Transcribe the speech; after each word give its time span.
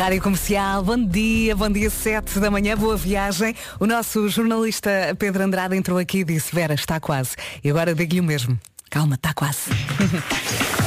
Rádio 0.00 0.22
Comercial, 0.22 0.82
bom 0.82 0.96
dia, 0.96 1.54
bom 1.54 1.68
dia 1.68 1.90
7 1.90 2.40
da 2.40 2.50
manhã, 2.50 2.74
boa 2.74 2.96
viagem. 2.96 3.54
O 3.78 3.86
nosso 3.86 4.30
jornalista 4.30 5.14
Pedro 5.18 5.42
Andrade 5.42 5.76
entrou 5.76 5.98
aqui 5.98 6.20
e 6.20 6.24
disse, 6.24 6.54
Vera, 6.54 6.72
está 6.72 6.98
quase. 6.98 7.36
E 7.62 7.68
agora 7.68 7.94
digo-lhe 7.94 8.18
o 8.18 8.24
mesmo. 8.24 8.58
Calma, 8.88 9.16
está 9.16 9.34
quase. 9.34 9.60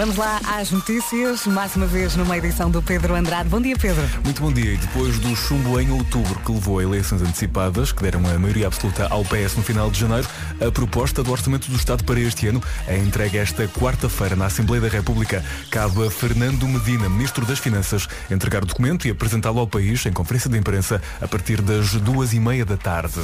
Vamos 0.00 0.16
lá 0.16 0.40
às 0.56 0.70
notícias, 0.70 1.46
mais 1.46 1.76
uma 1.76 1.84
vez 1.84 2.16
numa 2.16 2.34
edição 2.38 2.70
do 2.70 2.80
Pedro 2.80 3.14
Andrade. 3.14 3.50
Bom 3.50 3.60
dia, 3.60 3.76
Pedro. 3.76 4.02
Muito 4.24 4.40
bom 4.40 4.50
dia. 4.50 4.72
E 4.72 4.76
depois 4.78 5.18
do 5.18 5.36
chumbo 5.36 5.78
em 5.78 5.90
outubro 5.90 6.40
que 6.40 6.50
levou 6.50 6.78
a 6.78 6.82
eleições 6.82 7.20
antecipadas, 7.20 7.92
que 7.92 8.02
deram 8.02 8.20
a 8.20 8.38
maioria 8.38 8.68
absoluta 8.68 9.06
ao 9.10 9.22
PS 9.26 9.56
no 9.58 9.62
final 9.62 9.90
de 9.90 10.00
janeiro, 10.00 10.26
a 10.58 10.70
proposta 10.70 11.22
do 11.22 11.30
Orçamento 11.30 11.70
do 11.70 11.76
Estado 11.76 12.02
para 12.04 12.18
este 12.18 12.46
ano 12.46 12.62
é 12.86 12.96
entregue 12.96 13.36
esta 13.36 13.68
quarta-feira 13.68 14.34
na 14.34 14.46
Assembleia 14.46 14.80
da 14.80 14.88
República. 14.88 15.44
Cabe 15.70 16.06
a 16.06 16.10
Fernando 16.10 16.66
Medina, 16.66 17.06
Ministro 17.06 17.44
das 17.44 17.58
Finanças, 17.58 18.08
entregar 18.30 18.62
o 18.62 18.66
documento 18.66 19.06
e 19.06 19.10
apresentá-lo 19.10 19.60
ao 19.60 19.66
país 19.66 20.06
em 20.06 20.12
conferência 20.14 20.48
de 20.48 20.56
imprensa 20.56 21.02
a 21.20 21.28
partir 21.28 21.60
das 21.60 21.92
duas 21.92 22.32
e 22.32 22.40
meia 22.40 22.64
da 22.64 22.78
tarde. 22.78 23.20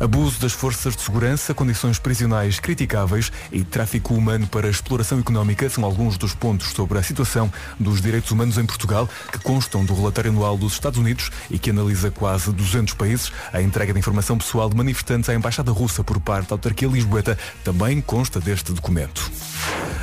Abuso 0.00 0.40
das 0.40 0.52
forças 0.52 0.96
de 0.96 1.02
segurança, 1.02 1.52
condições 1.52 1.98
prisionais 1.98 2.58
criticáveis 2.58 3.30
e 3.52 3.62
tráfico 3.62 4.14
humano 4.14 4.46
para 4.46 4.68
exploração 4.68 5.18
económica 5.18 5.68
são 5.68 5.84
alguns 5.84 6.05
dos 6.16 6.34
pontos 6.34 6.68
sobre 6.68 6.98
a 6.98 7.02
situação 7.02 7.52
dos 7.80 8.00
direitos 8.00 8.30
humanos 8.30 8.58
em 8.58 8.64
Portugal 8.64 9.08
que 9.32 9.38
constam 9.40 9.84
do 9.84 9.94
relatório 9.94 10.30
anual 10.30 10.56
dos 10.56 10.74
Estados 10.74 10.98
Unidos 10.98 11.30
e 11.50 11.58
que 11.58 11.70
analisa 11.70 12.10
quase 12.10 12.52
200 12.52 12.94
países. 12.94 13.32
A 13.52 13.60
entrega 13.60 13.92
de 13.92 13.98
informação 13.98 14.38
pessoal 14.38 14.70
de 14.70 14.76
manifestantes 14.76 15.28
à 15.28 15.34
Embaixada 15.34 15.72
Russa 15.72 16.04
por 16.04 16.20
parte 16.20 16.50
da 16.50 16.54
autarquia 16.54 16.86
lisboeta 16.86 17.36
também 17.64 18.00
consta 18.00 18.38
deste 18.38 18.72
documento. 18.72 19.30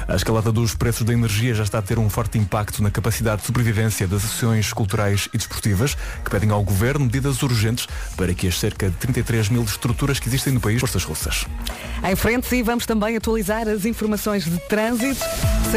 A 0.08 0.16
escalada 0.16 0.52
dos 0.52 0.76
preços 0.76 1.06
da 1.06 1.14
energia 1.14 1.54
já 1.54 1.64
está 1.64 1.78
a 1.78 1.82
ter 1.82 1.98
um 1.98 2.10
forte 2.10 2.38
impacto 2.38 2.84
na 2.84 2.92
capacidade 2.92 3.42
de 3.42 3.48
sobrevivência 3.48 4.06
das 4.06 4.26
associações 4.26 4.74
culturais 4.74 5.30
e 5.34 5.38
desportivas, 5.38 5.96
que 6.24 6.30
pedem 6.30 6.50
ao 6.50 6.62
Governo 6.64 7.06
medidas 7.06 7.42
urgentes 7.42 7.88
para 8.18 8.34
que 8.34 8.48
as 8.48 8.60
cerca 8.60 8.90
de 8.90 8.96
33 8.98 9.50
mil 9.50 9.64
estruturas 9.64 10.20
que 10.20 10.28
existem 10.28 10.54
no 10.54 10.60
país 10.60 10.80
forças 10.80 11.04
russas. 11.04 11.46
Em 12.04 12.16
frente, 12.16 12.54
e 12.56 12.62
vamos 12.62 12.86
também 12.86 13.16
atualizar 13.16 13.68
as 13.68 13.86
informações 13.86 14.44
de 14.44 14.58
trânsito, 14.68 15.24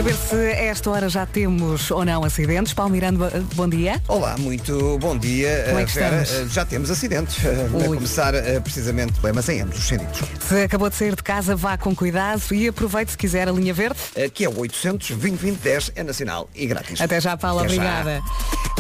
saber 0.06 0.14
se 0.14 0.36
a 0.36 0.64
esta 0.66 0.90
hora 0.90 1.08
já 1.08 1.26
temos 1.26 1.90
ou 1.90 2.04
não 2.04 2.24
acidentes. 2.24 2.72
Paulo 2.72 2.92
Miranda, 2.92 3.44
bom 3.54 3.68
dia. 3.68 4.00
Olá, 4.06 4.36
muito 4.38 4.98
bom 4.98 5.18
dia. 5.18 5.64
Como 5.66 5.78
é 5.80 5.84
que 5.84 5.92
Vera, 5.94 6.22
estamos? 6.22 6.52
já 6.52 6.64
temos 6.64 6.90
acidentes. 6.90 7.36
A 7.44 7.76
Ui. 7.76 7.96
começar 7.96 8.34
eh, 8.34 8.60
precisamente 8.60 9.12
problemas 9.14 9.48
em 9.48 9.60
ambos 9.62 9.78
os 9.78 9.84
sentidos. 9.84 10.20
Se 10.40 10.62
acabou 10.62 10.88
de 10.88 10.94
sair 10.96 11.16
de 11.16 11.22
casa, 11.22 11.56
vá 11.56 11.76
com 11.76 11.94
cuidado 11.94 12.42
e 12.52 12.68
aproveite 12.68 13.12
se 13.12 13.18
quiser 13.18 13.48
a 13.48 13.52
linha 13.52 13.74
verde. 13.74 13.98
Eh, 14.14 14.28
Que 14.28 14.44
é 14.44 14.48
o 14.48 14.58
800 14.60 15.10
2010 15.16 15.92
é 15.96 16.04
nacional 16.04 16.48
e 16.54 16.66
grátis. 16.66 17.00
Até 17.00 17.20
já, 17.20 17.36
Paula, 17.36 17.62
Até 17.64 17.74
já. 17.74 17.82
obrigada. 17.82 18.22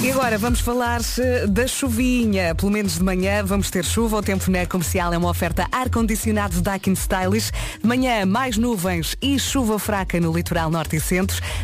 E 0.02 0.10
agora 0.10 0.36
vamos 0.38 0.60
falar 0.60 1.00
eh, 1.18 1.46
da 1.48 1.66
chuvinha. 1.66 2.54
Pelo 2.54 2.70
menos 2.70 2.94
de 2.98 3.02
manhã 3.02 3.42
vamos 3.44 3.68
ter 3.70 3.84
chuva. 3.84 4.18
O 4.18 4.22
tempo 4.22 4.48
na 4.50 4.64
comercial 4.66 5.12
é 5.12 5.18
uma 5.18 5.30
oferta 5.30 5.66
ar-condicionado 5.72 6.60
Daikin 6.60 6.92
Stylish. 6.92 7.50
De 7.82 7.86
manhã, 7.88 8.24
mais 8.26 8.56
nuvens 8.56 9.16
e 9.20 9.38
chuva 9.40 9.76
fraca 9.78 10.20
no 10.20 10.32
litoral 10.32 10.70
norte 10.70 10.94
e 10.96 11.00
centro. 11.00 11.15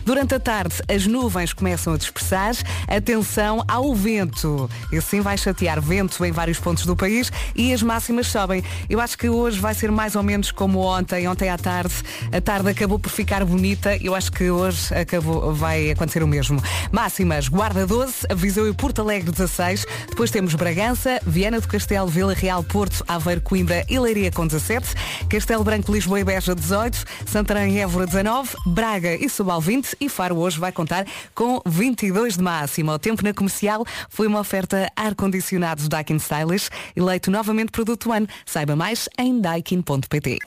Durante 0.05 0.35
a 0.35 0.41
tarde, 0.41 0.77
as 0.89 1.07
nuvens 1.07 1.53
começam 1.53 1.93
a 1.93 1.97
dispersar. 1.97 2.55
Atenção 2.89 3.63
ao 3.69 3.95
vento. 3.95 4.69
Esse 4.91 5.09
sim 5.09 5.21
vai 5.21 5.37
chatear 5.37 5.81
vento 5.81 6.25
em 6.25 6.33
vários 6.33 6.59
pontos 6.59 6.87
do 6.87 6.97
país 6.97 7.31
e 7.55 7.73
as 7.73 7.83
máximas 7.83 8.29
sobem. 8.29 8.65
Eu 8.89 9.01
acho 9.01 9.19
que 9.19 9.29
hoje 9.29 9.61
vai 9.61 9.75
ser 9.75 9.91
mais 9.91 10.17
ou 10.17 10.23
menos 10.23 10.51
como 10.51 10.81
ontem, 10.81 11.29
ontem 11.29 11.49
à 11.51 11.59
tarde. 11.59 11.95
A 12.33 12.41
tarde 12.41 12.71
acabou 12.71 12.99
por 12.99 13.11
ficar 13.11 13.45
bonita. 13.45 13.97
Eu 13.97 14.15
acho 14.15 14.33
que 14.33 14.51
hoje 14.51 14.93
acabou, 14.95 15.55
vai 15.55 15.91
acontecer 15.91 16.23
o 16.23 16.27
mesmo. 16.27 16.63
Máximas, 16.91 17.49
Guarda 17.49 17.87
12, 17.87 18.27
Viseu 18.35 18.69
e 18.69 18.73
Porto 18.73 19.03
Alegre 19.03 19.31
16. 19.31 19.85
Depois 20.09 20.31
temos 20.31 20.55
Bragança, 20.55 21.21
Viana 21.27 21.61
do 21.61 21.69
Castelo, 21.69 22.09
Vila 22.09 22.35
Real, 22.35 22.63
Porto, 22.63 23.05
Aveiro, 23.07 23.41
Coimbra 23.41 23.85
e 23.89 23.99
Leiria 23.99 24.31
com 24.31 24.47
17. 24.47 24.95
Castelo 25.29 25.65
Branco, 25.65 25.93
Lisboa 25.93 26.21
e 26.21 26.25
Beja 26.25 26.55
18. 26.55 27.05
Santarém 27.27 27.77
e 27.77 27.81
Évora 27.81 28.07
19. 28.07 28.51
Braga 28.67 29.15
e 29.15 29.29
Sobal 29.43 29.61
20. 29.61 29.97
E 30.01 30.09
Faro 30.09 30.39
hoje 30.39 30.59
vai 30.59 30.71
contar 30.71 31.05
com 31.35 31.61
22 31.67 32.37
de 32.37 32.43
máxima. 32.43 32.95
O 32.95 32.99
tempo 32.99 33.25
na 33.25 33.35
comercial 33.35 33.85
foi 34.09 34.29
uma 34.29 34.39
oferta 34.39 34.89
ar-condicionado 34.95 35.89
Daikin 35.89 36.17
Stylish, 36.17 36.71
eleito 36.95 37.29
novamente 37.29 37.73
produto 37.73 38.13
ano. 38.13 38.29
Saiba 38.47 38.77
mais 38.77 39.09
em 39.19 39.41
daikin.pt. 39.41 40.39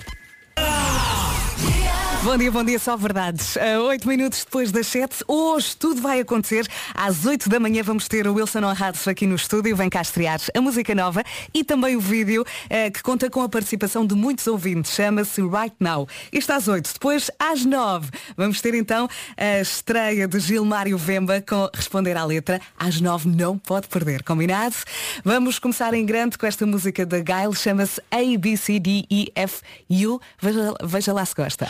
Bom 2.25 2.37
dia, 2.37 2.51
bom 2.51 2.63
dia, 2.63 2.79
só 2.79 2.97
verdades. 2.97 3.55
A 3.55 3.79
8 3.81 4.07
minutos 4.07 4.43
depois 4.43 4.71
das 4.71 4.87
7, 4.87 5.23
hoje 5.27 5.77
tudo 5.77 6.01
vai 6.01 6.19
acontecer. 6.19 6.67
Às 6.91 7.23
8 7.23 7.47
da 7.47 7.59
manhã 7.59 7.83
vamos 7.83 8.07
ter 8.07 8.27
o 8.27 8.33
Wilson 8.33 8.63
Honrados 8.63 9.07
aqui 9.07 9.27
no 9.27 9.35
estúdio, 9.35 9.75
vem 9.75 9.91
cá 9.91 10.01
estrear 10.01 10.41
a 10.51 10.59
música 10.59 10.95
nova 10.95 11.23
e 11.53 11.63
também 11.63 11.95
o 11.95 11.99
vídeo 11.99 12.43
eh, 12.67 12.89
que 12.89 13.03
conta 13.03 13.29
com 13.29 13.43
a 13.43 13.47
participação 13.47 14.07
de 14.07 14.15
muitos 14.15 14.47
ouvintes. 14.47 14.95
Chama-se 14.95 15.39
Right 15.39 15.75
Now. 15.79 16.09
Isto 16.33 16.53
às 16.53 16.67
8. 16.67 16.93
Depois, 16.93 17.29
às 17.37 17.63
9, 17.63 18.09
vamos 18.35 18.59
ter 18.59 18.73
então 18.73 19.07
a 19.37 19.61
estreia 19.61 20.27
de 20.27 20.39
Gilmário 20.39 20.97
Vemba 20.97 21.43
com 21.47 21.69
Responder 21.75 22.17
à 22.17 22.25
Letra. 22.25 22.59
Às 22.75 22.99
9 22.99 23.29
não 23.29 23.55
pode 23.55 23.87
perder, 23.87 24.23
combinado? 24.23 24.75
Vamos 25.23 25.59
começar 25.59 25.93
em 25.93 26.03
grande 26.03 26.39
com 26.39 26.47
esta 26.47 26.65
música 26.65 27.05
da 27.05 27.19
Gail, 27.19 27.53
chama-se 27.53 28.01
A, 28.09 28.39
B, 28.39 28.57
C, 28.57 28.79
D, 28.79 29.05
E, 29.11 29.31
F, 29.35 29.61
U. 29.91 30.19
Veja, 30.41 30.73
veja 30.83 31.13
lá 31.13 31.23
se 31.23 31.35
gosta. 31.35 31.67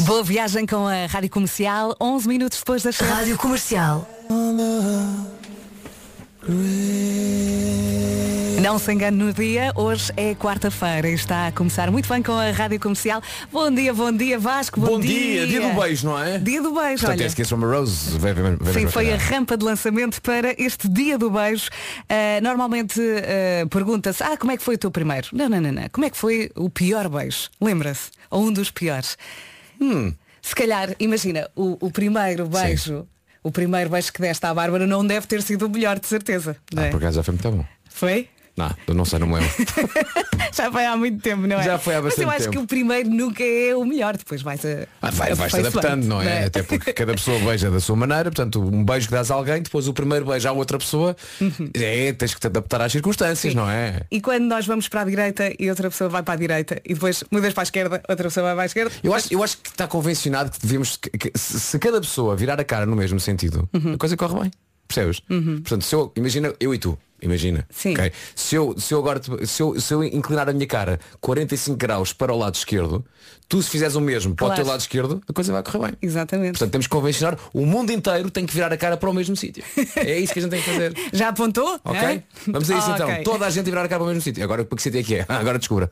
Boa 0.00 0.22
viagem 0.22 0.66
com 0.66 0.86
a 0.86 1.06
Rádio 1.06 1.30
Comercial, 1.30 1.96
11 2.00 2.28
minutos 2.28 2.58
depois 2.58 2.82
das 2.82 2.96
7. 2.96 3.10
Rádio 3.10 3.38
Comercial. 3.38 4.08
Não 8.60 8.78
se 8.78 8.92
engane 8.92 9.16
no 9.16 9.32
dia, 9.32 9.72
hoje 9.74 10.12
é 10.16 10.34
quarta-feira 10.34 11.08
e 11.08 11.14
está 11.14 11.46
a 11.46 11.52
começar 11.52 11.90
muito 11.90 12.06
bem 12.08 12.22
com 12.22 12.32
a 12.32 12.50
Rádio 12.50 12.78
Comercial. 12.78 13.22
Bom 13.50 13.70
dia, 13.70 13.94
bom 13.94 14.12
dia 14.12 14.38
Vasco, 14.38 14.78
bom, 14.78 14.86
Bom 14.86 15.00
dia, 15.00 15.46
dia 15.46 15.60
do 15.62 15.80
beijo, 15.80 16.06
não 16.06 16.22
é? 16.22 16.38
Dia 16.38 16.60
do 16.62 16.74
beijo, 16.74 17.00
Portanto, 17.06 17.20
olha. 17.20 17.42
é 17.42 17.44
from 17.44 17.64
a 17.64 17.76
Rose. 17.76 18.18
Vai- 18.18 18.34
vai- 18.34 18.56
vai- 18.56 18.72
Sim, 18.74 18.86
foi 18.88 19.10
a 19.12 19.16
rampa 19.16 19.56
de 19.56 19.64
lançamento 19.64 20.20
para 20.20 20.54
este 20.60 20.86
dia 20.86 21.16
do 21.16 21.30
beijo. 21.30 21.70
Ah, 22.08 22.40
normalmente 22.42 23.00
ah, 23.00 23.66
pergunta-se, 23.68 24.22
ah, 24.22 24.36
como 24.36 24.52
é 24.52 24.56
que 24.58 24.62
foi 24.62 24.74
o 24.74 24.78
teu 24.78 24.90
primeiro? 24.90 25.28
Não, 25.32 25.48
não, 25.48 25.60
não, 25.62 25.72
não. 25.72 25.88
Como 25.90 26.04
é 26.06 26.10
que 26.10 26.16
foi 26.16 26.50
o 26.54 26.68
pior 26.68 27.08
beijo? 27.08 27.48
Lembra-se? 27.60 28.10
Ou 28.30 28.44
um 28.44 28.52
dos 28.52 28.70
piores? 28.70 29.16
Hum. 29.80 30.12
Se 30.42 30.54
calhar, 30.54 30.94
imagina, 31.00 31.48
o, 31.56 31.78
o 31.80 31.90
primeiro 31.90 32.46
beijo, 32.46 33.06
o 33.44 33.52
primeiro 33.52 33.90
beijo 33.90 34.12
que 34.12 34.20
deste 34.20 34.44
à 34.46 34.52
Bárbara 34.52 34.86
não 34.86 35.06
deve 35.06 35.26
ter 35.28 35.40
sido 35.42 35.66
o 35.66 35.68
melhor, 35.70 36.00
de 36.00 36.08
certeza. 36.08 36.56
não 36.72 36.82
Ah, 36.82 36.86
é? 36.86 36.90
por 36.90 36.96
acaso 36.96 37.16
já 37.16 37.22
foi 37.22 37.32
muito 37.34 37.50
bom. 37.52 37.64
Foi? 37.88 38.28
Não, 38.56 38.70
não 38.94 39.04
sei, 39.04 39.18
não 39.18 39.26
me 39.26 39.34
lembro. 39.34 39.50
Já 40.52 40.70
foi 40.70 40.86
há 40.86 40.96
muito 40.96 41.20
tempo, 41.20 41.46
não 41.46 41.58
é? 41.58 41.62
Já 41.64 41.76
foi 41.78 41.94
há 41.96 42.00
Mas 42.02 42.16
eu 42.16 42.26
bastante 42.26 42.36
acho 42.42 42.50
que 42.50 42.56
tempo. 42.56 42.64
o 42.64 42.66
primeiro 42.68 43.10
nunca 43.10 43.42
é 43.42 43.74
o 43.74 43.84
melhor, 43.84 44.16
depois 44.16 44.42
vais 44.42 44.64
a. 44.64 44.86
Ah, 45.02 45.10
vai, 45.10 45.34
vais-te 45.34 45.58
adaptando, 45.58 46.04
não 46.04 46.22
é? 46.22 46.44
Até 46.44 46.62
porque 46.62 46.92
cada 46.92 47.14
pessoa 47.14 47.38
beija 47.40 47.68
da 47.70 47.80
sua 47.80 47.96
maneira, 47.96 48.24
portanto, 48.24 48.60
um 48.62 48.84
beijo 48.84 49.08
que 49.08 49.12
dás 49.12 49.30
a 49.30 49.34
alguém, 49.34 49.60
depois 49.62 49.88
o 49.88 49.92
primeiro 49.92 50.24
beijo 50.24 50.48
à 50.48 50.52
outra 50.52 50.78
pessoa, 50.78 51.16
é, 51.74 52.12
tens 52.12 52.32
que 52.34 52.40
te 52.40 52.46
adaptar 52.46 52.80
às 52.80 52.92
circunstâncias, 52.92 53.54
não 53.54 53.68
é? 53.68 54.02
E 54.10 54.20
quando 54.20 54.44
nós 54.44 54.66
vamos 54.66 54.86
para 54.88 55.00
a 55.00 55.04
direita 55.04 55.52
e 55.58 55.68
outra 55.68 55.90
pessoa 55.90 56.08
vai 56.08 56.22
para 56.22 56.34
a 56.34 56.36
direita 56.36 56.80
e 56.84 56.94
depois 56.94 57.24
mudas 57.32 57.52
para 57.52 57.62
a 57.62 57.64
esquerda, 57.64 58.02
outra 58.08 58.28
pessoa 58.28 58.44
vai 58.44 58.54
para 58.54 58.62
a 58.62 58.66
esquerda. 58.66 58.92
Eu 59.02 59.12
acho, 59.14 59.34
eu 59.34 59.42
acho 59.42 59.58
que 59.58 59.70
está 59.70 59.88
convencionado 59.88 60.50
que 60.52 60.60
devemos, 60.60 60.96
que- 60.96 61.10
que 61.10 61.32
se 61.36 61.58
se 61.58 61.78
cada 61.80 62.00
pessoa 62.00 62.36
virar 62.36 62.60
a 62.60 62.64
cara 62.64 62.86
no 62.86 62.94
mesmo 62.94 63.18
sentido, 63.18 63.68
a 63.92 63.98
coisa 63.98 64.16
corre 64.16 64.40
bem. 64.42 64.50
Percebes? 64.86 65.20
Portanto, 65.20 65.82
se 65.82 65.94
eu, 65.94 66.12
imagina 66.14 66.54
eu 66.60 66.72
e 66.74 66.78
tu, 66.78 66.96
imagina. 67.26 67.66
Sim. 67.70 67.92
ok? 67.94 68.12
Se, 68.34 68.54
eu, 68.56 68.74
se 68.78 68.92
eu 68.94 68.98
agora 68.98 69.18
te- 69.20 69.46
se 69.46 69.62
eu, 69.62 69.80
se 69.80 69.92
eu 69.94 70.02
inclinar 70.04 70.48
a 70.48 70.52
minha 70.52 70.66
cara 70.66 70.98
45 71.20 71.76
graus 71.76 72.12
para 72.12 72.32
o 72.32 72.36
lado 72.38 72.54
esquerdo, 72.54 73.04
tu 73.48 73.62
se 73.62 73.70
fizeres 73.70 73.94
o 73.94 74.00
mesmo 74.00 74.34
para 74.34 74.44
o 74.44 74.48
Claro. 74.48 74.62
teu 74.62 74.70
lado 74.70 74.80
esquerdo, 74.80 75.20
a 75.28 75.32
coisa 75.32 75.52
vai 75.52 75.62
correr 75.62 75.78
bem. 75.86 75.92
Exatamente. 76.02 76.52
Portanto, 76.52 76.70
temos 76.72 76.86
que 76.86 76.90
convencionar 76.90 77.38
o 77.52 77.64
mundo 77.66 77.90
inteiro 77.92 78.30
tem 78.30 78.44
que 78.46 78.52
virar 78.54 78.72
a 78.72 78.76
cara 78.76 78.96
para 78.96 79.10
o 79.10 79.12
mesmo 79.14 79.36
sítio. 79.36 79.64
É 79.96 80.18
isso 80.18 80.32
que 80.32 80.38
a 80.38 80.42
gente 80.42 80.50
tem 80.50 80.60
que 80.62 80.70
fazer. 80.70 80.94
Já 81.12 81.28
apontou? 81.28 81.80
Ok? 81.84 82.00
É? 82.00 82.22
Vamos 82.46 82.70
a 82.70 82.78
isso 82.78 82.90
Ah, 82.90 82.94
então. 82.94 83.08
ok. 83.08 83.22
Toda 83.24 83.46
a 83.46 83.50
gente 83.50 83.64
virar 83.66 83.84
a 83.84 83.88
cara 83.88 83.98
para 84.00 84.04
o 84.04 84.08
mesmo 84.08 84.22
sítio. 84.22 84.42
Agora 84.44 84.64
para 84.64 84.76
que 84.76 84.82
sítio 84.82 85.00
é 85.00 85.02
que 85.02 85.14
é? 85.16 85.24
Agora 85.28 85.58
descubra. 85.58 85.90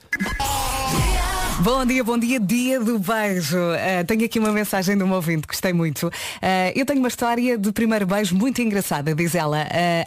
Bom 1.63 1.87
dia, 1.87 2.03
bom 2.03 2.19
dia, 2.19 2.41
dia 2.41 2.81
do 2.81 2.99
beijo. 2.99 3.57
Ah, 3.57 4.03
tenho 4.05 4.25
aqui 4.25 4.41
uma 4.41 4.51
mensagem 4.51 4.97
de 4.97 5.05
uma 5.05 5.15
ouvinte, 5.15 5.47
gostei 5.47 5.73
muito. 5.73 6.11
Ah, 6.43 6.73
eu 6.75 6.85
tenho 6.85 6.99
uma 6.99 7.07
história 7.07 7.57
de 7.57 7.71
primeiro 7.71 8.05
beijo 8.05 8.35
muito 8.35 8.61
engraçada, 8.61 9.15
diz 9.15 9.33
ela, 9.37 9.59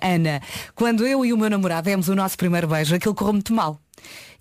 a 0.02 0.06
Ana. 0.06 0.42
Quando 0.76 1.08
eu 1.08 1.24
e 1.24 1.32
o 1.32 1.38
meu 1.38 1.50
namorado 1.50 1.86
demos 1.86 2.10
o 2.10 2.16
nosso 2.16 2.38
primeiro 2.38 2.68
beijo, 2.68 2.94
aquilo 2.94 3.16
correu 3.16 3.32
muito 3.32 3.54
mal. 3.54 3.80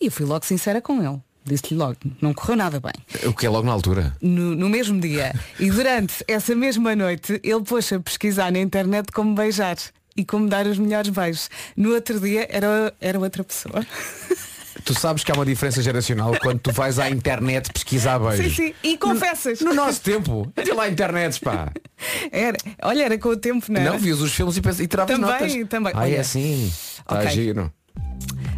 E 0.01 0.07
eu 0.07 0.11
fui 0.11 0.27
logo 0.27 0.45
sincera 0.45 0.83
com 0.83 1.01
ele. 1.01 1.21
Disse-lhe 1.45 1.79
logo, 1.79 1.97
não 2.21 2.35
correu 2.35 2.57
nada 2.57 2.81
bem. 2.81 3.29
O 3.29 3.33
que 3.33 3.47
é 3.47 3.49
logo 3.49 3.65
na 3.65 3.73
altura? 3.73 4.17
No, 4.21 4.57
no 4.57 4.69
mesmo 4.69 5.01
dia. 5.01 5.33
E 5.61 5.71
durante 5.71 6.25
essa 6.27 6.53
mesma 6.53 6.97
noite, 6.97 7.41
ele 7.45 7.63
pôs 7.63 7.93
a 7.93 8.01
pesquisar 8.01 8.51
na 8.51 8.59
internet 8.59 9.13
como 9.13 9.37
beijar 9.37 9.77
e 10.17 10.25
como 10.25 10.49
dar 10.49 10.67
os 10.67 10.79
melhores 10.79 11.11
beijos. 11.11 11.49
No 11.77 11.95
outro 11.95 12.19
dia 12.19 12.49
era, 12.51 12.93
era 13.01 13.21
outra 13.21 13.45
pessoa. 13.45 13.87
Tu 14.85 14.93
sabes 14.95 15.25
que 15.25 15.33
há 15.33 15.35
uma 15.35 15.47
diferença 15.47 15.81
geracional 15.83 16.35
quando 16.43 16.59
tu 16.59 16.71
vais 16.73 16.99
à 16.99 17.09
internet 17.09 17.73
pesquisar 17.73 18.19
beijos. 18.19 18.55
Sim, 18.55 18.67
sim. 18.69 18.75
E 18.83 18.99
confessas. 18.99 19.61
No 19.61 19.73
nosso 19.73 20.01
tempo, 20.03 20.53
até 20.55 20.75
lá 20.75 20.89
internet, 20.89 21.41
pá. 21.41 21.73
Era. 22.31 22.57
Olha, 22.83 23.05
era 23.05 23.19
com 23.19 23.31
o 23.31 23.37
tempo, 23.37 23.65
não 23.71 23.81
era? 23.81 23.91
Não, 23.93 23.99
vias 23.99 24.21
os 24.21 24.33
filmes 24.35 24.57
e, 24.57 24.61
pens- 24.61 24.81
e 24.81 24.87
tiravas 24.87 25.17
Também, 25.17 25.31
notas. 25.31 25.69
também. 25.69 25.93
Ah, 25.97 26.09
é 26.09 26.19
assim. 26.19 26.67
Está 26.99 27.21
Ok. 27.21 27.31
giro. 27.31 27.73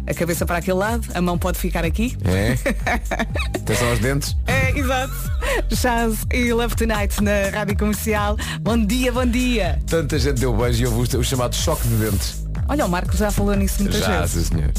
A 0.05 0.13
cabeça 0.13 0.45
para 0.45 0.57
aquele 0.57 0.77
lado, 0.77 1.07
a 1.13 1.21
mão 1.21 1.37
pode 1.37 1.57
ficar 1.59 1.83
aqui. 1.85 2.17
É? 2.25 2.53
Atenção 3.59 3.89
aos 3.89 3.99
dentes. 3.99 4.35
É, 4.47 4.77
exato. 4.77 5.13
Chaz 5.75 6.25
e 6.33 6.51
Love 6.53 6.75
Tonight 6.75 7.21
na 7.23 7.49
Rádio 7.53 7.77
Comercial. 7.77 8.37
Bom 8.61 8.77
dia, 8.85 9.11
bom 9.11 9.25
dia. 9.25 9.79
Tanta 9.87 10.17
gente 10.19 10.39
deu 10.39 10.53
beijo 10.55 10.83
e 10.83 10.87
houve 10.87 11.17
o, 11.17 11.23
chamado 11.23 11.55
choque 11.55 11.87
de 11.87 11.95
dentes. 11.95 12.45
Olha, 12.69 12.85
o 12.85 12.89
Marco 12.89 13.15
já 13.15 13.31
falou 13.31 13.55
nisso 13.55 13.81
muitas 13.83 14.01
Já, 14.01 14.21
vezes. 14.21 14.47
sim, 14.47 14.55
senhor. 14.55 14.71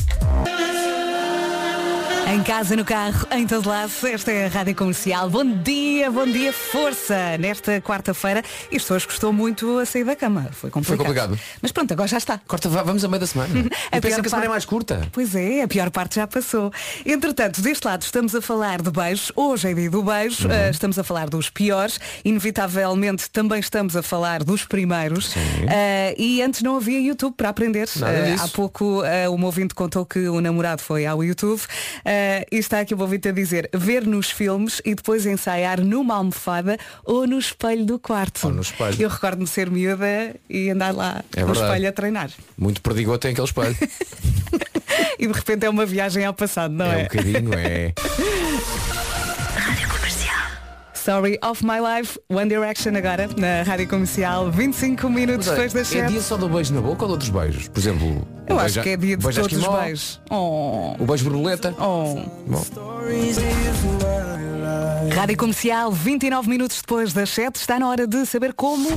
Em 2.30 2.42
casa, 2.42 2.76
no 2.76 2.84
carro, 2.84 3.26
em 3.30 3.46
todo 3.46 3.66
lado, 3.66 3.90
esta 4.06 4.30
é 4.30 4.44
a 4.44 4.48
Rádio 4.50 4.74
Comercial. 4.74 5.30
Bom 5.30 5.46
dia, 5.46 6.10
bom 6.10 6.26
dia, 6.26 6.52
força! 6.52 7.38
Nesta 7.38 7.80
quarta-feira, 7.80 8.44
isto 8.70 8.92
hoje 8.92 9.06
custou 9.06 9.32
muito 9.32 9.78
a 9.78 9.86
sair 9.86 10.04
da 10.04 10.14
cama. 10.14 10.50
Foi 10.52 10.68
complicado. 10.68 10.98
complicado. 10.98 11.40
Mas 11.62 11.72
pronto, 11.72 11.90
agora 11.90 12.06
já 12.06 12.18
está. 12.18 12.38
Corta, 12.46 12.68
vamos 12.68 13.02
a 13.02 13.08
meio 13.08 13.20
da 13.20 13.26
semana. 13.26 13.48
A 13.90 13.96
Eu 13.96 14.02
pensei 14.02 14.20
que 14.20 14.26
a 14.26 14.30
semana 14.30 14.44
é 14.44 14.48
mais 14.50 14.66
curta. 14.66 15.08
Pois 15.10 15.34
é, 15.34 15.62
a 15.62 15.68
pior 15.68 15.90
parte 15.90 16.16
já 16.16 16.26
passou. 16.26 16.70
Entretanto, 17.06 17.62
deste 17.62 17.86
lado 17.86 18.02
estamos 18.02 18.34
a 18.34 18.42
falar 18.42 18.82
de 18.82 18.90
beijos. 18.90 19.32
Hoje 19.34 19.70
é 19.70 19.72
dia 19.72 19.90
do 19.90 20.02
beijo. 20.02 20.46
Uhum. 20.46 20.52
eh, 20.52 20.68
estamos 20.70 20.98
a 20.98 21.04
falar 21.04 21.30
dos 21.30 21.48
piores. 21.48 21.98
Inevitavelmente 22.22 23.30
também 23.30 23.58
estamos 23.60 23.96
a 23.96 24.02
falar 24.02 24.44
dos 24.44 24.66
primeiros. 24.66 25.34
Eh, 25.66 26.14
e 26.18 26.42
antes 26.42 26.60
não 26.60 26.76
havia 26.76 27.00
YouTube 27.00 27.34
para 27.34 27.48
aprender. 27.48 27.86
Disso. 27.86 28.04
há 28.04 28.48
pouco 28.48 29.02
uh, 29.02 29.32
o 29.32 29.38
meu 29.38 29.46
ouvinte 29.46 29.74
contou 29.74 30.04
que 30.04 30.28
o 30.28 30.42
namorado 30.42 30.82
foi 30.82 31.06
ao 31.06 31.24
YouTube. 31.24 31.62
Eh, 32.18 32.44
e 32.50 32.56
está 32.58 32.80
aqui 32.80 32.94
o 32.94 33.00
ouvinte 33.00 33.28
a 33.28 33.32
dizer 33.32 33.70
ver 33.72 34.04
nos 34.04 34.28
filmes 34.30 34.82
e 34.84 34.92
depois 34.94 35.24
ensaiar 35.24 35.80
numa 35.80 36.16
almofada 36.16 36.76
ou 37.04 37.26
no 37.28 37.38
espelho 37.38 37.84
do 37.86 37.96
quarto. 37.98 38.44
Ou 38.46 38.52
no 38.52 38.62
espelho. 38.62 38.96
Eu 39.00 39.08
recordo-me 39.08 39.46
ser 39.46 39.70
miúda 39.70 40.34
e 40.50 40.68
andar 40.70 40.92
lá 40.92 41.22
É 41.36 41.40
no 41.40 41.46
verdade. 41.46 41.66
espelho 41.68 41.88
a 41.88 41.92
treinar. 41.92 42.30
Muito 42.56 42.80
perdigoto 42.82 43.18
tem 43.20 43.30
aquele 43.32 43.46
espelho. 43.46 43.76
E 45.20 45.26
de 45.26 45.32
repente 45.32 45.64
é 45.66 45.70
uma 45.70 45.84
viagem 45.86 46.24
ao 46.24 46.32
passado, 46.34 46.72
não 46.72 46.86
É 46.86 46.88
um 46.88 47.00
é? 47.00 47.02
bocadinho, 47.04 47.50
é. 47.54 47.92
Story 51.08 51.38
of 51.42 51.64
My 51.64 51.80
Life, 51.80 52.18
One 52.28 52.50
Direction 52.50 52.94
agora, 52.94 53.26
na 53.38 53.62
Rádio 53.62 53.88
Comercial, 53.88 54.50
25 54.50 55.08
minutos 55.08 55.46
Mas, 55.46 55.56
depois 55.56 55.72
das 55.72 55.90
é 55.94 56.00
7. 56.02 56.12
dia 56.12 56.20
só 56.20 56.36
do 56.36 56.50
beijo 56.50 56.74
na 56.74 56.82
boca 56.82 57.00
ou 57.04 57.08
de 57.08 57.12
outros 57.12 57.30
beijos? 57.30 57.66
Por 57.68 57.80
exemplo, 57.80 58.28
Eu 58.46 58.56
o 58.56 58.58
acho 58.58 58.74
beijo- 58.74 58.82
que 58.82 58.88
é 58.90 58.96
dia 58.98 59.16
de 59.16 59.22
todos 59.22 59.38
os 59.38 59.66
beijos. 59.80 60.20
Oh, 60.28 60.96
O 60.98 61.06
beijo 61.06 61.24
borboleta. 61.24 61.74
oh. 61.78 62.14
Bom, 62.46 62.62
Rádio 65.14 65.36
Comercial, 65.38 65.90
29 65.90 66.46
minutos 66.50 66.76
depois 66.82 67.14
das 67.14 67.30
7, 67.30 67.56
está 67.56 67.78
na 67.78 67.88
hora 67.88 68.06
de 68.06 68.26
saber 68.26 68.52
como 68.52 68.90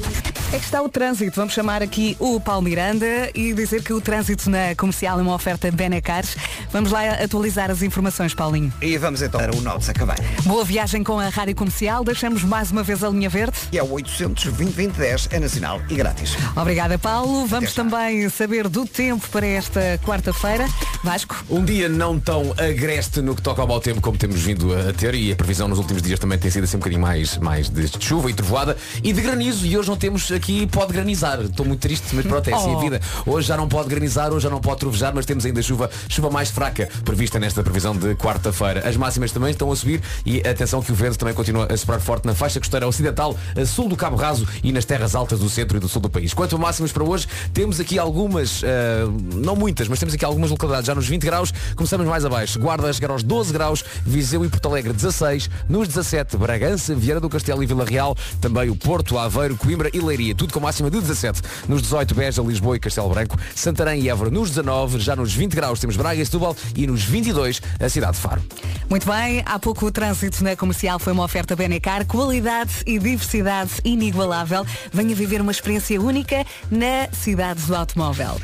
é 0.54 0.60
que 0.60 0.66
está 0.66 0.82
o 0.82 0.90
trânsito. 0.90 1.38
Vamos 1.38 1.54
chamar 1.54 1.82
aqui 1.82 2.18
o 2.20 2.38
Paulo 2.40 2.62
Miranda 2.64 3.32
e 3.34 3.54
dizer 3.54 3.82
que 3.82 3.94
o 3.94 4.02
trânsito 4.02 4.50
na 4.50 4.76
comercial 4.76 5.18
é 5.18 5.22
uma 5.22 5.34
oferta 5.34 5.72
Benacares. 5.72 6.36
Vamos 6.74 6.92
lá 6.92 7.10
atualizar 7.12 7.72
as 7.72 7.82
informações, 7.82 8.34
Paulinho. 8.34 8.72
E 8.82 8.98
vamos 8.98 9.22
então 9.22 9.40
para 9.40 9.56
o 9.56 9.62
Norte 9.62 9.86
Sacavém. 9.86 10.18
Boa 10.44 10.66
viagem 10.66 11.06
com 11.06 11.18
a 11.20 11.30
Rádio 11.30 11.56
Comercial. 11.56 12.04
Deixamos 12.04 12.44
mais 12.44 12.70
uma 12.70 12.84
vez 12.84 13.02
a 13.02 13.10
linha 13.10 13.30
verde. 13.30 13.58
E 13.72 13.78
é 13.78 13.84
o 13.84 13.92
800 13.92 14.44
2010 14.44 15.30
é 15.32 15.40
nacional 15.40 15.82
e 15.90 15.96
grátis. 15.96 16.36
Obrigada, 16.56 17.00
Paulo. 17.00 17.46
Vamos 17.46 17.74
também 17.74 18.28
saber 18.28 18.68
do 18.68 18.86
tempo 18.86 19.30
para 19.30 19.48
esta 19.48 20.00
quarta-feira. 20.04 20.68
Vasco. 21.02 21.46
Um 21.50 21.64
dia 21.64 21.88
não 21.88 22.20
tão 22.20 22.54
agreste 22.58 23.22
no 23.22 23.36
que 23.36 23.42
toca 23.42 23.62
ao 23.62 23.68
mau 23.68 23.80
tempo 23.80 24.02
como 24.02 24.18
temos 24.18 24.42
vindo 24.42 24.74
a 24.78 24.92
ter 24.92 25.16
e 25.16 25.32
a 25.32 25.36
previsão 25.36 25.70
nos 25.70 25.80
últimos 25.80 26.02
dias 26.02 26.20
também 26.20 26.38
tem 26.38 26.52
sido 26.52 26.66
assim 26.66 26.76
um 26.76 26.80
bocadinho 26.80 27.02
mais, 27.02 27.38
mais 27.38 27.70
de 27.70 27.90
chuva 28.00 28.30
e 28.30 28.34
trovoada 28.34 28.76
e 29.02 29.14
de 29.14 29.22
granizo 29.22 29.66
e 29.66 29.78
hoje 29.78 29.88
não 29.88 29.96
temos 29.96 30.30
aqui 30.42 30.66
pode 30.66 30.92
granizar. 30.92 31.40
Estou 31.42 31.66
muito 31.66 31.80
triste, 31.82 32.16
mas 32.16 32.26
pronto, 32.26 32.50
é 32.50 32.54
assim 32.54 32.74
Oh. 32.74 32.78
a 32.78 32.82
vida. 32.82 33.00
Hoje 33.26 33.48
já 33.48 33.56
não 33.56 33.68
pode 33.68 33.88
granizar, 33.88 34.32
hoje 34.34 34.44
já 34.44 34.50
não 34.50 34.60
pode 34.60 34.80
trovejar, 34.80 35.14
mas 35.14 35.26
temos 35.26 35.46
ainda 35.46 35.62
chuva, 35.62 35.90
chuva 36.10 36.30
mais 36.32 36.50
fraca 36.50 36.90
prevista 37.06 37.40
nesta 37.40 37.62
previsão 37.64 37.96
de 37.96 38.16
quarta-feira. 38.16 38.88
As 38.88 38.98
máximas 38.98 39.32
também 39.32 39.52
estão 39.52 39.72
a 39.72 39.76
subir 39.76 40.02
e 40.26 40.40
atenção 40.40 40.82
que 40.82 40.92
o 40.92 40.96
vento 40.96 41.18
também 41.18 41.34
continua 41.34 41.68
a 41.72 41.78
soprar 41.78 42.00
forte 42.02 42.26
na 42.26 42.34
faixa 42.34 42.60
costeira 42.60 42.88
ocidental, 42.88 43.38
a 43.56 43.66
sul 43.66 43.88
do 43.88 43.96
Cabo 43.96 44.16
Raso 44.16 44.48
e 44.64 44.72
nas 44.72 44.84
terras 44.86 45.14
altas 45.16 45.40
do 45.40 45.50
centro 45.50 45.78
e 45.78 45.80
do 45.80 45.88
sul 45.88 46.02
do 46.02 46.10
país. 46.10 46.34
Quanto 46.34 46.56
a 46.56 46.60
máximas 46.60 46.92
para 46.92 47.04
hoje, 47.04 47.28
temos 47.54 47.80
aqui 47.80 48.00
algumas, 48.00 48.64
ah, 48.64 49.08
não 49.36 49.56
muitas, 49.56 49.88
mas 49.88 50.00
temos 50.00 50.16
aqui 50.16 50.26
algumas 50.26 50.50
localidades 50.50 50.88
já 50.88 50.96
nos 50.96 51.08
20 51.08 51.22
graus. 51.24 51.54
Começamos 51.76 52.08
mais 52.08 52.26
abaixo. 52.26 52.60
Guarda 52.60 52.90
a 52.90 52.94
chegar 52.94 53.12
aos 53.12 53.22
12 53.22 53.54
graus, 53.54 53.84
Viseu 54.06 54.44
e 54.44 54.50
Porto 54.50 54.68
Alegre 54.70 54.92
16, 54.94 55.50
nos 55.70 55.88
17 55.88 56.36
Bragança, 56.38 56.96
Vieira 56.96 57.20
do 57.20 57.30
Castelo 57.30 57.62
e 57.62 57.66
Vila 57.66 57.86
Real, 57.86 58.16
também 58.40 58.70
o 58.70 58.76
Porto, 58.76 59.18
Aveiro, 59.18 59.56
Coimbra 59.56 59.90
e 59.94 60.00
Leiria, 60.00 60.31
tudo 60.34 60.54
com 60.54 60.60
máxima 60.60 60.90
de 60.90 61.00
17. 61.00 61.42
Nos 61.68 61.82
18 61.82 62.16
Beja, 62.16 62.42
Lisboa 62.42 62.76
e 62.76 62.80
Castelo 62.80 63.10
Branco, 63.10 63.38
Santarém 63.56 64.02
e 64.02 64.10
Évora 64.10 64.30
nos 64.30 64.50
19, 64.50 65.00
já 65.00 65.16
nos 65.16 65.34
20 65.34 65.54
graus 65.54 65.80
temos 65.80 65.96
Braga 65.96 66.22
e 66.22 66.26
Setúbal 66.26 66.56
e 66.76 66.88
nos 66.88 67.04
22 67.04 67.62
a 67.80 67.90
cidade 67.90 68.14
de 68.14 68.20
Faro. 68.20 68.42
Muito 68.90 69.10
bem, 69.10 69.42
há 69.46 69.58
pouco 69.58 69.86
o 69.86 69.92
trânsito 69.92 70.44
na 70.44 70.56
comercial 70.56 71.00
foi 71.00 71.14
uma 71.14 71.24
oferta 71.24 71.56
Benecar, 71.56 72.06
qualidade 72.06 72.72
e 72.86 73.00
diversidade 73.00 73.72
inigualável. 73.84 74.66
Venha 74.92 75.16
viver 75.16 75.42
uma 75.42 75.52
experiência 75.52 76.00
única 76.00 76.46
na 76.70 77.08
cidade 77.12 77.62
do 77.62 77.76
automóvel. 77.76 78.40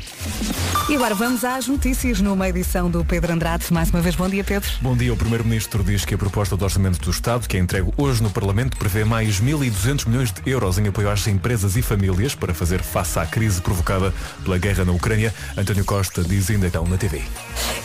E 0.88 0.96
agora 0.96 1.14
vamos 1.14 1.44
às 1.44 1.68
notícias 1.68 2.18
numa 2.18 2.48
edição 2.48 2.90
do 2.90 3.04
Pedro 3.04 3.34
Andrade. 3.34 3.70
Mais 3.70 3.90
uma 3.90 4.00
vez, 4.00 4.16
bom 4.16 4.26
dia, 4.26 4.42
Pedro. 4.42 4.70
Bom 4.80 4.96
dia. 4.96 5.12
O 5.12 5.16
Primeiro-Ministro 5.18 5.84
diz 5.84 6.06
que 6.06 6.14
a 6.14 6.18
proposta 6.18 6.56
do 6.56 6.64
Orçamento 6.64 6.98
do 7.00 7.10
Estado, 7.10 7.46
que 7.46 7.58
é 7.58 7.60
entregue 7.60 7.92
hoje 7.98 8.22
no 8.22 8.30
Parlamento, 8.30 8.78
prevê 8.78 9.04
mais 9.04 9.38
1.200 9.38 10.08
milhões 10.08 10.32
de 10.32 10.40
euros 10.50 10.78
em 10.78 10.88
apoio 10.88 11.10
às 11.10 11.26
empresas 11.26 11.76
e 11.78 11.82
famílias 11.82 12.34
para 12.34 12.52
fazer 12.52 12.82
face 12.82 13.18
à 13.18 13.26
crise 13.26 13.60
provocada 13.60 14.12
pela 14.42 14.58
guerra 14.58 14.84
na 14.84 14.92
Ucrânia. 14.92 15.32
António 15.56 15.84
Costa 15.84 16.22
diz 16.22 16.50
ainda 16.50 16.66
então 16.66 16.86
na 16.86 16.96
TV. 16.96 17.22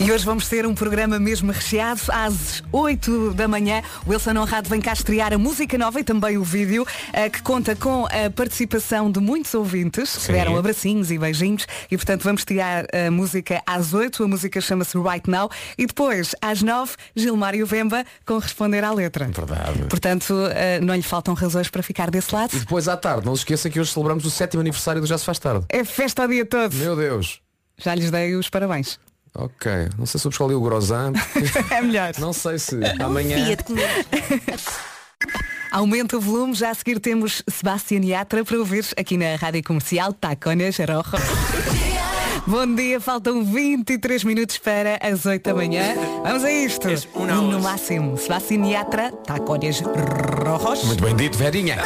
E 0.00 0.10
hoje 0.10 0.24
vamos 0.24 0.48
ter 0.48 0.66
um 0.66 0.74
programa 0.74 1.18
mesmo 1.18 1.52
recheado 1.52 2.00
às 2.12 2.62
8 2.72 3.34
da 3.34 3.46
manhã. 3.46 3.82
O 4.06 4.10
Wilson 4.10 4.36
Honrado 4.36 4.68
vem 4.68 4.80
cá 4.80 4.92
estrear 4.92 5.32
a 5.32 5.38
música 5.38 5.78
nova 5.78 6.00
e 6.00 6.04
também 6.04 6.36
o 6.36 6.42
vídeo, 6.42 6.86
eh, 7.12 7.30
que 7.30 7.40
conta 7.42 7.76
com 7.76 8.06
a 8.06 8.30
participação 8.34 9.10
de 9.10 9.20
muitos 9.20 9.54
ouvintes, 9.54 10.26
que 10.26 10.32
deram 10.32 10.56
abracinhos 10.56 11.10
e 11.10 11.18
beijinhos. 11.18 11.66
E 11.90 11.96
portanto 11.96 12.22
vamos 12.24 12.44
tirar 12.44 12.86
a 12.92 13.10
música 13.10 13.62
às 13.66 13.94
8. 13.94 14.24
A 14.24 14.28
música 14.28 14.60
chama-se 14.60 14.98
Right 14.98 15.30
Now. 15.30 15.50
E 15.78 15.86
depois, 15.86 16.34
às 16.40 16.62
9, 16.62 16.92
Gilmário 17.14 17.64
Vemba 17.66 18.04
com 18.26 18.38
responder 18.38 18.82
à 18.82 18.92
letra. 18.92 19.26
Verdade. 19.26 19.84
Portanto, 19.88 20.34
eh, 20.50 20.80
não 20.80 20.94
lhe 20.94 21.02
faltam 21.02 21.34
razões 21.34 21.68
para 21.68 21.82
ficar 21.82 22.10
desse 22.10 22.34
lado. 22.34 22.54
E 22.54 22.58
depois 22.58 22.88
à 22.88 22.96
tarde, 22.96 23.24
não 23.26 23.36
se 23.36 23.42
esqueça 23.42 23.70
que 23.70 23.73
hoje 23.80 23.92
celebramos 23.92 24.24
o 24.24 24.30
sétimo 24.30 24.60
aniversário 24.60 25.00
do 25.00 25.06
Já 25.06 25.18
se 25.18 25.24
faz 25.24 25.38
tarde. 25.38 25.64
É 25.68 25.84
festa 25.84 26.24
o 26.24 26.28
dia 26.28 26.44
todo. 26.44 26.74
Meu 26.74 26.96
Deus. 26.96 27.40
Já 27.76 27.94
lhes 27.94 28.10
dei 28.10 28.34
os 28.36 28.48
parabéns. 28.48 28.98
Ok, 29.36 29.70
não 29.98 30.06
sei 30.06 30.20
se 30.20 30.26
eu 30.26 30.30
escolhi 30.30 30.54
o 30.54 30.60
Grosam. 30.60 31.12
É 31.70 31.80
melhor. 31.80 32.12
Não 32.18 32.32
sei 32.32 32.58
se 32.58 32.78
amanhã. 33.00 33.36
Aumenta 35.72 36.16
o 36.16 36.20
volume, 36.20 36.54
já 36.54 36.70
a 36.70 36.74
seguir 36.74 37.00
temos 37.00 37.42
Sebastián 37.48 38.04
Yatra 38.04 38.44
para 38.44 38.56
ouvir 38.58 38.86
aqui 38.96 39.16
na 39.16 39.34
Rádio 39.34 39.64
Comercial 39.64 40.12
Tacones 40.12 40.76
Rojo. 40.78 41.16
Bom 42.46 42.74
dia, 42.76 43.00
faltam 43.00 43.44
23 43.44 44.22
minutos 44.22 44.58
para 44.58 45.00
as 45.02 45.26
8 45.26 45.42
da 45.42 45.52
manhã. 45.52 45.96
Vamos 46.22 46.44
a 46.44 46.52
isto. 46.52 46.86
No 47.18 47.60
máximo, 47.60 48.16
Sebastián 48.16 48.66
Yatra, 48.66 49.10
Tacones 49.10 49.80
Rojos. 49.80 50.84
Muito 50.84 51.02
bem 51.02 51.16
dito, 51.16 51.36
Verinha. 51.36 51.78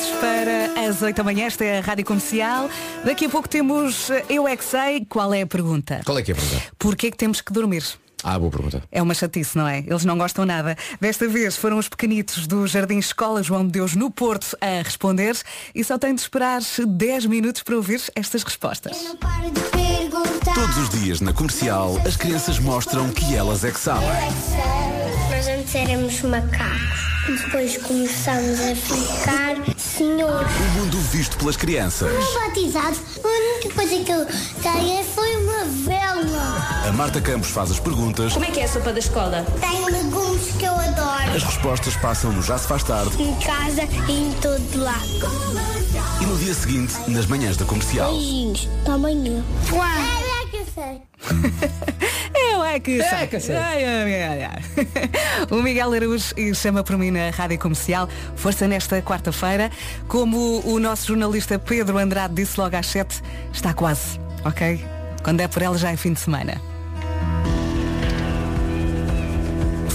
20 0.00 0.06
minutos 0.06 0.10
para 0.20 0.88
as 0.88 1.02
8 1.02 1.16
da 1.16 1.24
manhã, 1.24 1.46
esta 1.46 1.64
é 1.64 1.78
a 1.78 1.80
Rádio 1.82 2.04
Comercial. 2.04 2.70
Daqui 3.04 3.26
a 3.26 3.28
pouco 3.28 3.48
temos 3.48 4.10
eh, 4.10 4.24
Eu 4.30 4.48
é 4.48 4.56
que 4.56 4.64
sei. 4.64 5.04
Qual 5.04 5.32
é 5.34 5.42
a 5.42 5.46
pergunta? 5.46 6.00
Qual 6.04 6.18
é 6.18 6.22
que 6.22 6.32
é 6.32 6.34
a 6.34 6.36
pergunta? 6.36 6.62
Porquê 6.78 7.10
que 7.10 7.16
temos 7.16 7.40
que 7.40 7.52
dormir? 7.52 7.84
Ah, 8.22 8.38
boa 8.38 8.50
pergunta. 8.50 8.82
É 8.90 9.02
uma 9.02 9.14
chatice, 9.14 9.56
não 9.56 9.66
é? 9.66 9.78
Eles 9.78 10.04
não 10.04 10.16
gostam 10.16 10.44
nada. 10.44 10.76
Desta 11.00 11.28
vez 11.28 11.56
foram 11.56 11.78
os 11.78 11.88
pequenitos 11.88 12.46
do 12.46 12.66
Jardim 12.66 12.98
Escola 12.98 13.42
João 13.42 13.64
de 13.64 13.72
Deus 13.72 13.94
no 13.94 14.10
Porto 14.10 14.56
a 14.60 14.82
responder 14.82 15.36
e 15.74 15.82
só 15.84 15.98
tem 15.98 16.14
de 16.14 16.20
esperar 16.20 16.60
10 16.86 17.26
minutos 17.26 17.62
para 17.62 17.76
ouvir 17.76 18.00
estas 18.14 18.42
respostas. 18.42 19.02
Não 19.02 19.16
paro 19.16 19.50
de 19.50 19.60
perguntar. 19.60 20.54
Todos 20.54 20.76
os 20.78 20.90
dias 20.90 21.20
na 21.20 21.32
comercial, 21.32 22.00
as 22.06 22.16
crianças 22.16 22.58
mostram 22.58 23.10
que 23.10 23.34
elas 23.34 23.64
é 23.64 23.70
que 23.70 23.80
sabem. 23.80 24.08
Nós 25.30 25.46
antes 25.48 25.74
éramos 25.74 26.20
macacos. 26.22 27.09
Depois 27.26 27.76
começámos 27.78 28.58
a 28.60 28.74
ficar 28.74 29.56
senhores. 29.78 30.50
O 30.56 30.78
mundo 30.80 30.98
visto 31.12 31.36
pelas 31.36 31.56
crianças. 31.56 32.10
Batizados, 32.34 33.00
a 33.22 33.28
única 33.28 33.74
coisa 33.74 34.04
que 34.04 34.10
eu 34.10 34.26
ganhei 34.62 35.04
foi 35.04 35.36
uma 35.36 35.64
vela. 35.64 36.86
A 36.88 36.92
Marta 36.92 37.20
Campos 37.20 37.50
faz 37.50 37.70
as 37.70 37.78
perguntas, 37.78 38.32
Como 38.32 38.44
é 38.44 38.50
que 38.50 38.60
é 38.60 38.64
a 38.64 38.68
sopa 38.68 38.92
da 38.92 38.98
escola? 38.98 39.46
Tem 39.60 39.84
legumes 39.84 40.50
que 40.58 40.64
eu 40.64 40.72
adoro. 40.74 41.36
as 41.36 41.42
respostas 41.42 41.94
passam 41.96 42.32
no 42.32 42.42
Já 42.42 42.58
se 42.58 42.66
faz 42.66 42.82
tarde 42.82 43.22
Em 43.22 43.34
casa 43.36 43.82
e 44.08 44.12
em 44.12 44.32
todo 44.40 44.82
lado. 44.82 46.20
e 46.20 46.26
no 46.26 46.36
dia 46.38 46.54
seguinte, 46.54 46.94
nas 47.08 47.26
manhãs 47.26 47.56
da 47.56 47.64
comercial. 47.64 48.10
Beijinhos. 48.12 48.68
Até 48.82 48.92
amanhã. 48.92 49.44
Uau. 49.72 50.29
É 50.50 50.56
que 50.56 50.56
eu 50.56 50.66
sei. 50.66 51.02
Eu 52.34 52.64
é 52.64 52.80
que 52.80 53.02
sei. 53.02 53.18
É 53.18 53.26
que 53.26 53.40
sei. 53.40 53.56
Ai, 53.56 53.84
ai, 53.84 54.42
ai. 54.44 54.62
O 55.50 55.62
Miguel 55.62 55.92
Araújo 55.92 56.34
e 56.36 56.52
chama 56.54 56.82
por 56.82 56.98
mim 56.98 57.12
na 57.12 57.30
Rádio 57.30 57.58
Comercial. 57.58 58.08
Força 58.34 58.66
nesta 58.66 59.00
quarta-feira. 59.00 59.70
Como 60.08 60.60
o 60.66 60.80
nosso 60.80 61.06
jornalista 61.08 61.56
Pedro 61.58 61.98
Andrade 61.98 62.34
disse 62.34 62.58
logo 62.58 62.76
às 62.76 62.86
7, 62.86 63.22
está 63.52 63.72
quase, 63.72 64.18
ok? 64.44 64.84
Quando 65.22 65.40
é 65.40 65.46
por 65.46 65.62
ela 65.62 65.78
já 65.78 65.92
é 65.92 65.96
fim 65.96 66.12
de 66.12 66.20
semana. 66.20 66.60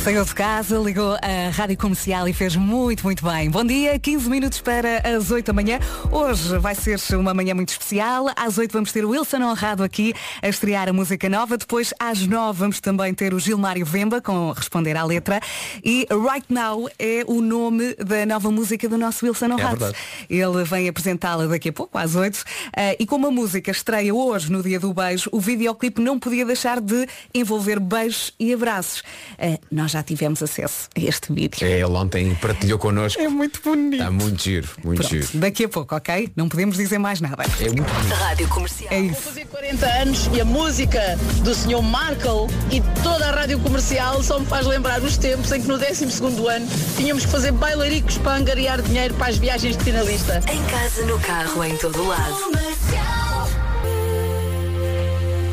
Saiu 0.05 0.24
de 0.24 0.35
casa, 0.35 0.77
ligou 0.77 1.15
a 1.15 1.50
rádio 1.50 1.75
comercial 1.79 2.27
e 2.27 2.33
fez 2.33 2.55
muito, 2.55 3.03
muito 3.03 3.25
bem. 3.25 3.50
Bom 3.50 3.63
dia, 3.65 3.97
15 3.97 4.29
minutos 4.29 4.62
para 4.62 5.00
as 5.00 5.31
8 5.31 5.47
da 5.47 5.51
manhã. 5.51 5.79
Hoje 6.12 6.59
vai 6.59 6.75
ser 6.75 7.00
uma 7.15 7.33
manhã 7.33 7.55
muito 7.55 7.69
especial. 7.69 8.27
Às 8.35 8.59
8 8.59 8.71
vamos 8.71 8.91
ter 8.91 9.03
o 9.03 9.09
Wilson 9.09 9.38
Honrado 9.38 9.83
aqui 9.83 10.13
a 10.43 10.47
estrear 10.47 10.88
a 10.88 10.93
música 10.93 11.27
nova. 11.27 11.57
Depois, 11.57 11.91
às 12.00 12.19
9, 12.19 12.59
vamos 12.59 12.79
também 12.79 13.15
ter 13.15 13.33
o 13.33 13.39
Gilmário 13.39 13.83
Vemba 13.83 14.21
com 14.21 14.51
responder 14.51 14.95
à 14.95 15.03
letra. 15.03 15.41
E 15.83 16.05
Right 16.12 16.53
Now 16.53 16.88
é 17.00 17.24
o 17.25 17.41
nome 17.41 17.95
da 17.95 18.27
nova 18.27 18.51
música 18.51 18.88
do 18.88 19.00
nosso 19.00 19.25
Wilson 19.25 19.53
Honrado. 19.53 19.79
verdade. 19.79 19.97
Ele 20.29 20.63
vem 20.65 20.88
apresentá-la 20.88 21.47
daqui 21.47 21.69
a 21.69 21.74
pouco, 21.74 21.97
às 21.97 22.13
8. 22.13 22.43
Eh, 22.77 22.97
e 23.00 23.07
como 23.07 23.25
a 23.25 23.31
música 23.31 23.71
estreia 23.71 24.13
hoje, 24.13 24.51
no 24.51 24.62
dia 24.62 24.79
do 24.79 24.93
beijo, 24.93 25.31
o 25.31 25.39
videoclipe 25.39 26.00
não 26.00 26.19
podia 26.19 26.45
deixar 26.45 26.79
de 26.79 27.07
envolver 27.33 27.79
beijos 27.79 28.35
e 28.39 28.53
abraços. 28.53 29.01
Eh, 29.39 29.57
nós 29.71 29.94
já 29.95 30.03
tivemos 30.03 30.43
acesso 30.43 30.89
a 30.93 30.99
este 30.99 31.31
vídeo. 31.31 31.65
É, 31.65 31.75
ele 31.79 31.85
ontem 31.85 32.35
partilhou 32.35 32.77
connosco. 32.77 33.21
É 33.21 33.29
muito 33.29 33.61
bonito. 33.61 33.93
Está 33.95 34.11
muito 34.11 34.43
giro, 34.43 34.67
muito 34.83 34.99
Pronto, 34.99 35.13
giro. 35.13 35.27
daqui 35.35 35.63
a 35.63 35.69
pouco, 35.69 35.95
ok? 35.95 36.29
Não 36.35 36.49
podemos 36.49 36.75
dizer 36.75 36.97
mais 36.97 37.21
nada. 37.21 37.43
É 37.61 37.65
muito 37.69 37.93
bonito. 37.93 38.13
Rádio 38.13 38.47
Comercial. 38.49 38.91
É 38.91 38.99
isso. 38.99 39.21
fazer 39.21 39.45
40 39.45 39.85
anos 39.85 40.29
e 40.33 40.41
a 40.41 40.45
música 40.45 40.99
do 41.43 41.55
Sr. 41.55 41.81
Markle 41.81 42.47
e 42.71 42.81
toda 43.01 43.29
a 43.29 43.31
rádio 43.31 43.57
comercial 43.59 44.21
só 44.21 44.37
me 44.37 44.45
faz 44.45 44.67
lembrar 44.67 45.01
os 45.01 45.15
tempos 45.15 45.49
em 45.53 45.61
que 45.61 45.67
no 45.67 45.77
12 45.77 46.03
ano 46.03 46.67
tínhamos 46.97 47.25
que 47.25 47.31
fazer 47.31 47.53
bailaricos 47.53 48.17
para 48.17 48.37
angariar 48.37 48.81
dinheiro 48.81 49.13
para 49.13 49.27
as 49.27 49.37
viagens 49.37 49.77
de 49.77 49.83
finalista. 49.83 50.41
Em 50.51 50.61
casa, 50.65 51.05
no 51.05 51.17
carro, 51.19 51.63
em 51.63 51.77
todo 51.77 52.05
lado. 52.05 52.35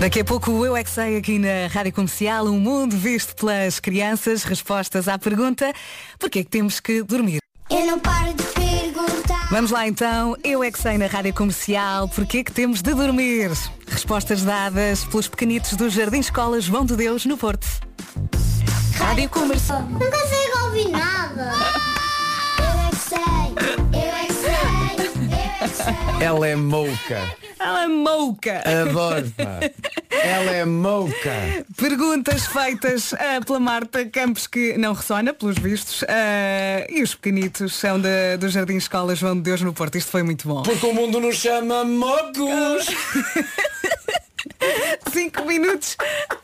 Daqui 0.02 0.18
a 0.18 0.24
pouco 0.24 0.50
o 0.50 0.66
Eu 0.66 0.76
É 0.76 0.82
Que 0.82 0.90
Sei 0.90 1.16
aqui 1.16 1.38
na 1.38 1.68
Rádio 1.72 1.92
Comercial, 1.92 2.46
um 2.46 2.58
mundo 2.58 2.96
visto 2.96 3.36
pelas 3.36 3.78
crianças, 3.78 4.42
respostas 4.42 5.06
à 5.06 5.16
pergunta, 5.16 5.72
porquê 6.18 6.40
é 6.40 6.42
que 6.42 6.50
temos 6.50 6.80
que 6.80 7.04
dormir? 7.04 7.38
Eu 7.70 7.86
não 7.86 8.00
paro 8.00 8.34
de 8.34 8.42
perguntar. 8.42 9.48
Vamos 9.48 9.70
lá 9.70 9.86
então, 9.86 10.36
Eu 10.42 10.64
É 10.64 10.72
Que 10.72 10.78
Sei 10.80 10.98
na 10.98 11.06
Rádio 11.06 11.32
Comercial, 11.32 12.08
porquê 12.08 12.38
é 12.38 12.42
que 12.42 12.50
temos 12.50 12.82
de 12.82 12.92
dormir? 12.92 13.52
Respostas 13.86 14.42
dadas 14.42 15.04
pelos 15.04 15.28
pequenitos 15.28 15.74
do 15.74 15.88
Jardim 15.88 16.18
Escola 16.18 16.60
João 16.60 16.84
de 16.84 16.96
Deus, 16.96 17.24
no 17.24 17.38
Porto. 17.38 17.64
Rádio 18.96 19.28
Comercial. 19.28 19.82
Não 19.82 20.00
consigo 20.00 20.64
ouvir 20.64 20.88
nada. 20.88 21.91
Ela 26.20 26.48
é 26.48 26.56
mouca. 26.56 27.36
Ela 27.58 27.84
é 27.84 27.86
mouca. 27.86 28.62
Adoro, 28.82 29.30
pá. 29.36 29.60
Ela 30.10 30.50
é 30.52 30.64
mouca. 30.64 31.64
Perguntas 31.76 32.46
feitas 32.46 33.14
ah, 33.14 33.40
pela 33.44 33.60
Marta 33.60 34.04
Campos 34.06 34.46
que 34.46 34.76
não 34.78 34.92
ressona, 34.92 35.32
pelos 35.32 35.56
vistos. 35.58 36.04
Ah, 36.08 36.86
e 36.88 37.02
os 37.02 37.14
pequenitos 37.14 37.74
são 37.74 38.00
da- 38.00 38.36
do 38.38 38.48
Jardim 38.48 38.76
Escola 38.76 39.14
João 39.14 39.34
de 39.36 39.42
Deus 39.42 39.60
no 39.62 39.72
Porto. 39.72 39.96
Isto 39.98 40.10
foi 40.10 40.22
muito 40.22 40.46
bom. 40.46 40.62
Porque 40.62 40.86
o 40.86 40.94
mundo 40.94 41.20
nos 41.20 41.36
chama 41.36 41.84
mocos. 41.84 42.86
Cinco 45.12 45.44
minutos 45.44 45.96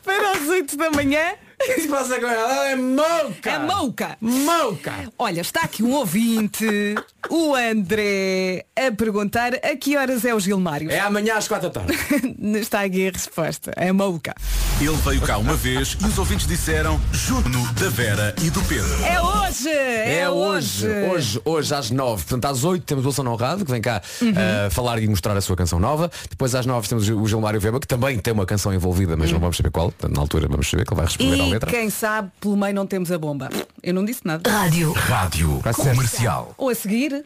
para 0.03 0.31
as 0.31 0.47
8 0.47 0.77
da 0.77 0.89
manhã. 0.91 1.33
O 1.61 1.65
que 1.75 1.81
se 1.81 1.87
passa 1.89 2.19
com 2.19 2.25
ela? 2.27 2.53
Ela 2.53 2.69
é 2.69 2.75
mouca. 2.75 3.49
É 3.49 3.59
mouca. 3.59 4.17
Mouca. 4.21 4.93
Olha, 5.17 5.41
está 5.41 5.61
aqui 5.61 5.83
um 5.83 5.91
ouvinte, 5.93 6.65
o 7.29 7.53
André, 7.53 8.65
a 8.77 8.91
perguntar 8.95 9.53
a 9.55 9.75
que 9.75 9.97
horas 9.97 10.23
é 10.23 10.33
o 10.33 10.39
Gilmário. 10.39 10.89
É 10.89 10.99
amanhã 11.01 11.35
às 11.35 11.47
quatro 11.47 11.69
da 11.69 11.81
tarde. 11.81 11.97
Está 12.59 12.81
aqui 12.83 13.07
a 13.07 13.11
resposta. 13.11 13.73
É 13.75 13.91
mouca. 13.91 14.33
Ele 14.79 14.95
veio 14.95 15.21
cá 15.21 15.37
uma 15.37 15.55
vez 15.55 15.97
e 16.01 16.05
os 16.05 16.17
ouvintes 16.17 16.47
disseram 16.47 16.99
Juno, 17.11 17.67
da 17.73 17.89
Vera 17.89 18.33
e 18.41 18.49
do 18.49 18.61
Pedro. 18.63 19.03
É 19.03 19.21
hoje! 19.21 19.67
É, 19.69 20.19
É 20.21 20.29
hoje, 20.29 20.87
hoje, 21.11 21.41
hoje 21.43 21.75
às 21.75 21.91
nove. 21.91 22.23
Portanto, 22.23 22.45
às 22.45 22.63
oito 22.63 22.83
temos 22.85 23.03
o 23.03 23.07
Wilson 23.09 23.27
Honrado, 23.27 23.65
que 23.65 23.71
vem 23.71 23.81
cá 23.81 24.01
Uhum. 24.21 24.31
uh, 24.31 24.71
falar 24.71 25.01
e 25.03 25.07
mostrar 25.07 25.35
a 25.35 25.41
sua 25.41 25.55
canção 25.57 25.79
nova. 25.79 26.09
Depois 26.29 26.55
às 26.55 26.65
nove 26.65 26.87
temos 26.87 27.09
o 27.09 27.27
Gilmário 27.27 27.59
Weber, 27.61 27.79
que 27.81 27.87
também 27.87 28.17
tem 28.17 28.33
uma 28.33 28.45
canção 28.45 28.73
envolvida, 28.73 29.17
mas 29.17 29.31
não 29.31 29.39
vamos 29.39 29.57
saber 29.57 29.71
qual. 29.71 29.91
Portanto, 29.91 30.15
na 30.15 30.21
altura 30.21 30.47
vamos 30.47 30.69
saber 30.69 30.85
que 30.85 30.93
ele 30.93 30.97
vai 30.97 31.05
responder 31.05 31.41
Uhum. 31.41 31.48
E 31.49 31.53
letra. 31.53 31.69
quem 31.71 31.89
sabe, 31.89 32.31
pelo 32.39 32.55
meio 32.57 32.73
não 32.73 32.85
temos 32.87 33.11
a 33.11 33.17
bomba. 33.17 33.49
Eu 33.83 33.93
não 33.93 34.05
disse 34.05 34.21
nada. 34.25 34.49
Rádio. 34.49 34.91
Rádio 34.93 35.61
Comercial. 35.75 36.53
Ou 36.57 36.69
a 36.69 36.75
seguir, 36.75 37.25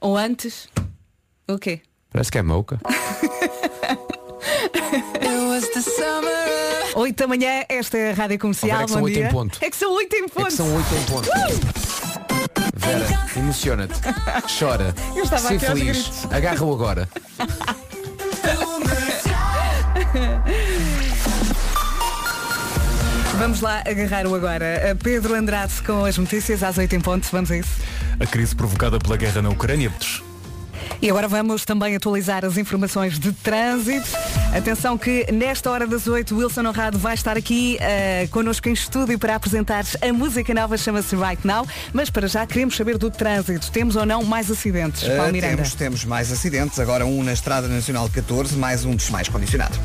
ou 0.00 0.16
antes. 0.16 0.68
O 1.48 1.58
quê? 1.58 1.80
Parece 2.10 2.30
que 2.30 2.38
é 2.38 2.42
mouca. 2.42 2.80
8 6.94 7.16
da 7.16 7.26
manhã, 7.26 7.64
esta 7.68 7.98
é 7.98 8.10
a 8.12 8.14
Rádio 8.14 8.38
Comercial. 8.38 8.78
Oh, 8.78 8.82
é 8.82 8.84
que 8.84 8.90
são 8.92 9.00
Bom 9.00 9.04
oito 9.06 9.14
dia. 9.18 9.26
em 9.26 9.30
ponto. 9.30 9.58
É 9.60 9.70
que 9.70 9.76
são 9.76 9.92
8 9.94 10.14
em 10.16 10.24
É 10.24 10.28
ponto. 10.28 10.46
que 10.46 10.52
são 10.52 10.76
oito 10.76 10.94
em 10.94 11.04
ponto. 11.04 11.28
Vera, 12.76 13.26
emociona-te. 13.36 13.94
Chora. 14.58 14.94
Eu 15.16 15.24
estava 15.24 15.48
Ser 15.48 15.58
feliz. 15.58 16.24
Agarra-o 16.30 16.72
agora. 16.72 17.08
Vamos 23.44 23.60
lá 23.60 23.82
agarrar 23.86 24.26
o 24.26 24.34
agora. 24.34 24.92
A 24.92 24.94
Pedro 24.94 25.34
Andrade 25.34 25.74
com 25.84 26.06
as 26.06 26.16
notícias 26.16 26.62
às 26.62 26.78
8 26.78 26.96
em 26.96 27.00
ponto. 27.00 27.28
Vamos 27.30 27.50
a 27.50 27.58
isso. 27.58 27.68
A 28.18 28.24
crise 28.24 28.56
provocada 28.56 28.98
pela 28.98 29.18
guerra 29.18 29.42
na 29.42 29.50
Ucrânia. 29.50 29.92
E 31.02 31.10
agora 31.10 31.28
vamos 31.28 31.62
também 31.62 31.94
atualizar 31.94 32.42
as 32.42 32.56
informações 32.56 33.18
de 33.18 33.32
trânsito. 33.32 34.08
Atenção 34.54 34.96
que 34.96 35.26
nesta 35.32 35.68
hora 35.68 35.84
das 35.84 36.06
8 36.06 36.32
Wilson 36.32 36.64
Honrado 36.64 36.96
vai 36.96 37.14
estar 37.14 37.36
aqui 37.36 37.76
uh, 37.80 38.28
connosco 38.28 38.68
em 38.68 38.72
estúdio 38.72 39.18
para 39.18 39.34
apresentar 39.34 39.84
a 40.00 40.12
música 40.12 40.54
nova, 40.54 40.78
chama-se 40.78 41.16
Right 41.16 41.44
Now. 41.44 41.66
Mas 41.92 42.08
para 42.08 42.28
já 42.28 42.46
queremos 42.46 42.76
saber 42.76 42.96
do 42.96 43.10
trânsito. 43.10 43.68
Temos 43.72 43.96
ou 43.96 44.06
não 44.06 44.22
mais 44.22 44.48
acidentes? 44.48 45.02
Uh, 45.02 45.16
Paulo 45.16 45.32
Miranda. 45.32 45.56
temos, 45.56 45.74
temos 45.74 46.04
mais 46.04 46.30
acidentes, 46.30 46.78
agora 46.78 47.04
um 47.04 47.24
na 47.24 47.32
Estrada 47.32 47.66
Nacional 47.66 48.08
14, 48.08 48.54
mais 48.54 48.84
um 48.84 48.94
dos 48.94 49.10
mais 49.10 49.28
condicionado. 49.28 49.76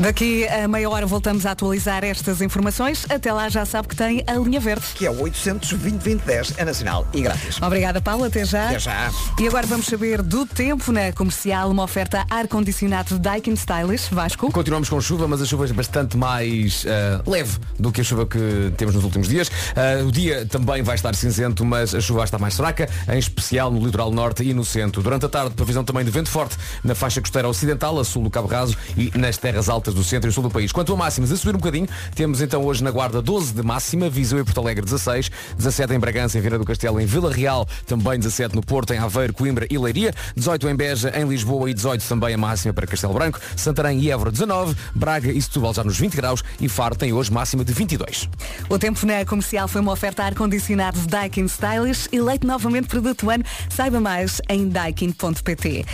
Daqui 0.00 0.44
a 0.48 0.66
meia 0.66 0.90
hora 0.90 1.06
voltamos 1.06 1.46
a 1.46 1.52
atualizar 1.52 2.02
estas 2.02 2.40
informações. 2.40 3.06
Até 3.08 3.32
lá 3.32 3.48
já 3.48 3.64
sabe 3.64 3.86
que 3.86 3.94
tem 3.94 4.24
a 4.26 4.32
linha 4.32 4.58
verde. 4.58 4.86
Que 4.96 5.06
é 5.06 5.10
o 5.10 5.22
820 5.22 6.22
é 6.56 6.64
nacional 6.64 7.06
e 7.14 7.20
grátis. 7.20 7.62
Obrigada, 7.62 8.00
Paulo. 8.00 8.24
Até 8.24 8.44
já. 8.44 8.70
Até 8.70 8.80
já. 8.80 9.08
E 9.38 9.46
agora 9.46 9.68
vamos 9.68 9.86
saber 9.86 10.20
do 10.20 10.44
tempo 10.44 10.90
na 10.90 11.12
comercial, 11.12 11.70
uma 11.70 11.84
oferta 11.84 12.26
ar-condicionado 12.28 13.20
Daikin 13.20 13.54
Stylish. 13.54 14.15
Vasco. 14.16 14.50
Continuamos 14.50 14.88
com 14.88 14.98
chuva, 14.98 15.28
mas 15.28 15.42
a 15.42 15.44
chuva 15.44 15.66
é 15.66 15.72
bastante 15.74 16.16
mais 16.16 16.86
ah, 16.88 17.22
leve 17.26 17.58
do 17.78 17.92
que 17.92 18.00
a 18.00 18.04
chuva 18.04 18.24
que 18.24 18.72
temos 18.74 18.94
nos 18.94 19.04
últimos 19.04 19.28
dias. 19.28 19.50
Ah, 19.76 20.02
o 20.02 20.10
dia 20.10 20.46
também 20.46 20.82
vai 20.82 20.94
estar 20.94 21.14
cinzento, 21.14 21.66
mas 21.66 21.94
a 21.94 22.00
chuva 22.00 22.24
estar 22.24 22.38
mais 22.38 22.56
fraca, 22.56 22.88
em 23.12 23.18
especial 23.18 23.70
no 23.70 23.84
litoral 23.84 24.10
norte 24.10 24.42
e 24.42 24.54
no 24.54 24.64
centro. 24.64 25.02
Durante 25.02 25.26
a 25.26 25.28
tarde, 25.28 25.54
previsão 25.54 25.84
também 25.84 26.02
de 26.02 26.10
vento 26.10 26.30
forte 26.30 26.56
na 26.82 26.94
faixa 26.94 27.20
costeira 27.20 27.46
ocidental, 27.46 28.00
a 28.00 28.04
sul 28.04 28.22
do 28.22 28.30
Cabo 28.30 28.48
Raso 28.48 28.74
e 28.96 29.12
nas 29.18 29.36
terras 29.36 29.68
altas 29.68 29.92
do 29.92 30.02
centro 30.02 30.30
e 30.30 30.32
sul 30.32 30.42
do 30.42 30.50
país. 30.50 30.72
Quanto 30.72 30.94
a 30.94 30.96
máximas, 30.96 31.30
a 31.30 31.36
subir 31.36 31.54
um 31.54 31.58
bocadinho, 31.58 31.86
temos 32.14 32.40
então 32.40 32.64
hoje 32.64 32.82
na 32.82 32.90
Guarda 32.90 33.20
12 33.20 33.52
de 33.52 33.62
máxima, 33.62 34.08
Viseu 34.08 34.38
e 34.38 34.44
Porto 34.44 34.60
Alegre 34.62 34.82
16, 34.82 35.30
17 35.58 35.92
em 35.92 35.98
Bragança, 35.98 36.38
em 36.38 36.40
Viana 36.40 36.58
do 36.58 36.64
Castelo, 36.64 36.98
em 36.98 37.04
Vila 37.04 37.30
Real, 37.30 37.68
também 37.86 38.18
17 38.18 38.56
no 38.56 38.62
Porto, 38.62 38.94
em 38.94 38.98
Aveiro, 38.98 39.34
Coimbra 39.34 39.66
e 39.68 39.76
Leiria, 39.76 40.14
18 40.34 40.70
em 40.70 40.74
Beja, 40.74 41.12
em 41.14 41.28
Lisboa 41.28 41.70
e 41.70 41.74
18 41.74 42.02
também 42.08 42.32
a 42.32 42.38
máxima 42.38 42.72
para 42.72 42.86
Castelo 42.86 43.12
Branco, 43.12 43.38
Santarém 43.54 44.00
e 44.00 44.05
Évora 44.10 44.30
19, 44.30 44.76
Braga 44.94 45.30
e 45.30 45.40
Setúbal 45.40 45.74
já 45.74 45.84
nos 45.84 45.98
20 45.98 46.14
graus 46.14 46.42
e 46.60 46.68
Faro 46.68 46.96
tem 46.96 47.12
hoje 47.12 47.32
máxima 47.32 47.64
de 47.64 47.72
22. 47.72 48.28
O 48.68 48.78
tempo 48.78 49.04
na 49.06 49.24
comercial 49.24 49.68
foi 49.68 49.80
uma 49.80 49.92
oferta 49.92 50.24
ar-condicionado 50.24 50.98
de 51.00 51.06
Daikin 51.06 51.46
Stylish 51.46 52.08
e 52.12 52.20
leite 52.20 52.46
novamente 52.46 52.88
produto 52.88 53.30
ano. 53.30 53.44
Saiba 53.68 54.00
mais 54.00 54.40
em 54.48 54.68
daikin.pt. 54.68 55.84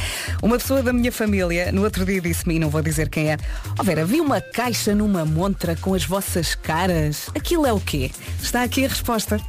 Uma 0.43 0.59
pessoa 0.59 0.83
da 0.83 0.93
minha 0.93 1.13
família 1.13 1.73
no 1.73 1.83
outro 1.83 2.05
dia 2.05 2.21
disse-me, 2.21 2.57
e 2.57 2.59
não 2.59 2.71
vou 2.71 2.83
dizer 2.83 3.09
quem 3.09 3.31
é, 3.31 3.37
ó 3.79 3.83
Vera, 3.83 4.05
vi 4.05 4.21
uma 4.21 4.41
caixa 4.41 4.95
numa 4.95 5.25
montra 5.25 5.77
com 5.77 5.95
as 5.95 6.05
vossas 6.05 6.55
caras. 6.55 7.29
Aquilo 7.35 7.67
é 7.67 7.73
o 7.73 7.81
quê? 7.81 8.11
Está 8.43 8.63
aqui 8.63 8.85
a 8.85 8.89
resposta. 8.89 9.41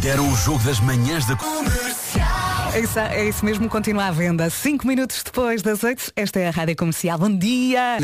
Deram 0.00 0.30
o 0.30 0.36
jogo 0.36 0.62
das 0.64 0.80
manhãs 0.80 1.26
da 1.26 1.36
É 2.74 2.80
isso, 2.80 2.98
é 2.98 3.28
isso 3.28 3.44
mesmo, 3.44 3.68
continua 3.68 4.06
à 4.06 4.10
venda. 4.10 4.48
Cinco 4.50 4.86
minutos 4.86 5.22
depois 5.24 5.62
das 5.62 5.82
oito, 5.82 6.12
esta 6.16 6.38
é 6.38 6.48
a 6.48 6.50
Rádio 6.50 6.76
Comercial. 6.76 7.18
Bom 7.18 7.36
dia! 7.36 7.99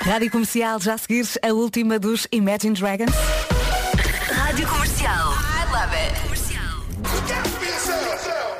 Rádio 0.00 0.30
Comercial, 0.30 0.80
já 0.80 0.94
a 0.94 0.98
seguir 0.98 1.26
a 1.42 1.52
última 1.52 1.98
dos 1.98 2.28
Imagine 2.30 2.74
Dragons. 2.74 3.12
Rádio 4.30 4.68
Comercial. 4.68 5.32
I 5.32 5.64
love 5.72 5.94
it. 5.96 6.14
Comercial. 6.22 6.66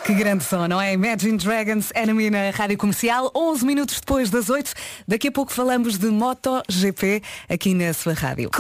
Que 0.07 0.15
grande 0.15 0.45
som, 0.45 0.69
não 0.69 0.81
é? 0.81 0.93
Imagine 0.93 1.37
Dragons, 1.37 1.91
Enemy 1.93 2.31
na 2.31 2.51
Rádio 2.51 2.79
Comercial, 2.79 3.31
11 3.35 3.67
minutos 3.67 4.01
depois 4.01 4.31
das 4.31 4.49
8. 4.49 4.73
Daqui 5.07 5.29
a 5.29 5.33
pouco 5.33 5.53
falamos 5.53 5.99
de 5.99 6.07
MotoGP 6.07 7.23
aqui 7.49 7.75
na 7.75 7.93
sua 7.93 8.15
rádio. 8.15 8.51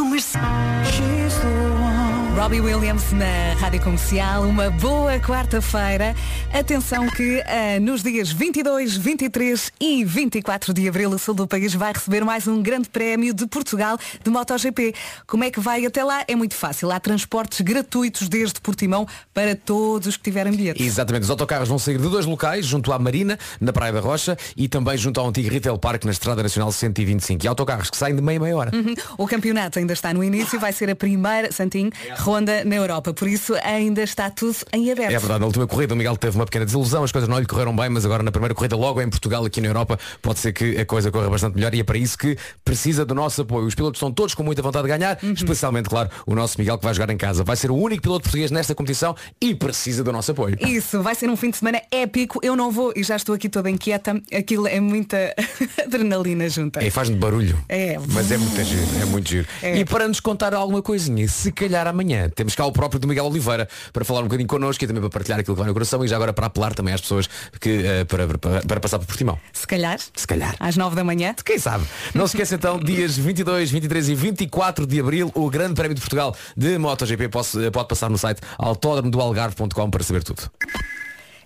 Robbie 2.37 2.61
Williams 2.61 3.13
na 3.13 3.55
Rádio 3.59 3.81
Comercial, 3.81 4.43
uma 4.43 4.69
boa 4.69 5.19
quarta-feira. 5.19 6.15
Atenção 6.53 7.09
que 7.09 7.41
ah, 7.41 7.81
nos 7.81 8.03
dias 8.03 8.31
22, 8.31 8.95
23 8.95 9.73
e 9.81 10.05
24 10.05 10.75
de 10.75 10.87
abril 10.87 11.11
o 11.11 11.19
sul 11.19 11.35
do 11.35 11.47
país 11.47 11.75
vai 11.75 11.95
receber 11.95 12.23
mais 12.27 12.47
um 12.47 12.63
grande 12.63 12.91
prémio 12.91 13.33
de 13.33 13.47
Portugal 13.47 13.99
de 14.23 14.31
MotoGP. 14.31 14.95
Como 15.27 15.45
é 15.45 15.51
que 15.51 15.59
vai 15.59 15.87
até 15.87 16.05
lá? 16.05 16.25
É 16.29 16.37
muito 16.37 16.55
fácil. 16.55 16.93
Há 16.93 17.01
transportes 17.01 17.63
gratuitos 17.63 18.29
desde 18.29 18.61
Portimão 18.61 19.09
para 19.33 19.57
todos 19.57 20.07
os 20.07 20.17
que 20.19 20.25
tiverem 20.25 20.53
bilhete. 20.53 20.83
Exatamente, 20.83 21.23
os 21.23 21.31
autocarros 21.31 21.71
vão 21.71 21.79
sair 21.79 21.97
de 21.97 22.07
dois 22.07 22.27
locais, 22.27 22.67
junto 22.67 22.93
à 22.93 22.99
Marina, 22.99 23.39
na 23.59 23.73
Praia 23.73 23.95
da 23.95 24.01
Rocha, 24.01 24.37
e 24.55 24.69
também 24.69 24.99
junto 24.99 25.19
ao 25.19 25.27
antigo 25.27 25.49
Retail 25.49 25.79
Park, 25.79 26.05
na 26.05 26.13
Estrada 26.13 26.43
Nacional 26.43 26.71
125. 26.71 27.47
E 27.47 27.49
autocarros 27.49 27.89
que 27.89 27.97
saem 27.97 28.15
de 28.15 28.21
meia, 28.21 28.39
meia 28.39 28.57
hora. 28.57 28.77
Uhum. 28.77 28.95
O 29.17 29.27
campeonato 29.27 29.79
ainda 29.79 29.95
está 29.95 30.13
no 30.13 30.23
início, 30.23 30.61
vai 30.61 30.73
ser 30.73 30.91
a 30.91 30.95
primeira, 30.95 31.51
Santinho, 31.51 31.91
ronda 32.27 32.65
na 32.65 32.75
Europa. 32.75 33.15
Por 33.15 33.29
isso 33.29 33.55
ainda 33.63 34.03
está 34.03 34.29
tudo 34.29 34.57
em 34.73 34.91
aberto. 34.91 35.13
É 35.13 35.19
verdade, 35.19 35.41
na 35.41 35.47
última 35.47 35.67
corrida 35.67 35.95
o 35.95 35.97
Miguel 35.97 36.17
teve 36.17 36.37
uma 36.37 36.45
pequena 36.45 36.65
desilusão, 36.65 37.05
as 37.05 37.13
coisas 37.13 37.29
não 37.29 37.39
lhe 37.39 37.47
correram 37.47 37.75
bem, 37.75 37.89
mas 37.89 38.05
agora 38.05 38.23
na 38.23 38.33
primeira 38.33 38.53
corrida, 38.53 38.77
logo 38.77 39.01
em 39.01 39.09
Portugal, 39.09 39.45
aqui 39.45 39.61
na 39.61 39.69
Europa, 39.69 39.97
pode 40.21 40.41
ser 40.41 40.53
que 40.53 40.77
a 40.77 40.85
coisa 40.85 41.11
corra 41.13 41.31
bastante 41.31 41.55
melhor 41.55 41.73
e 41.73 41.81
é 41.81 41.85
para 41.85 41.97
isso 41.97 42.19
que 42.19 42.37
precisa 42.65 43.05
do 43.05 43.15
nosso 43.15 43.43
apoio. 43.43 43.67
Os 43.67 43.75
pilotos 43.77 43.99
estão 43.99 44.11
todos 44.11 44.35
com 44.35 44.43
muita 44.43 44.61
vontade 44.61 44.83
de 44.83 44.89
ganhar, 44.89 45.19
especialmente, 45.23 45.89
claro, 45.89 46.11
o 46.27 46.35
nosso 46.35 46.59
Miguel 46.59 46.79
que 46.79 46.85
vai 46.85 46.95
jogar 46.95 47.13
em 47.13 47.17
casa. 47.17 47.45
Vai 47.45 47.55
ser 47.55 47.71
o 47.71 47.77
único 47.77 48.03
piloto 48.03 48.25
português 48.25 48.51
nesta 48.51 48.75
competição 48.75 49.15
e 49.41 49.55
precisa 49.55 50.03
do 50.03 50.11
nosso 50.13 50.33
apoio. 50.33 50.57
Isso, 50.61 51.03
vai 51.03 51.15
ser 51.15 51.31
um 51.31 51.37
fim 51.37 51.51
de 51.51 51.59
semana 51.59 51.81
épico. 51.93 52.41
Eu 52.43 52.57
não 52.57 52.73
vou 52.73 52.93
e 52.97 53.05
já 53.05 53.15
estou 53.15 53.35
aqui 53.35 53.49
toda 53.49 53.71
inquieta. 53.71 54.21
Aquilo 54.37 54.67
é 54.67 54.81
muita 54.81 55.33
adrenalina 55.85 56.49
junta. 56.49 56.85
É, 56.85 56.91
faz-me 56.91 57.17
barulho. 57.17 57.57
É. 57.69 57.99
Mas 58.09 58.33
é 58.33 58.37
muito 58.37 58.65
giro, 58.65 58.87
é 59.01 59.05
muito 59.05 59.29
giro. 59.29 59.47
É. 59.63 59.79
E 59.79 59.85
para 59.85 60.09
nos 60.09 60.19
contar 60.19 60.55
alguma 60.55 60.83
coisinha, 60.83 61.29
se 61.29 61.53
calhar 61.53 61.87
amanhã, 61.87 62.16
temos 62.35 62.55
cá 62.55 62.67
o 62.67 62.73
próprio 62.73 62.99
do 63.01 63.07
Miguel 63.09 63.27
Oliveira 63.27 63.69
para 63.93 64.05
falar 64.05 64.21
um 64.21 64.25
bocadinho 64.25 64.49
connosco 64.49 64.83
e 64.83 64.87
também 64.87 65.01
para 65.03 65.11
partilhar 65.11 65.41
aquilo 65.41 65.55
que 65.55 65.59
vai 65.61 65.69
no 65.69 65.73
coração 65.73 66.05
e 66.05 66.09
já 66.09 66.17
agora 66.17 66.33
para 66.33 66.47
apelar 66.47 66.75
também 66.75 66.93
às 66.95 67.01
pessoas 67.01 67.29
que, 67.61 67.85
eh, 67.87 68.05
para, 68.05 68.27
para, 68.27 68.63
para 68.67 68.81
passar 68.81 68.99
por 68.99 69.07
Portimão. 69.07 69.39
Se 69.53 69.67
calhar, 69.67 69.99
Se 70.15 70.27
calhar. 70.27 70.55
às 70.61 70.77
9 70.77 70.97
da 70.97 71.05
manhã. 71.05 71.35
Quem 71.45 71.59
sabe? 71.59 71.85
Não 72.15 72.27
se 72.27 72.37
esqueça 72.37 72.55
então, 72.55 72.79
dias 72.79 73.17
22, 73.17 73.71
23 73.71 74.09
e 74.09 74.15
24 74.15 74.87
de 74.87 75.01
Abril, 75.01 75.31
o 75.35 75.49
Grande 75.51 75.75
Prémio 75.75 75.95
de 75.95 76.01
Portugal 76.01 76.37
de 76.57 76.79
MotoGP 76.79 77.29
pode, 77.29 77.71
pode 77.73 77.89
passar 77.89 78.11
no 78.11 78.19
site 78.19 78.41
autódromodoalgarve.com 78.59 79.91
para 79.91 80.03
saber 80.03 80.23
tudo. 80.23 80.51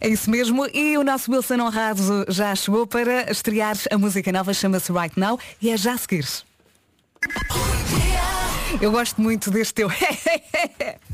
É 0.00 0.08
isso 0.08 0.30
mesmo. 0.30 0.66
E 0.72 0.96
o 0.96 1.04
nosso 1.04 1.30
Wilson 1.30 1.60
Honrado 1.60 2.24
já 2.28 2.54
chegou 2.54 2.86
para 2.86 3.30
estrear 3.30 3.76
a 3.90 3.98
música 3.98 4.32
nova, 4.32 4.54
chama-se 4.54 4.90
Right 4.90 5.18
Now 5.18 5.38
e 5.60 5.70
é 5.70 5.76
já 5.76 5.92
a 5.92 5.98
seguir. 5.98 6.26
Eu 8.80 8.92
gosto 8.92 9.20
muito 9.20 9.50
deste 9.50 9.74
teu. 9.74 9.88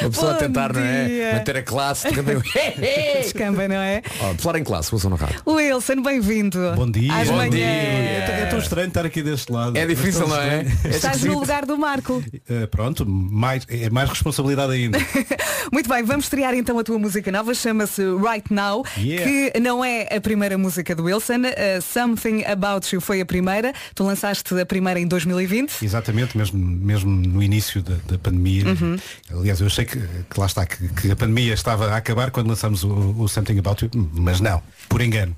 Uma 0.00 0.10
pessoa 0.10 0.30
a 0.30 0.32
Bom 0.34 0.38
tentar, 0.38 0.72
não 0.72 0.80
é? 0.80 1.04
dia. 1.06 1.32
Manter 1.34 1.56
a 1.56 1.62
classe, 1.62 2.08
também. 2.14 2.36
Descamba, 3.22 3.66
não 3.68 3.76
é? 3.76 4.02
oh, 4.20 4.34
falar 4.40 4.58
em 4.58 4.64
classe, 4.64 4.94
Wilson 4.94 5.08
Honrado. 5.12 5.34
Wilson, 5.46 6.02
bem-vindo. 6.02 6.58
Bom 6.76 6.90
dia. 6.90 7.12
Às 7.14 7.28
Bom 7.28 7.36
manhãs. 7.36 7.54
dia. 7.54 7.64
É, 7.66 8.24
tão- 8.26 8.34
é 8.34 8.46
tão 8.46 8.58
estranho 8.58 8.88
estar 8.88 9.04
aqui 9.04 9.22
deste 9.22 9.50
lado. 9.52 9.76
É 9.76 9.86
difícil, 9.86 10.26
não 10.28 10.36
é? 10.40 10.64
É 10.84 10.88
Estás 10.88 11.22
no 11.24 11.38
lugar 11.40 11.66
do 11.66 11.76
Marco. 11.76 12.22
Eh, 12.48 12.66
pronto, 12.66 13.04
mais, 13.06 13.64
é 13.68 13.90
mais 13.90 14.08
responsabilidade 14.08 14.72
ainda. 14.72 14.98
Muito 15.72 15.88
bem, 15.88 16.02
vamos 16.04 16.26
estrear 16.26 16.54
então 16.54 16.78
a 16.78 16.84
tua 16.84 16.98
música 16.98 17.30
nova, 17.32 17.52
chama-se 17.54 18.02
Right 18.16 18.52
Now, 18.52 18.84
Yeah. 18.96 19.24
que 19.52 19.60
não 19.60 19.84
é 19.84 20.08
a 20.14 20.20
primeira 20.20 20.56
música 20.56 20.94
do 20.94 21.04
Wilson, 21.04 21.40
uh, 21.40 21.82
Something 21.82 22.44
About 22.44 22.94
You 22.94 23.00
foi 23.00 23.20
a 23.20 23.26
primeira, 23.26 23.72
tu 23.94 24.04
lançaste 24.04 24.58
a 24.58 24.64
primeira 24.66 24.98
em 25.00 25.06
2020. 25.06 25.82
Exatamente, 25.82 26.36
mesmo, 26.36 26.58
mesmo 26.58 27.10
no 27.10 27.42
início 27.42 27.82
da, 27.82 27.94
da 28.08 28.18
pandemia. 28.18 28.64
Uhum. 28.66 28.96
Aliás, 29.30 29.60
eu 29.60 29.66
achei 29.66 29.84
que, 29.84 29.98
que 29.98 30.40
lá 30.40 30.46
está, 30.46 30.66
que, 30.66 30.88
que 30.88 31.10
a 31.10 31.16
pandemia 31.16 31.54
estava 31.54 31.90
a 31.92 31.96
acabar 31.96 32.30
quando 32.30 32.48
lançamos 32.48 32.84
o, 32.84 33.14
o 33.18 33.28
Something 33.28 33.58
About 33.58 33.84
You, 33.84 33.90
mas 34.12 34.40
não, 34.40 34.62
por 34.88 35.00
engano. 35.00 35.36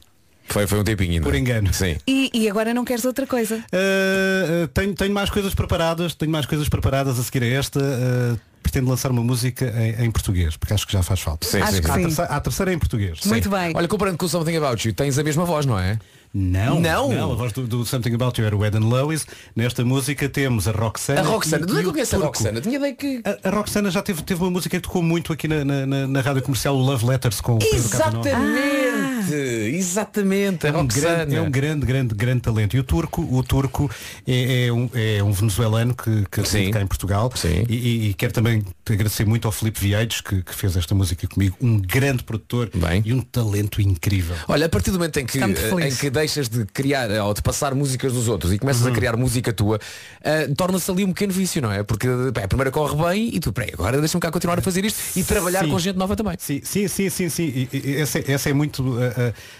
Foi, 0.49 0.66
foi 0.66 0.81
um 0.81 0.85
tempinho 0.85 1.12
ainda. 1.12 1.25
Por 1.25 1.35
engano. 1.35 1.73
Sim. 1.73 1.96
E, 2.07 2.29
e 2.35 2.49
agora 2.51 2.75
não 2.75 2.85
queres 2.85 3.05
outra 3.05 3.25
coisa? 3.25 3.64
Uh, 3.73 4.66
tenho, 4.75 4.94
tenho 4.94 5.14
mais 5.14 5.31
coisas 5.31 5.55
preparadas, 5.55 6.14
tenho 6.14 6.33
mais 6.33 6.44
coisas 6.44 6.68
preparadas 6.68 7.20
a 7.20 7.23
seguir 7.23 7.44
a 7.44 7.46
esta. 7.46 7.79
uh, 7.79 8.51
pretendo 8.62 8.88
lançar 8.88 9.11
uma 9.11 9.23
música 9.23 9.73
em, 9.77 10.07
em 10.07 10.11
português, 10.11 10.57
porque 10.57 10.75
acho 10.75 10.87
que 10.87 10.92
já 10.92 11.03
faz 11.03 11.20
falta. 11.20 11.46
Sim, 11.46 11.61
Acho 11.61 11.75
sim, 11.75 11.83
que 11.83 11.87
sim. 11.87 11.92
Há 11.92 11.94
a 11.94 12.01
terceira, 12.03 12.31
a 12.35 12.40
terceira 12.40 12.73
em 12.73 12.79
português. 12.79 13.20
Muito 13.25 13.44
Sim. 13.44 13.51
bem. 13.51 13.73
Olha, 13.75 13.88
comparando 13.88 14.18
com 14.18 14.27
o 14.27 14.29
Something 14.29 14.57
About 14.57 14.87
You, 14.87 14.94
tens 14.94 15.18
a 15.18 15.25
mesma 15.25 15.44
voz, 15.44 15.66
não 15.66 15.79
é? 15.79 15.99
Não, 16.33 16.79
Não? 16.81 17.33
a 17.33 17.35
voz 17.35 17.53
do, 17.53 17.66
do 17.66 17.85
Something 17.85 18.14
About 18.14 18.40
You 18.40 18.47
era 18.47 18.57
o 18.57 18.64
Eden 18.64 18.83
Lois. 18.83 19.27
Nesta 19.57 19.85
música 19.85 20.29
temos 20.29 20.69
a 20.69 20.71
Roxana. 20.71 21.21
A 21.21 21.25
Roxana, 21.25 21.66
de 21.66 21.73
onde 21.73 21.81
é 21.81 21.83
que 21.83 21.88
eu 21.88 21.93
conheço 21.93 22.14
a. 22.16 22.19
Roxana? 22.21 22.61
Tinha 22.61 22.77
ideia 22.77 22.95
que. 22.95 23.21
A, 23.25 23.49
a 23.49 23.51
Roxana 23.51 23.90
já 23.90 24.01
teve, 24.01 24.23
teve 24.23 24.40
uma 24.40 24.51
música 24.51 24.77
que 24.77 24.83
tocou 24.83 25.03
muito 25.03 25.33
aqui 25.33 25.49
na, 25.49 25.64
na, 25.64 25.87
na- 25.87 26.07
na 26.07 26.21
rádio 26.21 26.43
comercial, 26.43 26.77
o 26.77 26.81
Love 26.81 27.05
Letters 27.07 27.40
com 27.40 27.57
o 27.57 27.59
Pedro 27.59 27.88
Capanova. 27.88 28.29
Exatamente! 28.29 29.35
Exatamente, 29.35 30.66
a 30.66 30.71
É 30.71 30.73
um, 30.73 30.83
Roxana. 30.83 31.01
grande, 31.25 31.35
é 31.37 31.40
um 31.43 31.51
grande, 31.51 31.87
grande, 31.87 32.14
grande 32.14 32.40
talento. 32.43 32.77
E 32.77 32.81
o 32.81 32.85
turco, 32.85 33.23
o 33.23 33.43
turco 33.43 33.90
é, 34.27 34.66
é 34.66 34.73
um, 34.73 34.88
é 34.95 35.23
um 35.23 35.33
venezuelano 35.33 35.95
que, 35.95 36.25
que 36.31 36.45
Sim. 36.47 36.71
cá 36.71 36.81
em 36.81 36.87
Portugal. 36.87 37.31
Sim. 37.35 37.64
E, 37.69 37.75
e- 37.77 38.09
e 38.11 38.14
quero 38.14 38.33
também 38.33 38.64
agradecer 38.88 39.25
muito 39.27 39.47
ao 39.47 39.53
Filipe 39.53 39.81
Vieiros, 39.81 40.21
que, 40.21 40.43
que 40.43 40.55
fez 40.55 40.77
esta 40.77 40.95
música 40.95 41.27
comigo. 41.29 41.57
Um 41.61 41.79
grande 41.79 42.23
produtor 42.23 42.71
Bem. 42.75 43.03
e 43.05 43.12
um 43.12 43.21
talento 43.21 43.81
incrível. 43.81 44.37
Olha, 44.49 44.66
a 44.66 44.69
partir 44.69 44.90
do 44.90 44.99
momento 44.99 45.25
que, 45.25 45.38
em 45.38 45.95
que 45.95 46.11
deixas 46.21 46.49
de 46.49 46.65
criar 46.67 47.11
eh, 47.11 47.23
ou 47.23 47.33
de 47.35 47.43
passar 47.43 47.75
músicas 47.75 48.13
dos 48.13 48.29
outros 48.29 48.53
e 48.53 48.59
começas 48.59 48.83
Uhum. 48.83 48.93
a 48.93 48.95
criar 48.95 49.17
música 49.17 49.53
tua, 49.53 49.79
eh, 50.23 50.49
torna-se 50.57 50.91
ali 50.91 51.05
um 51.05 51.09
pequeno 51.13 51.33
vício, 51.33 51.61
não 51.63 51.73
é? 51.73 51.83
Porque 51.83 52.07
pá, 52.35 52.45
a 52.45 52.49
primeira 52.49 52.71
corre 52.71 52.97
bem 53.09 53.31
e 53.35 53.41
tu, 53.41 53.53
peraí, 53.53 53.71
agora 53.73 53.99
deixa-me 53.99 54.21
cá 54.21 54.31
continuar 54.31 54.59
a 54.59 54.63
fazer 54.63 54.85
isto 54.85 54.99
e 55.19 55.25
trabalhar 55.25 55.65
Sim. 55.65 55.71
com 55.71 55.79
gente 55.79 55.97
nova 55.97 56.15
também. 56.17 56.37
Sim, 56.39 56.61
sim, 56.65 56.87
sim, 56.89 57.09
sim, 57.09 57.29
sim. 57.29 57.69
Essa, 57.97 58.19
é- 58.19 58.33
essa 58.33 58.51
é 58.51 58.53
muito 58.53 58.85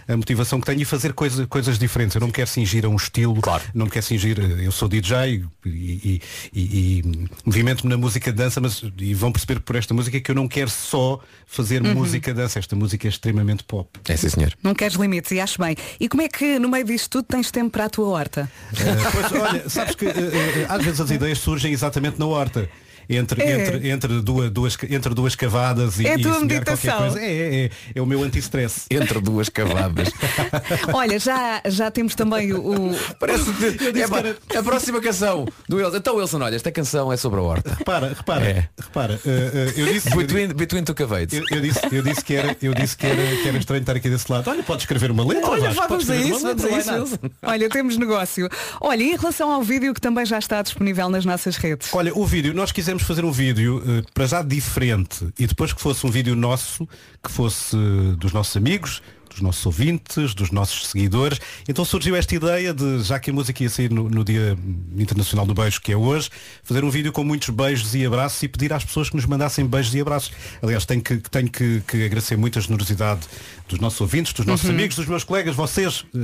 a, 0.09 0.13
a- 0.13 0.17
motivação 0.17 0.61
que 0.61 0.67
tenho 0.67 0.81
e 0.83 0.85
fazer 0.85 1.13
coisa, 1.13 1.47
coisas 1.47 1.79
diferentes. 1.79 2.15
Eu 2.15 2.21
não 2.21 2.27
me 2.29 2.33
quero 2.33 2.49
cingir 2.49 2.85
a 2.85 2.89
um 2.89 2.97
estilo, 2.97 3.41
Claro. 3.41 3.63
não 3.75 3.87
me 3.87 3.91
quero 3.93 4.05
cingir, 4.05 4.39
eh, 4.39 4.67
eu 4.67 4.73
sou 4.73 4.89
DJ 4.89 5.43
e, 5.65 5.71
e, 5.71 6.23
e, 6.53 6.61
e 6.99 7.29
movimento-me 7.45 7.91
na 7.91 7.97
música 7.97 8.31
de 8.31 8.37
dança, 8.37 8.61
mas 8.61 8.83
e 8.99 9.15
vão 9.15 9.33
perceber 9.33 9.61
por 9.61 9.77
esta 9.77 9.95
música 9.95 10.21
que 10.21 10.31
eu 10.31 10.35
não 10.35 10.47
quero 10.49 10.71
só 10.71 11.21
fazer 11.47 11.83
Uhum. 11.83 11.95
música 11.95 12.33
de 12.33 12.41
dança. 12.41 12.59
Esta 12.59 12.77
música 12.77 13.07
é 13.07 13.11
extremamente 13.11 13.65
pop. 13.65 13.89
É 14.09 14.17
sim, 14.17 14.29
senhor. 14.29 14.53
Não 14.63 14.75
queres 14.75 14.97
limites 14.97 15.31
e 15.33 15.41
acho 15.41 15.61
bem. 15.61 15.77
E 15.99 16.09
como 16.09 16.23
é 16.23 16.29
que 16.29 16.50
no 16.59 16.69
meio 16.69 16.85
disto 16.85 17.11
tudo 17.11 17.27
tens 17.27 17.51
tempo 17.51 17.71
para 17.71 17.85
a 17.85 17.91
tua 17.91 18.09
horta? 18.09 18.51
Eh, 18.73 19.11
pois, 19.13 19.43
olha, 19.43 19.69
sabes 19.69 19.95
que 19.95 20.07
eh, 20.07 20.67
às 20.69 20.85
vezes 20.85 21.01
as 21.01 21.11
ideias 21.11 21.39
surgem 21.39 21.73
exatamente 21.73 22.19
na 22.19 22.27
horta. 22.27 22.69
Entre, 23.11 23.43
É. 23.43 23.61
entre, 23.67 23.91
entre, 23.91 24.21
duas, 24.23 24.51
duas, 24.51 24.79
entre 24.89 25.15
duas 25.15 25.35
cavadas 25.35 25.99
e, 25.99 26.07
É 26.07 26.13
a 26.13 26.17
e 26.17 26.23
tua 26.23 26.39
meditação. 26.41 26.99
coisa. 26.99 27.21
É, 27.21 27.25
é, 27.33 27.65
é, 27.65 27.71
é 27.97 28.01
o 28.01 28.07
meu 28.07 28.23
anti-stress. 28.23 28.83
Entre 28.91 29.21
duas 29.21 29.49
cavadas. 29.49 30.09
Olha, 30.95 31.19
já, 31.19 31.61
já 31.67 31.91
temos 31.91 32.15
também 32.15 32.53
o. 32.53 32.95
Parece 33.19 33.45
que 33.53 34.01
é, 34.01 34.07
pá, 34.09 34.23
a 34.59 34.63
próxima 34.63 35.01
canção 35.01 35.47
do 35.69 35.77
Wilson. 35.79 35.97
Então 35.97 36.17
Wilson, 36.17 36.41
olha, 36.41 36.57
esta 36.57 36.71
canção 36.71 37.13
é 37.13 37.17
sobre 37.17 37.41
a 37.41 37.43
horta. 37.43 37.75
Repara, 37.79 38.09
repara, 38.17 38.45
É. 38.45 38.69
repara. 38.81 39.21
eh, 39.27 39.51
eh, 39.55 39.73
eu 39.81 39.87
disse. 39.93 40.11
Between, 40.17 40.49
between 40.49 40.85
two 40.85 40.95
cavates. 40.95 41.39
Eu, 41.39 41.45
eu 41.51 41.61
disse, 41.61 41.81
eu 41.93 42.03
disse 42.03 42.25
que 42.25 42.35
era, 42.35 42.57
eu 42.63 42.75
disse 42.75 42.97
que 42.97 43.07
era, 43.07 43.37
que 43.43 43.49
era 43.49 43.59
estranho 43.59 43.81
estar 43.81 43.97
aqui 43.97 44.09
desse 44.09 44.31
lado. 44.31 44.49
Olha, 44.51 44.63
pode 44.63 44.83
escrever 44.83 45.11
uma 45.11 45.25
letra. 45.27 45.51
Olha, 45.51 45.71
Vasco, 45.71 45.89
vamos 45.89 46.11
a 46.11 46.17
isso, 46.17 46.41
vamos 46.41 46.65
a 46.65 46.69
isso? 46.79 46.93
Wilson. 46.93 47.19
Olha, 47.43 47.69
temos 47.69 47.97
negócio. 47.97 48.49
Olha, 48.81 49.03
e 49.03 49.13
em 49.13 49.17
relação 49.17 49.51
ao 49.51 49.63
vídeo 49.63 49.93
que 49.95 50.01
também 50.01 50.25
já 50.27 50.39
está 50.39 50.63
disponível 50.63 51.09
nas 51.09 51.25
nossas 51.25 51.57
redes. 51.57 51.89
Olha, 51.93 52.13
o 52.17 52.25
vídeo, 52.27 52.55
nós 52.55 52.71
quisemos 52.73 53.00
fazer 53.05 53.25
um 53.25 53.33
vídeo 53.33 53.83
eh, 53.87 54.03
para 54.13 54.27
já 54.27 54.43
diferente 54.43 55.29
e 55.39 55.47
depois 55.47 55.73
que 55.73 55.81
fosse 55.81 56.07
um 56.07 56.11
vídeo 56.11 56.35
nosso, 56.37 56.89
que 57.23 57.31
fosse 57.31 57.77
eh, 57.77 58.17
dos 58.17 58.33
nossos 58.33 58.57
amigos, 58.57 59.03
dos 59.31 59.41
nossos 59.41 59.65
ouvintes, 59.65 60.35
dos 60.35 60.51
nossos 60.51 60.89
seguidores. 60.89 61.41
Então 61.69 61.85
surgiu 61.85 62.17
esta 62.17 62.35
ideia 62.35 62.75
de, 62.75 63.03
já 63.03 63.19
que 63.19 63.31
a 63.31 63.33
música 63.33 63.63
ia 63.63 63.71
sair 63.71 63.91
no, 63.91 64.09
no 64.09 64.25
Dia 64.25 64.59
Internacional 64.97 65.47
do 65.47 65.55
Beijo, 65.55 65.81
que 65.81 65.93
é 65.93 65.97
hoje, 65.97 66.31
fazer 66.63 66.85
um 66.85 66.91
vídeo 66.91 67.13
com 67.13 67.25
muitos 67.25 67.49
beijos 67.51 67.95
e 67.95 68.05
abraços 68.05 68.43
e 68.43 68.49
pedir 68.49 68.73
às 68.73 68.85
pessoas 68.85 69.09
que 69.09 69.17
nos 69.17 69.27
mandassem 69.27 69.67
beijos 69.67 69.95
e 69.95 70.01
abraços. 70.01 70.33
Aliás, 70.61 70.85
tenho 70.85 71.01
que, 71.01 71.17
tenho 71.17 71.51
que, 71.51 71.83
que 71.87 72.05
agradecer 72.05 72.37
muito 72.37 72.59
a 72.59 72.63
generosidade 72.63 73.21
dos 73.71 73.81
nossos 73.81 74.01
ouvintes, 74.01 74.33
dos 74.33 74.45
nossos 74.47 74.69
amigos, 74.69 74.97
dos 74.97 75.07
meus 75.07 75.25
colegas, 75.25 75.55
vocês 75.55 76.05
eh, 76.15 76.19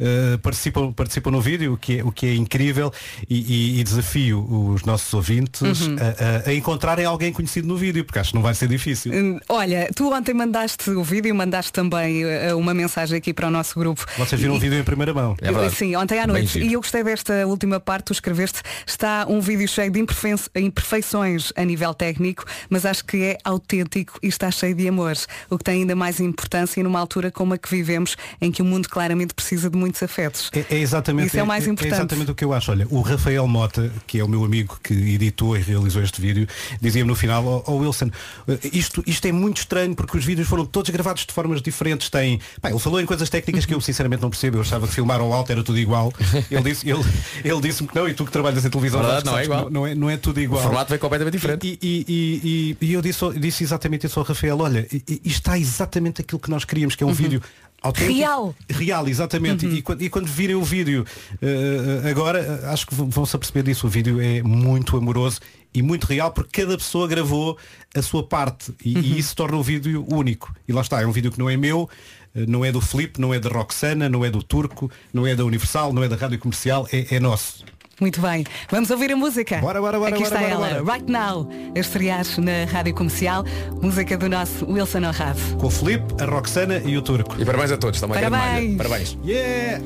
eh, 0.00 0.36
participam, 0.42 0.92
participam 0.92 1.30
no 1.30 1.40
vídeo, 1.40 1.74
o 1.74 1.76
que 1.76 1.98
é, 2.00 2.04
o 2.04 2.12
que 2.12 2.26
é 2.26 2.34
incrível 2.34 2.92
e, 3.28 3.36
e- 3.76 3.80
e 3.80 3.84
desafio 3.84 4.44
os 4.50 4.82
nossos 4.84 5.12
ouvintes 5.14 5.62
a, 5.62 6.46
a- 6.46 6.50
a 6.50 6.54
encontrarem 6.54 7.04
alguém 7.06 7.32
conhecido 7.32 7.66
no 7.68 7.76
vídeo, 7.76 8.04
porque 8.04 8.18
acho 8.18 8.30
que 8.30 8.34
não 8.36 8.42
vai 8.42 8.54
ser 8.54 8.68
difícil. 8.68 9.12
Hum, 9.12 9.38
Olha, 9.48 9.88
tu 9.94 10.12
ontem 10.12 10.34
mandaste 10.34 10.90
o 10.90 11.02
vídeo, 11.04 11.34
mandaste 11.34 11.72
também 11.72 12.24
uh, 12.24 12.28
eh, 12.28 12.54
uma 12.54 12.74
mensagem 12.74 13.16
aqui 13.18 13.32
para 13.32 13.46
o 13.48 13.50
nosso 13.50 13.78
grupo. 13.78 14.04
Vocês 14.18 14.40
viram 14.40 14.54
o 14.54 14.56
E- 14.56 14.60
vídeo 14.60 14.78
em 14.78 14.84
primeira 14.84 15.14
mão. 15.14 15.36
É 15.40 15.50
verdade. 15.52 15.74
Sim, 15.76 15.94
ontem 15.96 16.18
à 16.18 16.26
noite. 16.26 16.58
E 16.58 16.72
eu 16.72 16.80
gostei 16.80 17.02
desta 17.04 17.46
última 17.46 17.78
parte, 17.80 18.06
tu 18.06 18.12
escreveste, 18.12 18.60
está 18.86 19.26
um 19.28 19.40
vídeo 19.40 19.66
cheio 19.68 19.90
de 19.90 20.00
imperfe- 20.00 20.50
imperfeições 20.56 21.52
a 21.56 21.64
nível 21.64 21.92
técnico, 21.94 22.44
mas 22.68 22.84
acho 22.84 23.04
que 23.04 23.22
é 23.22 23.38
autêntico 23.44 24.18
e 24.22 24.28
está 24.28 24.50
cheio 24.50 24.74
de 24.74 24.88
amor, 24.88 25.14
o 25.48 25.58
que 25.58 25.64
tem 25.64 25.80
ainda 25.82 25.94
mais 25.94 26.20
importância 26.20 26.79
numa 26.82 26.98
altura 27.00 27.30
como 27.30 27.54
a 27.54 27.58
que 27.58 27.68
vivemos, 27.70 28.16
em 28.40 28.50
que 28.50 28.62
o 28.62 28.64
mundo 28.64 28.88
claramente 28.88 29.34
precisa 29.34 29.68
de 29.70 29.76
muitos 29.76 30.02
afetos. 30.02 30.50
É, 30.54 30.64
é 30.76 30.78
exatamente, 30.78 31.28
Isso 31.28 31.38
é 31.38 31.42
o 31.42 31.46
mais 31.46 31.66
importante. 31.66 31.94
exatamente 31.94 32.30
o 32.30 32.34
que 32.34 32.44
eu 32.44 32.52
acho. 32.52 32.70
Olha, 32.70 32.86
o 32.90 33.00
Rafael 33.00 33.46
Mota, 33.46 33.92
que 34.06 34.18
é 34.18 34.24
o 34.24 34.28
meu 34.28 34.44
amigo 34.44 34.78
que 34.82 34.92
editou 34.94 35.56
e 35.56 35.60
realizou 35.60 36.02
este 36.02 36.20
vídeo, 36.20 36.46
dizia-me 36.80 37.08
no 37.08 37.14
final, 37.16 37.44
ó 37.46 37.62
ó, 37.66 37.72
Wilson, 37.76 38.10
eh, 38.48 38.58
isto, 38.72 39.02
isto 39.06 39.26
é 39.26 39.32
muito 39.32 39.58
estranho 39.58 39.94
porque 39.94 40.16
os 40.16 40.24
vídeos 40.24 40.48
foram 40.48 40.64
todos 40.64 40.90
gravados 40.90 41.24
de 41.26 41.32
formas 41.32 41.60
diferentes. 41.62 42.08
Tem. 42.10 42.40
Pá, 42.60 42.70
ele 42.70 42.78
falou 42.78 43.00
em 43.00 43.06
coisas 43.06 43.28
técnicas 43.30 43.64
que 43.66 43.74
eu 43.74 43.80
sinceramente 43.80 44.22
não 44.22 44.30
percebo. 44.30 44.56
Eu 44.58 44.62
achava 44.62 44.86
que 44.88 44.94
filmar 44.94 45.20
ao 45.20 45.32
alto 45.32 45.50
era 45.52 45.62
tudo 45.62 45.78
igual. 45.78 46.12
Ele 46.50 46.62
disse, 46.62 46.88
ele, 46.88 47.02
ele 47.44 47.60
disse-me 47.60 47.88
que 47.88 47.94
não, 47.94 48.08
e 48.08 48.14
tu 48.14 48.24
que 48.24 48.32
trabalhas 48.32 48.64
em 48.64 48.70
televisão 48.70 49.00
Verdade, 49.00 49.24
sabes 49.24 49.32
não 49.32 49.38
é 49.38 49.44
igual. 49.44 49.70
Não, 49.70 49.86
é, 49.86 49.94
não 49.94 50.10
é 50.10 50.16
tudo 50.16 50.38
O 50.38 50.40
igual. 50.40 50.62
formato 50.62 50.92
é 50.94 50.98
completamente 50.98 51.32
diferente. 51.34 51.66
E, 51.66 51.78
e- 51.82 52.04
e- 52.08 52.76
e- 52.80 52.86
e 52.86 52.92
eu 52.92 53.00
disse, 53.02 53.20
disse 53.38 53.62
exatamente 53.64 54.06
isso 54.06 54.18
ao 54.18 54.24
Rafael, 54.24 54.58
olha, 54.58 54.86
está 55.24 55.58
exatamente 55.58 56.20
aquilo 56.20 56.38
que 56.40 56.50
nós 56.50 56.64
queríamos, 56.70 56.94
que 56.94 57.02
é 57.04 57.06
um 57.06 57.12
vídeo 57.12 57.42
autêntico. 57.82 58.14
Real. 58.18 58.54
Real, 58.68 59.08
exatamente. 59.08 59.66
E, 59.66 59.82
quando, 59.82 60.02
e 60.02 60.08
quando 60.08 60.26
virem 60.26 60.56
o 60.56 60.62
vídeo 60.62 61.04
eh, 61.42 62.08
agora, 62.10 62.38
eh, 62.40 62.66
acho 62.68 62.86
que 62.86 62.94
vão- 62.94 63.26
se 63.26 63.36
aperceber 63.36 63.62
disso. 63.64 63.86
O 63.86 63.90
vídeo 63.90 64.20
é 64.20 64.42
muito 64.42 64.96
amoroso 64.96 65.40
e 65.74 65.82
muito 65.82 66.04
real 66.06 66.30
porque 66.32 66.60
cada 66.62 66.76
pessoa 66.76 67.06
gravou 67.08 67.56
a 67.94 68.02
sua 68.02 68.22
parte 68.22 68.72
e, 68.84 68.98
e 68.98 69.18
isso 69.18 69.34
torna 69.36 69.56
o 69.56 69.62
vídeo 69.62 70.04
único. 70.12 70.54
E 70.68 70.72
lá 70.72 70.80
está, 70.82 71.00
é 71.00 71.06
um 71.06 71.12
vídeo 71.12 71.30
que 71.32 71.38
não 71.38 71.48
é 71.48 71.56
meu, 71.56 71.88
não 72.34 72.64
é 72.64 72.70
do 72.72 72.80
Filipe, 72.80 73.20
não 73.20 73.32
é 73.34 73.38
da 73.40 73.48
Roxana, 73.48 74.08
não 74.08 74.24
é 74.24 74.30
do 74.30 74.42
Turco, 74.42 74.90
não 75.12 75.26
é 75.26 75.34
da 75.34 75.44
Universal, 75.44 75.92
não 75.92 76.02
é 76.02 76.08
da 76.08 76.16
Rádio 76.16 76.38
Comercial, 76.38 76.86
é, 76.92 77.16
é 77.16 77.20
nosso. 77.20 77.64
Muito 78.00 78.20
bem, 78.20 78.44
vamos 78.70 78.90
ouvir 78.90 79.12
a 79.12 79.16
música. 79.16 79.58
Bora, 79.58 79.78
bora, 79.78 79.98
bora, 79.98 80.14
Aqui 80.14 80.24
bora, 80.24 80.34
está 80.34 80.40
bora, 80.40 80.68
ela, 80.68 80.82
bora. 80.82 80.92
Right 80.96 81.12
Now, 81.12 81.46
a 81.76 81.78
estrear 81.78 82.24
na 82.38 82.64
Rádio 82.72 82.94
Comercial, 82.94 83.44
música 83.82 84.16
do 84.16 84.26
nosso 84.26 84.64
Wilson 84.64 85.04
Honrado. 85.04 85.38
Com 85.58 85.66
o 85.66 85.70
Filipe, 85.70 86.14
a 86.18 86.24
Roxana 86.24 86.78
e 86.78 86.96
o 86.96 87.02
Turco. 87.02 87.36
E 87.38 87.44
parabéns 87.44 87.72
a 87.72 87.76
todos, 87.76 88.00
grande 88.00 88.14
Parabéns. 88.14 88.76
Parabéns. 88.78 89.18
Yeah! 89.22 89.82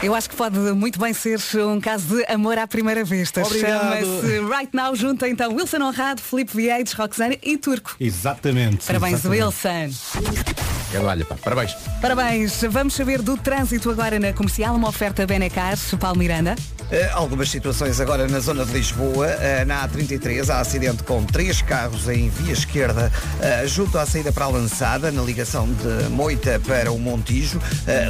Eu 0.00 0.14
acho 0.14 0.28
que 0.28 0.36
pode 0.36 0.58
muito 0.58 1.00
bem 1.00 1.14
ser 1.14 1.40
um 1.66 1.80
caso 1.80 2.16
de 2.16 2.24
amor 2.30 2.58
à 2.58 2.68
primeira 2.68 3.02
vista. 3.02 3.42
Obrigado. 3.42 4.04
Chama-se 4.04 4.40
Right 4.40 4.70
Now, 4.72 4.94
junta 4.94 5.28
então 5.28 5.54
Wilson 5.54 5.82
Honrado, 5.82 6.20
Filipe 6.20 6.54
Vieites, 6.54 6.92
Roxana 6.92 7.36
e 7.42 7.56
Turco. 7.56 7.96
Exatamente. 7.98 8.86
Parabéns, 8.86 9.24
exatamente. 9.24 9.44
Wilson. 9.44 10.73
Grande 10.94 11.06
malha, 11.06 11.24
pá. 11.24 11.34
Parabéns. 11.42 11.76
Parabéns. 12.00 12.62
Vamos 12.70 12.94
saber 12.94 13.20
do 13.20 13.36
trânsito 13.36 13.90
agora 13.90 14.20
na 14.20 14.32
comercial, 14.32 14.76
uma 14.76 14.88
oferta 14.88 15.26
Benecar, 15.26 15.76
Paulo 15.98 16.18
Miranda. 16.18 16.54
Eh, 16.90 17.10
algumas 17.12 17.50
situações 17.50 17.98
agora 17.98 18.28
na 18.28 18.38
zona 18.38 18.64
de 18.64 18.72
Lisboa, 18.72 19.26
eh, 19.26 19.64
na 19.64 19.88
A33, 19.88 20.50
há 20.50 20.60
acidente 20.60 21.02
com 21.02 21.24
três 21.24 21.62
carros 21.62 22.08
em 22.08 22.28
via 22.28 22.52
esquerda, 22.52 23.10
eh, 23.40 23.66
junto 23.66 23.98
à 23.98 24.06
saída 24.06 24.30
para 24.30 24.44
a 24.44 24.48
lançada, 24.48 25.10
na 25.10 25.22
ligação 25.22 25.66
de 25.66 26.10
Moita 26.10 26.60
para 26.64 26.92
o 26.92 26.98
Montijo. 26.98 27.58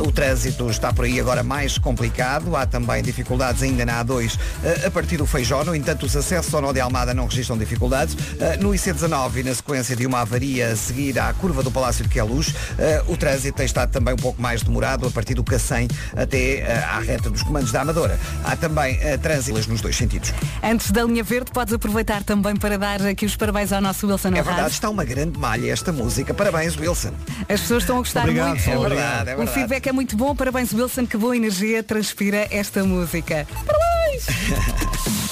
O 0.03 0.13
trânsito 0.13 0.69
está 0.69 0.93
por 0.93 1.05
aí 1.05 1.19
agora 1.19 1.43
mais 1.43 1.79
complicado. 1.79 2.55
Há 2.57 2.67
também 2.67 3.03
dificuldades 3.03 3.63
ainda 3.63 3.87
na 3.87 4.05
A2 4.05 4.39
eh, 4.63 4.87
a 4.87 4.91
partir 4.91 5.17
do 5.17 5.27
Feijó. 5.27 5.65
No 5.65 5.75
entanto, 5.75 6.05
os 6.05 6.15
acessos 6.15 6.53
ao 6.53 6.61
Nó 6.61 6.73
de 6.73 6.81
Almada 6.81 7.15
não 7.15 7.27
registram 7.27 7.57
dificuldades. 7.57 8.17
No 8.61 8.71
IC19, 8.71 9.37
e 9.37 9.43
na 9.45 9.55
sequência 9.55 9.97
de 9.97 10.05
uma 10.07 10.21
avaria 10.21 10.69
a 10.69 10.77
seguir 10.77 11.19
à 11.19 11.33
curva 11.33 11.63
do 11.63 11.71
Palácio 11.71 12.05
de 12.05 12.11
Queluz, 12.11 12.53
eh, 12.79 13.03
o 13.09 13.17
trânsito 13.17 13.57
tem 13.57 13.67
estado 13.67 13.91
também 13.91 14.15
um 14.15 14.19
pouco 14.19 14.41
mais 14.41 14.63
demorado 14.63 15.07
a 15.07 15.11
partir 15.11 15.35
do 15.35 15.45
Cacém 15.45 15.89
até 16.17 16.59
eh, 16.61 16.85
à 16.91 17.01
reta 17.01 17.31
dos 17.31 17.43
comandos 17.43 17.73
da 17.73 17.83
Amadora. 17.83 18.19
Há 18.45 18.57
também 18.57 18.99
eh, 19.01 19.17
trânsitos 19.17 19.67
nos 19.67 19.81
dois 19.81 19.97
sentidos. 19.97 20.33
Antes 20.63 20.91
da 20.91 21.05
linha 21.05 21.23
verde, 21.23 21.51
podes 21.53 21.73
aproveitar 21.75 22.23
também 22.23 22.57
para 22.57 22.79
dar 22.79 23.03
aqui 23.03 23.27
os 23.27 23.37
parabéns 23.37 23.73
ao 23.73 23.81
nosso 23.81 24.07
Wilson 24.07 24.29
É 24.29 24.43
verdade, 24.43 24.71
está 24.71 24.89
uma 24.91 25.05
grande 25.05 25.39
malha 25.39 25.71
esta 25.73 25.93
música. 25.93 26.33
Parabéns, 26.35 26.77
Wilson. 26.77 27.13
As 27.49 27.61
pessoas 27.61 27.83
estão 27.83 27.97
a 27.97 27.99
gostar 28.01 28.23
Obrigado, 28.23 28.49
muito. 28.49 28.71
É 28.71 28.79
verdade, 28.79 29.31
é 29.31 29.35
O 29.35 29.37
verdade. 29.39 29.51
feedback 29.53 29.87
é 29.89 29.93
muito 29.93 30.17
bom. 30.17 30.35
Parabéns, 30.35 30.73
Wilson. 30.73 31.07
Que 31.07 31.17
boa 31.17 31.37
energia 31.37 31.83
transpira 31.83 32.47
esta 32.51 32.83
música. 32.85 33.47
Parabéns! 33.67 34.27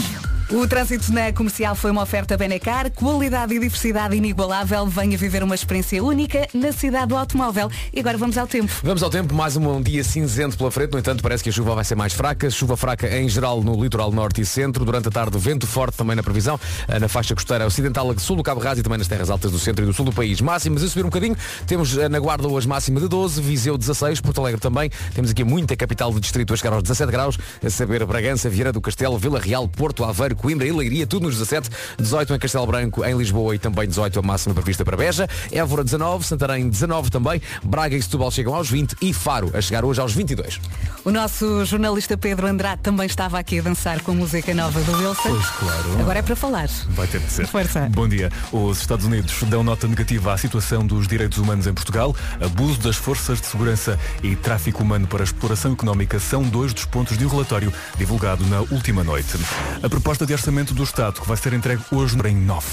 O 0.55 0.69
trânsito 0.69 1.11
na 1.15 1.33
comercial 1.33 1.75
foi 1.75 1.91
uma 1.91 2.03
oferta 2.03 2.37
Benecar, 2.37 2.91
qualidade 2.91 3.55
e 3.55 3.59
diversidade 3.59 4.15
inigualável. 4.15 4.87
Venha 4.87 5.17
viver 5.17 5.43
uma 5.43 5.55
experiência 5.55 6.05
única 6.05 6.47
na 6.53 6.71
cidade 6.73 7.07
do 7.07 7.17
automóvel. 7.17 7.71
E 7.91 7.99
agora 7.99 8.19
vamos 8.19 8.37
ao 8.37 8.47
tempo. 8.47 8.71
Vamos 8.83 9.03
ao 9.03 9.09
tempo, 9.09 9.35
mais 9.35 9.57
um 9.57 9.81
dia 9.81 10.05
cinzento 10.05 10.59
pela 10.59 10.71
frente, 10.71 10.93
no 10.93 10.99
entanto 10.99 11.23
parece 11.23 11.43
que 11.43 11.49
a 11.49 11.53
chuva 11.53 11.75
vai 11.75 11.85
ser 11.85 11.95
mais 11.95 12.12
fraca, 12.12 12.51
chuva 12.51 12.77
fraca 12.77 13.09
em 13.19 13.31
geral 13.31 13.62
no 13.62 13.83
litoral 13.83 14.12
norte 14.12 14.43
e 14.43 14.45
centro, 14.45 14.85
durante 14.85 15.09
a 15.09 15.11
tarde 15.11 15.38
vento 15.38 15.67
forte 15.67 15.97
também 15.97 16.15
na 16.15 16.23
previsão, 16.23 16.61
eh, 16.87 16.99
na 16.99 17.09
faixa 17.09 17.35
costeira 17.35 17.67
ocidental, 17.67 18.15
sul 18.19 18.37
do 18.37 18.43
Cabo 18.43 18.61
Rás 18.61 18.79
e 18.79 18.83
também 18.83 18.99
nas 18.99 19.09
terras 19.09 19.31
altas 19.31 19.51
do 19.51 19.59
centro 19.59 19.83
e 19.83 19.87
do 19.87 19.95
sul 19.95 20.05
do 20.05 20.12
país. 20.12 20.38
Máximas 20.43 20.83
a 20.83 20.88
subir 20.88 21.07
um 21.07 21.09
bocadinho, 21.09 21.37
temos 21.67 21.97
eh, 21.97 22.11
na 22.11 22.19
Guarda 22.19 22.47
hoje 22.47 22.69
máxima 22.69 23.01
de 23.01 23.09
12, 23.09 23.41
Viseu 23.41 23.79
16, 23.79 24.21
Porto 24.21 24.43
Alegre 24.43 24.61
também, 24.61 24.91
temos 25.15 25.31
aqui 25.31 25.45
muita 25.45 25.75
capital 25.75 26.12
de 26.12 26.21
distrito 26.21 26.53
a 26.53 26.57
chegar 26.59 26.75
aos 26.75 26.83
17 26.83 27.11
graus, 27.11 27.38
a 27.65 27.71
saber 27.71 28.05
Bragança, 28.05 28.51
Vieira 28.51 28.71
do 28.71 28.83
Castelo, 28.83 29.17
Vila 29.17 29.41
Real, 29.41 29.67
Porto, 29.67 30.05
Aveiro, 30.05 30.41
Coimbra 30.42 30.66
e 30.66 30.72
Leiria, 30.72 31.07
tudo 31.07 31.26
nos 31.26 31.38
17, 31.38 31.70
18 31.98 32.35
em 32.35 32.38
Castelo 32.38 32.66
Branco, 32.66 33.05
em 33.05 33.16
Lisboa 33.16 33.55
e 33.55 33.59
também 33.61 33.87
18 33.87 34.18
a 34.18 34.22
máxima 34.22 34.55
prevista 34.55 34.85
para 34.85 34.96
Beja, 34.96 35.28
Évora 35.52 35.85
19, 35.85 36.26
Santarém 36.26 36.68
19 36.68 37.11
também, 37.11 37.40
Braga 37.62 37.96
e 37.96 38.02
Setúbal 38.02 38.31
chegam 38.33 38.52
aos 38.52 38.68
20 38.68 38.96
e 39.00 39.12
Faro 39.14 39.52
a 39.55 39.61
chegar 39.61 39.85
hoje 39.85 40.00
aos 40.00 40.12
22. 40.12 40.61
O 41.05 41.11
nosso 41.11 41.64
jornalista 41.64 42.16
Pedro 42.16 42.46
Andrade 42.46 42.83
também 42.83 43.07
estava 43.07 43.38
aqui 43.38 43.61
a 43.61 43.62
dançar 43.62 44.00
com 44.02 44.12
a 44.12 44.14
música 44.14 44.52
nova 44.52 44.81
do 44.81 44.92
Wilson. 44.92 45.31
Pois, 45.31 45.46
claro. 45.50 46.00
Agora 46.00 46.18
é 46.18 46.22
para 46.22 46.37
falar. 46.37 46.68
Vai 46.90 47.07
ter 47.07 47.20
de 47.20 47.31
ser. 47.31 47.46
Força. 47.46 47.88
Bom 47.90 48.09
dia. 48.09 48.31
Os 48.52 48.81
Estados 48.81 49.07
Unidos 49.07 49.35
dão 49.44 49.62
nota 49.62 49.87
negativa 49.87 50.33
à 50.33 50.38
situação 50.38 50.87
dos 50.87 51.07
direitos 51.07 51.38
humanos 51.38 51.66
em 51.66 51.74
Portugal. 51.74 52.14
Abuso 52.40 52.81
das 52.81 52.96
forças 52.96 53.40
de 53.40 53.46
segurança 53.46 53.98
e 54.22 54.35
tráfico 54.35 54.83
humano 54.83 55.07
para 55.07 55.24
exploração 55.24 55.72
económica 55.72 56.18
são 56.18 56.42
dois 56.42 56.72
dos 56.72 56.85
pontos 56.85 57.16
de 57.16 57.24
um 57.24 57.28
relatório 57.28 57.72
divulgado 57.96 58.44
na 58.46 58.61
última 58.61 59.02
noite. 59.05 59.37
A 59.83 59.88
proposta 59.88 60.24
de 60.24 60.32
orçamento 60.33 60.75
do 60.75 60.83
Estado 60.83 61.21
que 61.21 61.29
vai 61.29 61.37
ser 61.37 61.53
entregue 61.53 61.83
hoje 61.90 62.16
em 62.27 62.37
9. 62.37 62.66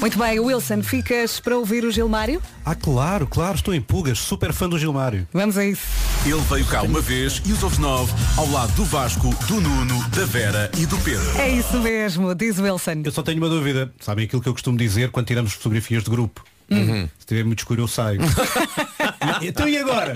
Muito 0.00 0.18
bem, 0.18 0.38
Wilson, 0.38 0.82
ficas 0.82 1.40
para 1.40 1.56
ouvir 1.56 1.84
o 1.84 1.90
Gilmário? 1.90 2.42
Ah, 2.64 2.74
claro, 2.74 3.26
claro, 3.26 3.56
estou 3.56 3.72
em 3.74 3.80
pulgas, 3.80 4.18
super 4.18 4.52
fã 4.52 4.68
do 4.68 4.78
Gilmário. 4.78 5.26
Vamos 5.32 5.56
a 5.56 5.64
isso. 5.64 5.82
Ele 6.26 6.40
veio 6.42 6.66
cá 6.66 6.82
uma 6.82 7.00
vez 7.00 7.40
e 7.44 7.52
os 7.52 7.62
ouve 7.62 7.80
nove 7.80 8.12
ao 8.36 8.50
lado 8.50 8.72
do 8.74 8.84
Vasco, 8.84 9.34
do 9.46 9.60
Nuno, 9.60 10.08
da 10.10 10.24
Vera 10.26 10.70
e 10.78 10.86
do 10.86 10.98
Pedro. 10.98 11.38
É 11.38 11.48
isso 11.48 11.78
mesmo, 11.80 12.34
diz 12.34 12.58
Wilson. 12.58 13.02
Eu 13.04 13.12
só 13.12 13.22
tenho 13.22 13.38
uma 13.38 13.48
dúvida. 13.48 13.92
Sabem 14.00 14.24
aquilo 14.24 14.42
que 14.42 14.48
eu 14.48 14.52
costumo 14.52 14.76
dizer 14.76 15.10
quando 15.10 15.26
tiramos 15.26 15.52
fotografias 15.52 16.04
de 16.04 16.10
grupo? 16.10 16.44
Se 16.68 17.08
estiver 17.18 17.44
muito 17.44 17.58
escuro 17.60 17.82
eu 17.82 17.88
saio. 17.88 18.20
então 19.42 19.68
e 19.68 19.78
agora? 19.78 20.14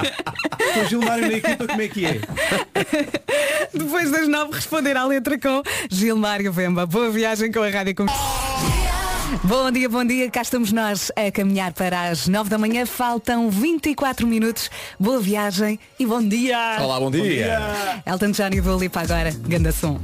Com 0.75 0.81
o 0.81 0.85
Gilmário 0.87 1.29
na 1.29 1.35
equipa 1.35 1.67
como 1.67 1.83
é 1.83 1.89
que 1.89 2.07
é? 2.07 2.21
Depois 3.73 4.11
das 4.11 4.29
nove 4.29 4.55
responder 4.55 4.97
à 4.97 5.05
letra 5.05 5.39
com 5.39 5.63
Gilmário 5.91 6.53
Vemba. 6.53 6.87
Boa 6.87 7.11
viagem 7.11 7.51
com 7.53 7.63
a 7.63 7.69
Rádio 7.69 7.95
Com... 7.95 8.07
Bom 9.45 9.71
dia, 9.71 9.89
bom 9.89 10.05
dia. 10.05 10.31
Cá 10.31 10.43
estamos 10.43 10.73
nós 10.73 11.13
a 11.15 11.31
caminhar 11.31 11.73
para 11.73 12.09
as 12.09 12.27
nove 12.29 12.51
da 12.51 12.59
manhã. 12.59 12.87
Faltam 12.87 13.51
24 13.51 14.27
minutos. 14.27 14.71
Boa 14.99 15.21
viagem 15.21 15.79
e 15.99 16.07
bom 16.07 16.23
dia. 16.23 16.79
Olá, 16.81 16.99
bom 16.99 17.11
dia. 17.11 18.03
Elton 18.07 18.31
John 18.31 18.51
e 18.53 18.61
Dua 18.61 18.77
Lipa 18.77 19.01
agora. 19.01 19.31
Ganda 19.47 19.71
som. 19.71 19.99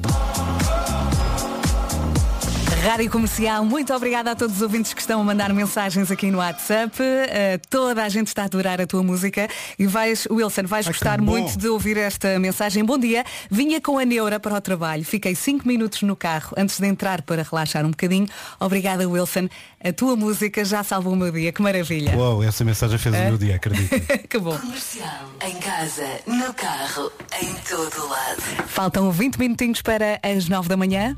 Rádio 2.84 3.10
Comercial, 3.10 3.64
muito 3.64 3.94
obrigada 3.94 4.32
a 4.32 4.36
todos 4.36 4.56
os 4.56 4.62
ouvintes 4.62 4.92
que 4.92 5.00
estão 5.00 5.18
a 5.18 5.24
mandar 5.24 5.50
mensagens 5.54 6.10
aqui 6.10 6.30
no 6.30 6.36
WhatsApp. 6.36 6.94
Uh, 7.00 7.66
toda 7.70 8.04
a 8.04 8.08
gente 8.10 8.26
está 8.26 8.42
a 8.42 8.44
adorar 8.44 8.78
a 8.78 8.86
tua 8.86 9.02
música 9.02 9.48
e 9.78 9.86
vais, 9.86 10.28
Wilson, 10.30 10.64
vais 10.64 10.86
Ai, 10.86 10.92
gostar 10.92 11.18
muito 11.18 11.56
de 11.56 11.66
ouvir 11.66 11.96
esta 11.96 12.38
mensagem. 12.38 12.84
Bom 12.84 12.98
dia, 12.98 13.24
vinha 13.50 13.80
com 13.80 13.98
a 13.98 14.04
Neura 14.04 14.38
para 14.38 14.54
o 14.54 14.60
trabalho, 14.60 15.02
fiquei 15.02 15.34
5 15.34 15.66
minutos 15.66 16.02
no 16.02 16.14
carro 16.14 16.52
antes 16.58 16.78
de 16.78 16.86
entrar 16.86 17.22
para 17.22 17.42
relaxar 17.42 17.86
um 17.86 17.90
bocadinho. 17.90 18.28
Obrigada, 18.60 19.08
Wilson. 19.08 19.48
A 19.82 19.90
tua 19.90 20.14
música 20.14 20.62
já 20.62 20.84
salvou 20.84 21.14
o 21.14 21.16
meu 21.16 21.32
dia, 21.32 21.52
que 21.52 21.62
maravilha. 21.62 22.14
Uau, 22.14 22.42
essa 22.42 22.66
mensagem 22.66 22.98
fez 22.98 23.14
o 23.14 23.18
meu 23.18 23.38
dia, 23.38 23.56
acredito. 23.56 23.98
que 24.28 24.38
bom. 24.38 24.58
Comercial. 24.58 25.30
Em 25.42 25.54
casa, 25.54 26.06
no 26.26 26.52
carro, 26.52 27.10
em 27.40 27.54
todo 27.66 28.10
lado. 28.10 28.42
Faltam 28.66 29.10
20 29.10 29.38
minutinhos 29.38 29.80
para 29.80 30.20
as 30.22 30.50
9 30.50 30.68
da 30.68 30.76
manhã. 30.76 31.16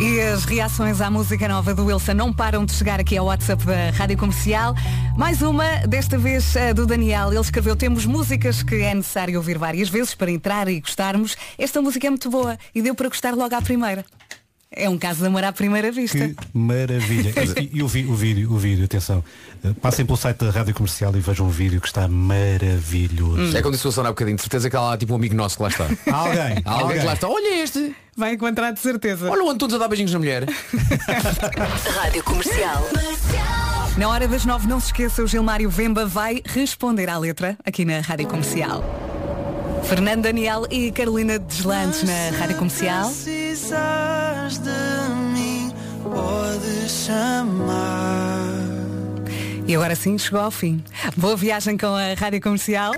E 0.00 0.20
as 0.20 0.44
reações 0.44 1.00
à 1.00 1.10
música 1.10 1.48
nova 1.48 1.74
do 1.74 1.84
Wilson 1.86 2.14
não 2.14 2.32
param 2.32 2.64
de 2.64 2.72
chegar 2.72 3.00
aqui 3.00 3.16
ao 3.16 3.26
WhatsApp 3.26 3.64
da 3.66 3.90
Rádio 3.90 4.16
Comercial. 4.16 4.74
Mais 5.16 5.42
uma, 5.42 5.64
desta 5.88 6.16
vez 6.16 6.56
a 6.56 6.72
do 6.72 6.86
Daniel. 6.86 7.30
Ele 7.32 7.40
escreveu, 7.40 7.74
temos 7.74 8.06
músicas 8.06 8.62
que 8.62 8.76
é 8.76 8.94
necessário 8.94 9.36
ouvir 9.36 9.58
várias 9.58 9.88
vezes 9.88 10.14
para 10.14 10.30
entrar 10.30 10.68
e 10.68 10.80
gostarmos. 10.80 11.36
Esta 11.58 11.82
música 11.82 12.06
é 12.06 12.10
muito 12.10 12.30
boa 12.30 12.56
e 12.72 12.80
deu 12.80 12.94
para 12.94 13.08
gostar 13.08 13.34
logo 13.34 13.52
à 13.54 13.60
primeira. 13.60 14.04
É 14.70 14.88
um 14.88 14.98
caso 14.98 15.20
de 15.20 15.26
amor 15.26 15.42
à 15.42 15.52
primeira 15.52 15.90
vista. 15.90 16.18
Que 16.28 16.36
maravilha. 16.54 17.32
E, 17.60 17.78
e 17.78 17.82
o, 17.82 17.88
vi- 17.88 18.04
o 18.04 18.14
vídeo, 18.14 18.52
o 18.52 18.56
vídeo, 18.58 18.84
atenção. 18.84 19.24
eh, 19.64 19.72
Passem 19.82 20.04
pelo 20.06 20.16
site 20.16 20.44
da 20.44 20.50
Rádio 20.50 20.74
Comercial 20.74 21.16
e 21.16 21.20
vejam 21.20 21.46
o 21.46 21.50
vídeo 21.50 21.80
que 21.80 21.86
está 21.88 22.06
maravilhoso. 22.06 23.56
É 23.56 23.62
como 23.62 23.74
disse 23.74 23.88
o 23.88 23.90
Sona 23.90 24.10
há 24.10 24.12
bocadinho, 24.12 24.36
de 24.36 24.42
certeza 24.42 24.68
que 24.70 24.76
há 24.76 24.80
lá 24.80 24.96
tipo 24.96 25.12
um 25.12 25.16
amigo 25.16 25.34
nosso 25.34 25.56
que 25.56 25.62
lá 25.62 25.68
está. 25.70 25.84
Alguém, 26.12 26.62
Há 26.64 26.70
alguém 26.70 26.82
alguém. 26.82 26.98
que 27.00 27.06
lá 27.06 27.14
está. 27.14 27.28
Olha 27.28 27.62
este! 27.62 27.96
Vai 28.18 28.32
encontrar 28.32 28.72
de 28.72 28.80
certeza. 28.80 29.30
Olha 29.30 29.44
o 29.44 29.48
Antunes 29.48 29.76
a 29.76 29.78
dar 29.78 29.86
beijinhos 29.86 30.12
na 30.12 30.18
mulher. 30.18 30.44
Rádio 31.94 32.24
Comercial. 32.24 32.82
Na 33.96 34.08
hora 34.08 34.26
das 34.26 34.44
nove, 34.44 34.66
não 34.66 34.80
se 34.80 34.86
esqueça, 34.86 35.22
o 35.22 35.26
Gilmário 35.28 35.70
Vemba 35.70 36.04
vai 36.04 36.42
responder 36.44 37.08
à 37.08 37.16
letra 37.16 37.56
aqui 37.64 37.84
na 37.84 38.00
Rádio 38.00 38.26
Comercial. 38.26 38.82
Fernando 39.84 40.22
Daniel 40.22 40.66
e 40.68 40.90
Carolina 40.90 41.38
Deslandes 41.38 42.02
na 42.02 42.36
Rádio 42.36 42.56
Comercial. 42.56 43.08
E 49.64 49.76
agora 49.76 49.94
sim, 49.94 50.18
chegou 50.18 50.40
ao 50.40 50.50
fim. 50.50 50.82
Boa 51.16 51.36
viagem 51.36 51.78
com 51.78 51.94
a 51.94 52.14
Rádio 52.14 52.40
Comercial. 52.40 52.94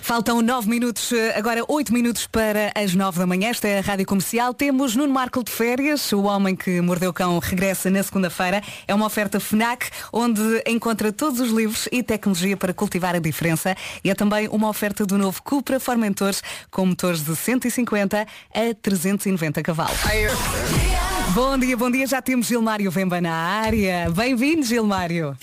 Faltam 0.00 0.40
nove 0.40 0.68
minutos, 0.68 1.10
eh, 1.12 1.36
agora 1.36 1.64
oito 1.66 1.92
minutos 1.92 2.26
para 2.26 2.70
as 2.74 2.94
nove 2.94 3.18
da 3.18 3.26
manhã. 3.26 3.48
Esta 3.48 3.66
é 3.66 3.78
a 3.78 3.80
Rádio 3.80 4.06
Comercial. 4.06 4.54
Temos 4.54 4.94
Nuno 4.94 5.12
Marco 5.12 5.42
de 5.42 5.50
férias. 5.50 6.12
O 6.12 6.22
Homem 6.22 6.54
que 6.54 6.80
Mordeu 6.80 7.12
Cão 7.12 7.38
regressa 7.38 7.90
na 7.90 8.02
segunda-feira. 8.02 8.62
É 8.86 8.94
uma 8.94 9.06
oferta 9.06 9.40
FNAC, 9.40 9.90
onde 10.12 10.62
encontra 10.66 11.10
todos 11.10 11.40
os 11.40 11.50
livros 11.50 11.88
e 11.90 12.02
tecnologia 12.02 12.56
para 12.56 12.72
cultivar 12.72 13.16
a 13.16 13.18
diferença. 13.18 13.74
E 14.04 14.10
é 14.10 14.14
também 14.14 14.46
uma 14.48 14.68
oferta 14.68 15.04
do 15.04 15.18
novo 15.18 15.42
Cupra 15.42 15.80
Formentores, 15.80 16.42
com 16.70 16.86
motores 16.86 17.24
de 17.24 17.34
150 17.34 18.20
a 18.54 18.74
390 18.80 19.62
cavalos. 19.62 19.98
Bom 21.34 21.58
dia, 21.58 21.76
bom 21.76 21.90
dia. 21.90 22.06
Já 22.06 22.22
temos 22.22 22.46
Gilmário 22.46 22.90
Vemba 22.90 23.20
na 23.20 23.32
área. 23.32 24.08
Bem-vindo, 24.10 24.62
Gilmário. 24.62 25.36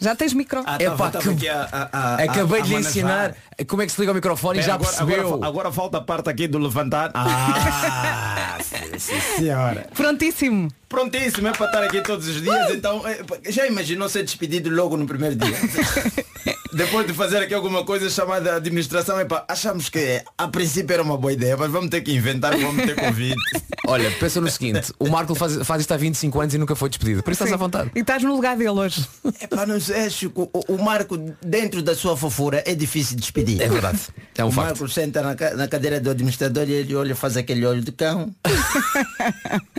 Já 0.00 0.14
tens 0.14 0.32
micro. 0.32 0.62
Ah, 0.66 0.76
Epá, 0.80 1.10
tava- 1.10 1.10
que- 1.10 1.18
tava 1.24 1.30
aqui 1.36 1.48
a- 1.48 1.68
a- 1.72 1.88
a- 1.92 2.14
Acabei 2.24 2.62
de 2.62 2.68
lhe 2.68 2.76
ensinar 2.76 3.34
como 3.66 3.82
é 3.82 3.86
que 3.86 3.92
se 3.92 4.00
liga 4.00 4.12
o 4.12 4.14
microfone 4.14 4.58
e 4.58 4.62
já 4.62 4.74
agora, 4.74 4.90
percebeu. 4.90 5.26
Agora, 5.28 5.46
agora 5.48 5.72
falta 5.72 5.98
a 5.98 6.00
parte 6.00 6.28
aqui 6.28 6.46
do 6.46 6.58
levantar. 6.58 7.10
Ah, 7.14 8.58
sim, 8.92 8.98
sim, 9.20 9.20
senhora. 9.38 9.88
Prontíssimo. 9.94 10.70
Prontíssimo, 10.88 11.48
é 11.48 11.52
para 11.52 11.66
estar 11.66 11.82
aqui 11.82 12.00
todos 12.00 12.28
os 12.28 12.40
dias. 12.40 12.70
Então, 12.70 13.02
é, 13.06 13.50
já 13.50 13.66
imaginou 13.66 14.08
ser 14.08 14.22
despedido 14.22 14.70
logo 14.70 14.96
no 14.96 15.06
primeiro 15.06 15.34
dia? 15.34 15.56
Depois 16.72 17.06
de 17.06 17.14
fazer 17.14 17.38
aqui 17.38 17.54
alguma 17.54 17.84
coisa 17.84 18.10
chamada 18.10 18.54
administração, 18.54 19.18
epá, 19.18 19.44
achamos 19.48 19.88
que 19.88 20.22
a 20.36 20.46
princípio 20.48 20.92
era 20.92 21.02
uma 21.02 21.16
boa 21.16 21.32
ideia, 21.32 21.56
mas 21.56 21.70
vamos 21.70 21.88
ter 21.88 22.02
que 22.02 22.12
inventar, 22.12 22.56
vamos 22.56 22.84
ter 22.84 22.94
convite. 22.94 23.34
Olha, 23.88 24.10
pensa 24.10 24.40
no 24.40 24.50
seguinte, 24.50 24.92
o 24.98 25.08
Marco 25.08 25.34
faz, 25.34 25.56
faz 25.64 25.80
isto 25.80 25.94
há 25.94 25.96
25 25.96 26.40
anos 26.40 26.54
e 26.54 26.58
nunca 26.58 26.76
foi 26.76 26.88
despedido. 26.88 27.22
Por 27.22 27.32
isso 27.32 27.42
estás 27.42 27.52
à 27.52 27.56
vontade. 27.56 27.90
E 27.94 28.00
estás 28.00 28.22
no 28.22 28.34
lugar 28.34 28.56
dele 28.56 28.70
hoje. 28.70 29.06
Epá, 29.40 29.64
não 29.64 29.80
sei, 29.80 30.10
Chico, 30.10 30.50
o, 30.52 30.74
o 30.74 30.84
Marco, 30.84 31.16
dentro 31.42 31.82
da 31.82 31.94
sua 31.94 32.16
fofura, 32.16 32.62
é 32.66 32.74
difícil 32.74 33.16
de 33.16 33.22
despedir. 33.22 33.62
É 33.62 33.68
verdade. 33.68 34.00
É 34.36 34.44
um 34.44 34.48
o 34.48 34.52
facto. 34.52 34.80
Marco 34.80 34.88
senta 34.88 35.22
na, 35.22 35.56
na 35.56 35.68
cadeira 35.68 35.98
do 35.98 36.10
administrador 36.10 36.68
e 36.68 36.72
ele 36.72 36.94
olha, 36.94 37.16
faz 37.16 37.36
aquele 37.36 37.64
olho 37.64 37.80
de 37.80 37.92
cão. 37.92 38.34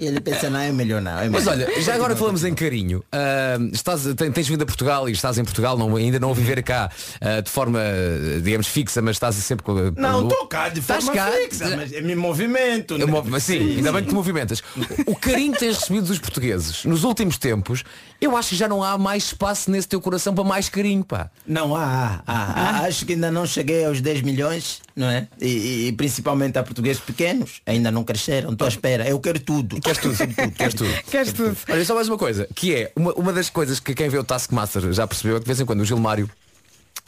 E 0.01 0.05
ele 0.05 0.19
pensa, 0.19 0.49
não, 0.49 0.59
é 0.59 0.71
melhor 0.71 1.01
não. 1.01 1.19
É 1.19 1.29
Mas 1.29 1.45
melhor. 1.45 1.67
olha, 1.69 1.81
já 1.81 1.95
agora 1.95 2.15
falamos 2.15 2.43
em 2.43 2.53
carinho. 2.53 3.03
Ah, 3.11 3.57
estás, 3.73 4.03
ten- 4.15 4.31
tens 4.31 4.47
vindo 4.47 4.61
a 4.61 4.65
Portugal 4.65 5.07
e 5.09 5.11
estás 5.11 5.37
em 5.37 5.43
Portugal, 5.43 5.77
não, 5.77 5.95
ainda 5.95 6.19
não 6.19 6.31
a 6.31 6.33
viver 6.33 6.61
cá 6.63 6.89
ah, 7.21 7.41
de 7.41 7.49
forma, 7.49 7.79
ah, 7.79 8.39
digamos, 8.41 8.67
fixa, 8.67 9.01
mas 9.01 9.15
estás 9.15 9.35
sempre 9.35 9.65
com. 9.65 9.73
Não, 9.95 10.21
com- 10.21 10.27
estou 10.29 10.47
cá 10.47 10.69
de 10.69 10.81
forma 10.81 11.13
cá? 11.13 11.31
fixa, 11.31 11.75
mas 11.75 11.91
é 11.93 12.01
me 12.01 12.15
movimento. 12.15 12.95
Eu 12.95 13.07
né? 13.07 13.21
mas 13.25 13.43
sim, 13.43 13.77
ainda 13.77 13.91
bem 13.91 14.03
que 14.03 14.09
te 14.09 14.15
movimentas. 14.15 14.63
O 15.05 15.15
carinho 15.15 15.53
que 15.53 15.59
tens 15.59 15.77
recebido 15.77 16.07
dos 16.07 16.19
portugueses 16.19 16.85
nos 16.85 17.03
últimos 17.03 17.37
tempos, 17.37 17.83
eu 18.19 18.35
acho 18.35 18.49
que 18.49 18.55
já 18.55 18.67
não 18.67 18.83
há 18.83 18.97
mais 18.97 19.25
espaço 19.25 19.69
nesse 19.69 19.87
teu 19.87 20.01
coração 20.01 20.33
para 20.33 20.43
mais 20.43 20.69
carinho, 20.69 21.03
pá. 21.03 21.29
Não 21.45 21.75
há, 21.75 22.21
há, 22.25 22.33
há. 22.35 22.79
Acho 22.87 23.05
que 23.05 23.13
ainda 23.13 23.31
não 23.31 23.45
cheguei 23.45 23.85
aos 23.85 24.01
10 24.01 24.21
milhões, 24.21 24.81
não 24.95 25.07
é? 25.09 25.27
E, 25.39 25.45
e- 25.47 25.87
e 25.87 25.91
principalmente 25.91 26.57
a 26.57 26.63
portugueses 26.63 27.01
pequenos, 27.01 27.61
ainda 27.65 27.91
não 27.91 28.03
cresceram. 28.03 28.51
Estou 28.53 28.65
à 28.65 28.69
espera. 28.69 29.07
Eu 29.07 29.19
quero 29.19 29.39
tudo. 29.39 29.79
Queres 29.81 29.99
tudo, 29.99 30.17
tudo, 30.17 30.51
queres 30.51 30.73
tudo. 30.73 30.89
Queres 31.09 31.33
tudo. 31.33 31.57
Olha, 31.69 31.85
só 31.85 31.93
mais 31.95 32.07
uma 32.07 32.17
coisa, 32.17 32.47
que 32.55 32.73
é 32.73 32.91
uma, 32.95 33.13
uma 33.13 33.31
das 33.33 33.49
coisas 33.49 33.79
que 33.79 33.93
quem 33.93 34.09
vê 34.09 34.17
o 34.17 34.23
Taskmaster 34.23 34.91
já 34.93 35.05
percebeu 35.07 35.35
é 35.37 35.39
que 35.39 35.45
de 35.45 35.47
vez 35.47 35.59
em 35.59 35.65
quando 35.65 35.81
o 35.81 35.85
Gilmário 35.85 36.29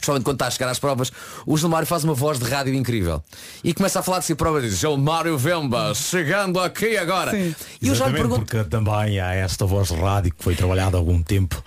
Principalmente 0.00 0.24
quando 0.24 0.36
está 0.36 0.46
a 0.46 0.50
chegar 0.50 0.70
às 0.70 0.78
provas, 0.78 1.12
o 1.44 1.56
Gilmário 1.58 1.86
faz 1.86 2.04
uma 2.04 2.14
voz 2.14 2.38
de 2.38 2.48
rádio 2.48 2.72
incrível. 2.74 3.22
E 3.62 3.74
começa 3.74 4.00
a 4.00 4.02
falar 4.02 4.20
de 4.20 4.24
si 4.24 4.34
próprio 4.34 4.64
e 4.64 4.68
diz, 4.70 4.78
Gilmário 4.78 5.36
Vemba, 5.36 5.94
chegando 5.94 6.58
aqui 6.58 6.96
agora. 6.96 7.30
Sim. 7.32 7.54
E 7.82 7.88
eu 7.88 7.94
já 7.94 8.06
lhe 8.06 8.12
Exatamente, 8.12 8.16
pergunto. 8.16 8.46
porque 8.46 8.64
também 8.70 9.20
há 9.20 9.34
esta 9.34 9.66
voz 9.66 9.88
de 9.88 9.94
rádio 9.96 10.32
que 10.34 10.42
foi 10.42 10.54
trabalhada 10.56 10.96
há 10.96 11.00
algum 11.00 11.22
tempo 11.22 11.62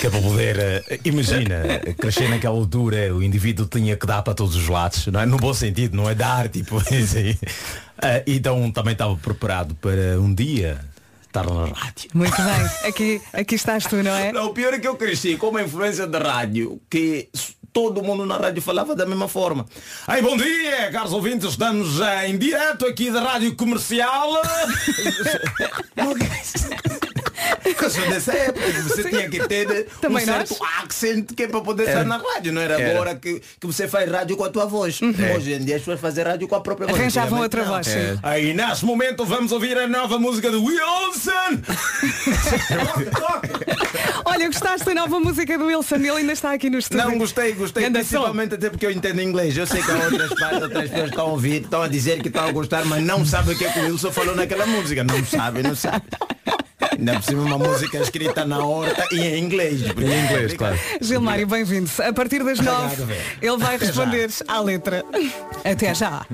que 0.00 0.06
é 0.06 0.10
para 0.10 0.22
poder, 0.22 0.58
eh, 0.58 1.00
imagina, 1.04 1.62
crescer 1.98 2.28
naquela 2.30 2.56
altura, 2.56 3.14
o 3.14 3.22
indivíduo 3.22 3.66
tinha 3.66 3.94
que 3.94 4.06
dar 4.06 4.22
para 4.22 4.32
todos 4.32 4.56
os 4.56 4.68
lados, 4.68 5.06
não 5.08 5.20
é? 5.20 5.26
No 5.26 5.36
bom 5.36 5.52
sentido, 5.52 5.94
não 5.96 6.08
é 6.08 6.14
dar, 6.14 6.48
tipo, 6.48 6.78
assim. 6.80 7.36
Então 8.26 8.70
também 8.70 8.92
estava 8.92 9.14
preparado 9.16 9.74
para 9.74 10.18
um 10.18 10.32
dia 10.34 10.80
estar 11.26 11.44
na 11.46 11.66
rádio. 11.66 12.10
Muito 12.14 12.36
bem. 12.36 12.88
Aqui, 12.88 13.22
aqui 13.32 13.54
estás 13.54 13.84
tu, 13.84 13.96
não 14.02 14.14
é? 14.14 14.32
Não, 14.32 14.46
o 14.46 14.54
pior 14.54 14.72
é 14.72 14.78
que 14.78 14.88
eu 14.88 14.96
cresci 14.96 15.36
com 15.36 15.48
uma 15.48 15.62
influência 15.62 16.06
da 16.06 16.18
rádio 16.18 16.80
que 16.88 17.28
todo 17.76 18.02
mundo 18.02 18.24
na 18.24 18.38
rádio 18.38 18.62
falava 18.62 18.96
da 18.96 19.04
mesma 19.04 19.28
forma. 19.28 19.66
Ai, 20.06 20.22
bom 20.22 20.34
dia, 20.34 20.90
caros 20.90 21.12
ouvintes, 21.12 21.50
estamos 21.50 22.00
eh, 22.00 22.28
em 22.30 22.38
direto 22.38 22.86
aqui 22.86 23.10
da 23.10 23.20
Rádio 23.20 23.54
Comercial. 23.54 24.30
Eu 27.66 27.90
sou 27.90 28.08
dessa 28.08 28.32
época, 28.32 28.72
você 28.82 29.10
tinha 29.10 29.28
que 29.28 29.46
ter 29.46 29.86
Também 30.00 30.22
um 30.22 30.26
certo 30.26 30.56
accent 30.82 31.34
que 31.34 31.42
é 31.42 31.48
para 31.48 31.60
poder 31.60 31.86
estar 31.86 32.04
na 32.06 32.16
rádio. 32.16 32.50
Não 32.50 32.62
era, 32.62 32.80
Era. 32.80 32.92
agora 32.92 33.14
que, 33.14 33.42
que 33.60 33.66
você 33.66 33.86
faz 33.86 34.10
rádio 34.10 34.38
com 34.38 34.44
a 34.44 34.48
tua 34.48 34.64
voz. 34.64 34.98
Hoje 35.36 35.52
em 35.52 35.62
dia 35.62 35.76
as 35.76 35.82
pessoas 35.82 36.00
fazem 36.00 36.24
rádio 36.24 36.48
com 36.48 36.54
a 36.54 36.60
própria 36.62 36.86
voz. 36.86 36.98
Arranjavam 36.98 37.40
outra 37.40 37.62
não. 37.62 37.72
voz, 37.72 37.86
sim. 37.86 38.18
Aí 38.22 38.54
nesse 38.54 38.86
momento 38.86 39.22
vamos 39.26 39.52
ouvir 39.52 39.76
a 39.76 39.86
nova 39.86 40.18
música 40.18 40.50
de 40.50 40.56
Wilson. 40.56 41.60
Olha, 44.28 44.48
gostaste 44.48 44.84
da 44.84 44.92
nova 44.92 45.20
música 45.20 45.56
do 45.56 45.66
Wilson? 45.66 45.94
Ele 45.96 46.10
ainda 46.10 46.32
está 46.32 46.52
aqui 46.52 46.68
no 46.68 46.78
estúdio. 46.78 47.06
Não, 47.06 47.16
gostei, 47.16 47.52
gostei. 47.52 47.84
Ganda 47.84 48.00
som. 48.02 48.08
principalmente 48.08 48.54
até 48.56 48.68
porque 48.68 48.84
eu 48.84 48.90
entendo 48.90 49.22
inglês. 49.22 49.56
Eu 49.56 49.68
sei 49.68 49.80
que 49.80 49.88
há 49.88 49.94
outras 49.94 50.34
partes, 50.34 50.62
outras 50.62 50.90
pessoas 50.90 51.10
estão 51.10 51.26
a 51.26 51.30
ouvir, 51.30 51.62
estão 51.62 51.82
a 51.82 51.88
dizer 51.88 52.20
que 52.20 52.26
estão 52.26 52.44
a 52.44 52.50
gostar, 52.50 52.84
mas 52.86 53.04
não 53.04 53.24
sabem 53.24 53.54
o 53.54 53.58
que 53.58 53.64
é 53.64 53.72
que 53.72 53.78
o 53.78 53.84
Wilson 53.84 54.10
falou 54.10 54.34
naquela 54.34 54.66
música. 54.66 55.04
Não 55.04 55.24
sabe, 55.24 55.62
não 55.62 55.76
sabe. 55.76 56.02
Ainda 56.98 57.14
por 57.14 57.22
cima 57.22 57.42
uma 57.42 57.58
música 57.58 57.98
escrita 57.98 58.44
na 58.44 58.58
horta 58.58 59.06
e 59.12 59.20
em 59.20 59.44
inglês. 59.44 59.82
Em 59.82 60.24
inglês, 60.24 60.54
claro. 60.54 60.78
Gilmário, 61.00 61.46
bem-vindo. 61.46 61.88
A 62.02 62.12
partir 62.12 62.42
das 62.42 62.58
nove, 62.58 63.04
ele 63.40 63.56
vai 63.58 63.78
responder 63.78 64.28
à 64.48 64.60
letra. 64.60 65.04
Até 65.64 65.94
já. 65.94 66.26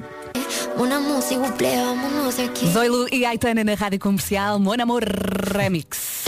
Zoilo 2.72 3.07
e 3.12 3.26
Aitana 3.26 3.62
na 3.62 3.74
Rádio 3.74 3.98
Comercial, 3.98 4.59
Mon 4.59 4.81
Amor 4.81 5.05
Remix. 5.55 6.24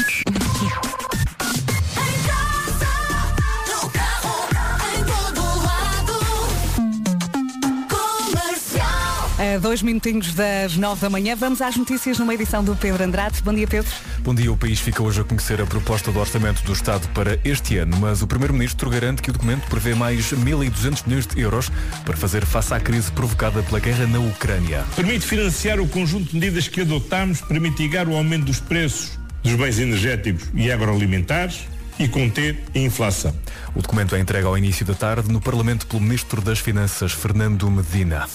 A 9.45 9.59
dois 9.59 9.83
minutinhos 9.83 10.33
das 10.33 10.75
nove 10.79 11.03
da 11.03 11.11
manhã, 11.11 11.37
vamos 11.37 11.61
às 11.61 11.77
notícias 11.77 12.19
numa 12.19 12.33
edição 12.33 12.65
do 12.65 12.75
Pedro 12.75 13.05
Andrade. 13.05 13.43
Bom 13.43 13.53
dia, 13.53 13.67
Pedro. 13.67 13.91
Bom 14.21 14.35
dia, 14.35 14.51
o 14.51 14.57
país 14.57 14.81
fica 14.81 15.03
hoje 15.03 15.21
a 15.21 15.25
conhecer 15.25 15.61
a 15.61 15.67
proposta 15.67 16.11
do 16.11 16.19
orçamento 16.19 16.63
do 16.63 16.73
Estado 16.73 17.07
para 17.09 17.39
este 17.45 17.77
ano, 17.77 17.95
mas 18.01 18.23
o 18.23 18.27
Primeiro-Ministro 18.27 18.89
garante 18.89 19.21
que 19.21 19.29
o 19.29 19.35
documento 19.35 19.69
prevê 19.69 19.95
mais 19.95 20.33
1.200 20.33 21.07
milhões 21.07 21.27
de 21.27 21.39
euros 21.39 21.71
para 22.07 22.17
fazer 22.17 22.47
face 22.47 22.73
à 22.73 22.81
crise 22.81 23.13
provocada 23.13 23.63
pela 23.63 23.81
guerra 23.81 24.07
na 24.07 24.19
Ucrânia. 24.19 24.83
Permite 24.97 25.27
financiar 25.27 25.79
o 25.79 25.87
conjunto 25.87 26.31
de 26.31 26.35
medidas 26.37 26.67
que 26.67 26.81
adotamos 26.81 27.43
para 27.43 27.61
mitigar 27.61 28.09
o 28.09 28.17
aumento 28.17 28.47
dos 28.47 28.61
preços 28.61 29.19
dos 29.43 29.53
bens 29.57 29.79
energéticos 29.79 30.49
e 30.55 30.73
agroalimentares 30.73 31.67
e 31.99 32.09
conter 32.09 32.59
a 32.75 32.79
inflação. 32.79 33.35
O 33.75 33.83
documento 33.83 34.15
é 34.15 34.21
entregue 34.21 34.47
ao 34.47 34.57
início 34.57 34.85
da 34.85 34.95
tarde 34.95 35.31
no 35.31 35.41
Parlamento 35.41 35.87
pelo 35.87 36.01
Ministro 36.01 36.41
das 36.41 36.59
Finanças, 36.59 37.13
Fernando 37.13 37.71
Medina. 37.71 38.29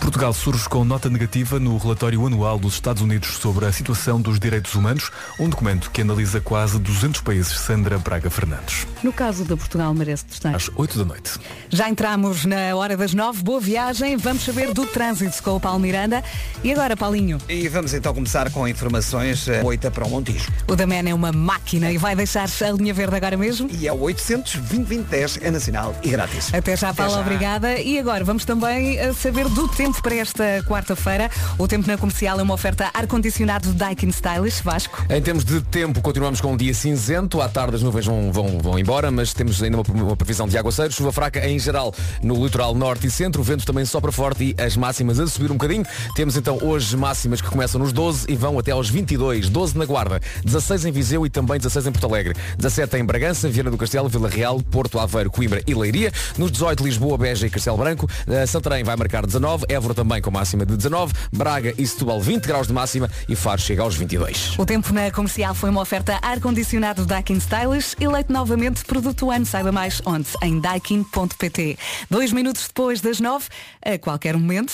Portugal 0.00 0.32
surge 0.32 0.68
com 0.68 0.84
nota 0.84 1.10
negativa 1.10 1.58
no 1.58 1.76
relatório 1.76 2.24
anual 2.26 2.58
dos 2.58 2.74
Estados 2.74 3.02
Unidos 3.02 3.36
sobre 3.36 3.66
a 3.66 3.72
situação 3.72 4.20
dos 4.20 4.38
direitos 4.38 4.74
humanos, 4.74 5.10
um 5.38 5.48
documento 5.48 5.90
que 5.90 6.02
analisa 6.02 6.40
quase 6.40 6.78
200 6.78 7.20
países. 7.20 7.58
Sandra 7.58 7.98
Braga 7.98 8.30
Fernandes. 8.30 8.86
No 9.02 9.12
caso 9.12 9.44
de 9.44 9.54
Portugal, 9.56 9.92
merece 9.94 10.24
destaque. 10.26 10.56
Às 10.56 10.70
8 10.74 10.98
da 10.98 11.04
noite. 11.04 11.32
Já 11.68 11.88
entramos 11.88 12.44
na 12.44 12.74
hora 12.74 12.96
das 12.96 13.14
nove. 13.14 13.42
Boa 13.42 13.60
viagem. 13.60 14.16
Vamos 14.16 14.44
saber 14.44 14.72
do 14.72 14.86
trânsito 14.86 15.42
com 15.42 15.56
o 15.56 15.60
Paulo 15.60 15.78
Miranda. 15.78 16.22
E 16.62 16.72
agora, 16.72 16.96
Paulinho? 16.96 17.38
E 17.48 17.68
vamos 17.68 17.92
então 17.94 18.14
começar 18.14 18.50
com 18.50 18.66
informações 18.66 19.46
eh, 19.48 19.62
8 19.62 19.90
para 19.90 20.06
o 20.06 20.10
Montijo. 20.10 20.50
O 20.66 20.74
da 20.74 20.86
Man 20.86 21.08
é 21.08 21.14
uma 21.14 21.32
máquina 21.32 21.90
e 21.90 21.98
vai 21.98 22.14
deixar 22.16 22.48
alinhado 22.48 22.87
linha 22.87 22.87
verde 22.92 23.16
agora 23.16 23.36
mesmo. 23.36 23.68
E 23.72 23.86
é 23.86 23.92
o 23.92 24.00
800 24.00 24.56
2010 24.56 25.38
é 25.42 25.50
nacional 25.50 25.94
e 26.02 26.10
grátis. 26.10 26.52
Até 26.52 26.76
já, 26.76 26.92
Paula, 26.92 27.14
já. 27.14 27.20
obrigada. 27.20 27.78
E 27.78 27.98
agora 27.98 28.24
vamos 28.24 28.44
também 28.44 28.98
eh, 28.98 29.12
saber 29.12 29.48
do 29.48 29.68
tempo 29.68 30.00
para 30.02 30.14
esta 30.16 30.62
quarta-feira. 30.66 31.30
O 31.58 31.66
tempo 31.66 31.86
na 31.86 31.96
comercial 31.96 32.38
é 32.40 32.42
uma 32.42 32.54
oferta 32.54 32.90
ar-condicionado 32.92 33.72
Daikin 33.72 34.08
Stylish, 34.08 34.62
Vasco. 34.62 35.04
Em 35.08 35.20
termos 35.20 35.44
de 35.44 35.60
tempo, 35.60 36.00
continuamos 36.00 36.40
com 36.40 36.52
um 36.52 36.56
dia 36.56 36.74
cinzento. 36.74 37.40
À 37.40 37.48
tarde 37.48 37.76
as 37.76 37.82
nuvens 37.82 38.06
vão, 38.06 38.32
vão, 38.32 38.58
vão 38.58 38.78
embora, 38.78 39.10
mas 39.10 39.32
temos 39.32 39.62
ainda 39.62 39.78
uma, 39.78 40.04
uma 40.04 40.16
previsão 40.16 40.46
de 40.48 40.56
aguaceiros. 40.56 40.94
Chuva 40.94 41.12
fraca 41.12 41.46
em 41.46 41.58
geral 41.58 41.94
no 42.22 42.42
litoral 42.44 42.74
norte 42.74 43.06
e 43.06 43.10
centro. 43.10 43.40
O 43.40 43.44
vento 43.44 43.64
também 43.64 43.84
sopra 43.84 44.12
forte 44.12 44.54
e 44.56 44.62
as 44.62 44.76
máximas 44.76 45.18
a 45.20 45.26
subir 45.26 45.50
um 45.50 45.56
bocadinho. 45.56 45.84
Temos 46.14 46.36
então 46.36 46.58
hoje 46.62 46.96
máximas 46.96 47.40
que 47.40 47.48
começam 47.48 47.80
nos 47.80 47.92
12 47.92 48.26
e 48.28 48.36
vão 48.36 48.58
até 48.58 48.72
aos 48.72 48.88
22. 48.88 49.48
12 49.48 49.78
na 49.78 49.84
Guarda, 49.84 50.20
16 50.44 50.86
em 50.86 50.92
Viseu 50.92 51.26
e 51.26 51.30
também 51.30 51.58
16 51.58 51.86
em 51.86 51.92
Porto 51.92 52.06
Alegre. 52.06 52.34
17 52.78 52.96
em 52.96 53.04
Bragança, 53.04 53.48
Viana 53.48 53.72
do 53.72 53.76
Castelo, 53.76 54.08
Vila 54.08 54.28
Real, 54.28 54.60
Porto 54.62 55.00
Aveiro, 55.00 55.32
Coimbra 55.32 55.60
e 55.66 55.74
Leiria. 55.74 56.12
Nos 56.36 56.52
18, 56.52 56.84
Lisboa, 56.84 57.18
Beja 57.18 57.44
e 57.44 57.50
Castelo 57.50 57.76
Branco. 57.76 58.08
Eh, 58.28 58.46
Santarém 58.46 58.84
vai 58.84 58.94
marcar 58.94 59.26
19. 59.26 59.64
Évora 59.68 59.94
também 59.94 60.22
com 60.22 60.30
máxima 60.30 60.64
de 60.64 60.76
19. 60.76 61.12
Braga 61.32 61.74
e 61.76 61.84
Setúbal 61.84 62.20
20 62.20 62.46
graus 62.46 62.68
de 62.68 62.72
máxima 62.72 63.10
e 63.28 63.34
Faro 63.34 63.60
chega 63.60 63.82
aos 63.82 63.96
22. 63.96 64.56
O 64.56 64.64
tempo 64.64 64.92
na 64.92 65.10
comercial 65.10 65.56
foi 65.56 65.70
uma 65.70 65.80
oferta 65.80 66.20
ar-condicionado 66.22 67.04
Daikin 67.04 67.38
Stylish, 67.38 67.96
eleito 67.98 68.32
novamente 68.32 68.84
produto 68.84 69.28
ano. 69.28 69.44
Saiba 69.44 69.72
mais 69.72 70.00
onde? 70.06 70.28
Em 70.40 70.60
daikin.pt. 70.60 71.76
Dois 72.08 72.32
minutos 72.32 72.68
depois 72.68 73.00
das 73.00 73.18
nove, 73.18 73.46
a 73.84 73.98
qualquer 73.98 74.36
momento. 74.36 74.72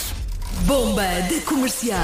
Bomba 0.67 1.05
de 1.29 1.41
comercial. 1.41 1.99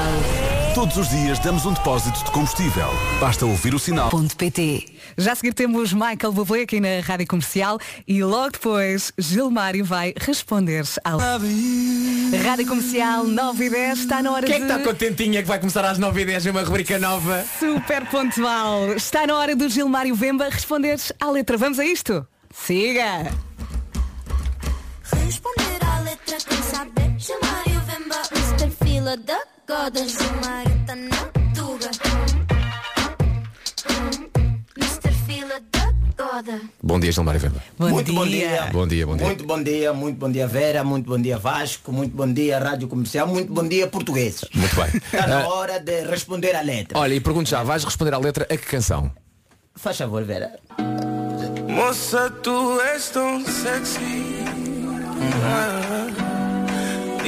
Todos 0.74 0.96
os 0.96 1.08
dias 1.08 1.38
damos 1.38 1.64
um 1.64 1.72
depósito 1.72 2.24
de 2.24 2.30
combustível. 2.30 2.88
Basta 3.20 3.46
ouvir 3.46 3.74
o 3.74 3.78
sinal. 3.78 4.10
PT. 4.36 4.86
Já 5.20 5.32
a 5.32 5.34
seguir 5.34 5.52
temos 5.52 5.92
Michael 5.92 6.32
Bublé 6.32 6.62
aqui 6.62 6.80
na 6.80 7.00
Rádio 7.04 7.26
Comercial 7.26 7.78
e 8.08 8.24
logo 8.24 8.52
depois 8.52 9.12
Gilmário 9.18 9.84
vai 9.84 10.14
responder 10.16 10.82
ao 11.04 11.18
Rádio 11.18 12.66
Comercial 12.66 13.24
9 13.24 13.66
e 13.66 13.68
10 13.68 13.98
está 13.98 14.22
na 14.22 14.32
hora 14.32 14.46
Quem 14.46 14.54
é 14.54 14.58
que 14.60 14.64
de... 14.64 14.72
está 14.72 14.82
contentinha 14.82 15.42
que 15.42 15.48
vai 15.48 15.58
começar 15.58 15.84
às 15.84 15.98
9h10 15.98 16.50
uma 16.50 16.62
rubrica 16.62 16.98
nova? 16.98 17.44
Super 17.58 18.06
pontual. 18.06 18.94
Está 18.94 19.26
na 19.26 19.36
hora 19.36 19.54
do 19.54 19.68
Gilmário 19.68 20.14
Vemba 20.14 20.48
responder 20.48 20.98
à 21.20 21.30
letra. 21.30 21.58
Vamos 21.58 21.78
a 21.78 21.84
isto? 21.84 22.26
Siga! 22.50 23.30
Responder 25.22 25.84
à 25.84 26.00
letra 26.00 26.38
quem 26.48 26.62
saber 26.62 27.14
Chamário 27.18 27.80
Vemba 27.82 28.22
Mr. 28.32 28.70
Fila 28.82 29.18
da 29.18 29.38
Goda 29.68 30.08
Chamário 30.08 30.86
tá 30.86 30.96
na 30.96 31.39
da 36.30 36.42
Goda 36.42 36.60
Bom 36.82 37.00
dia, 37.00 37.12
Gilmário 37.12 37.40
Vemba. 37.40 37.62
muito 37.78 38.12
bom 38.12 38.26
dia. 38.26 38.68
Bom 38.72 38.86
dia, 38.86 39.06
bom 39.06 39.16
dia. 39.16 39.26
Muito 39.26 39.44
bom 39.44 39.62
dia, 39.62 39.92
muito 39.92 40.16
bom 40.18 40.30
dia 40.30 40.46
Vera, 40.46 40.84
muito 40.84 41.06
bom 41.08 41.18
dia 41.20 41.38
Vasco, 41.38 41.92
muito 41.92 42.16
bom 42.16 42.32
dia 42.32 42.58
Rádio 42.58 42.86
Comercial, 42.88 43.26
muito 43.26 43.52
bom 43.52 43.66
dia 43.66 43.86
portugueses. 43.88 44.44
Muito 44.54 44.74
bem. 44.76 44.86
Está 44.96 45.26
na 45.26 45.40
Ah, 45.42 45.48
hora 45.48 45.78
de 45.80 46.02
responder 46.02 46.54
à 46.54 46.60
letra. 46.62 46.98
olha, 46.98 47.14
e 47.14 47.20
pergunto 47.20 47.48
já, 47.50 47.62
vais 47.62 47.82
responder 47.84 48.14
à 48.14 48.18
letra 48.18 48.44
a 48.44 48.56
que 48.56 48.66
canção? 48.66 49.10
Faz 49.74 49.96
favor, 49.98 50.22
Vera. 50.24 50.52
Moça, 51.68 52.30
tu 52.42 52.80
és 52.80 53.08
tão 53.10 53.44
sexy. 53.44 54.44
Ah, 55.44 56.29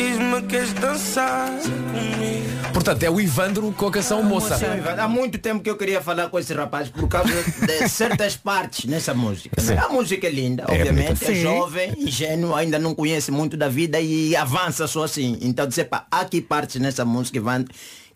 Diz-me 0.03 0.41
que 0.43 0.49
queres 0.49 0.73
dançar 0.73 1.49
comigo. 1.61 2.73
Portanto, 2.73 3.03
é 3.05 3.11
o 3.11 3.21
Ivandro 3.21 3.71
com 3.73 3.87
a 3.87 3.91
canção 3.93 4.23
Moça. 4.23 4.57
Sim, 4.59 4.65
Há 4.99 5.07
muito 5.07 5.39
tempo 5.39 5.63
que 5.63 5.71
eu 5.71 5.77
queria 5.77 6.01
falar 6.03 6.29
com 6.29 6.39
esse 6.39 6.53
rapaz 6.53 6.89
por 6.89 7.07
causa 7.09 7.31
de 7.65 7.87
certas 7.89 8.37
partes 8.37 8.87
nessa 8.87 9.15
música. 9.15 9.61
Sim. 9.61 9.75
A 9.75 9.89
música 9.89 10.27
é 10.27 10.31
linda, 10.31 10.65
É 10.67 10.73
obviamente, 10.73 11.07
bonita. 11.09 11.25
é 11.25 11.35
Sim. 11.35 11.43
jovem, 11.43 11.95
ingênuo, 11.99 12.55
ainda 12.55 12.79
não 12.81 12.95
conhece 12.95 13.31
muito 13.31 13.57
da 13.57 13.69
vida 13.69 14.01
e 14.01 14.35
avança 14.35 14.87
só 14.89 15.05
assim. 15.05 15.39
Então, 15.43 15.67
dizer, 15.67 15.85
pá, 15.85 16.07
há 16.11 16.21
aqui 16.23 16.41
partes 16.41 16.81
nessa 16.81 17.05
música 17.05 17.37
Ivan, 17.39 17.65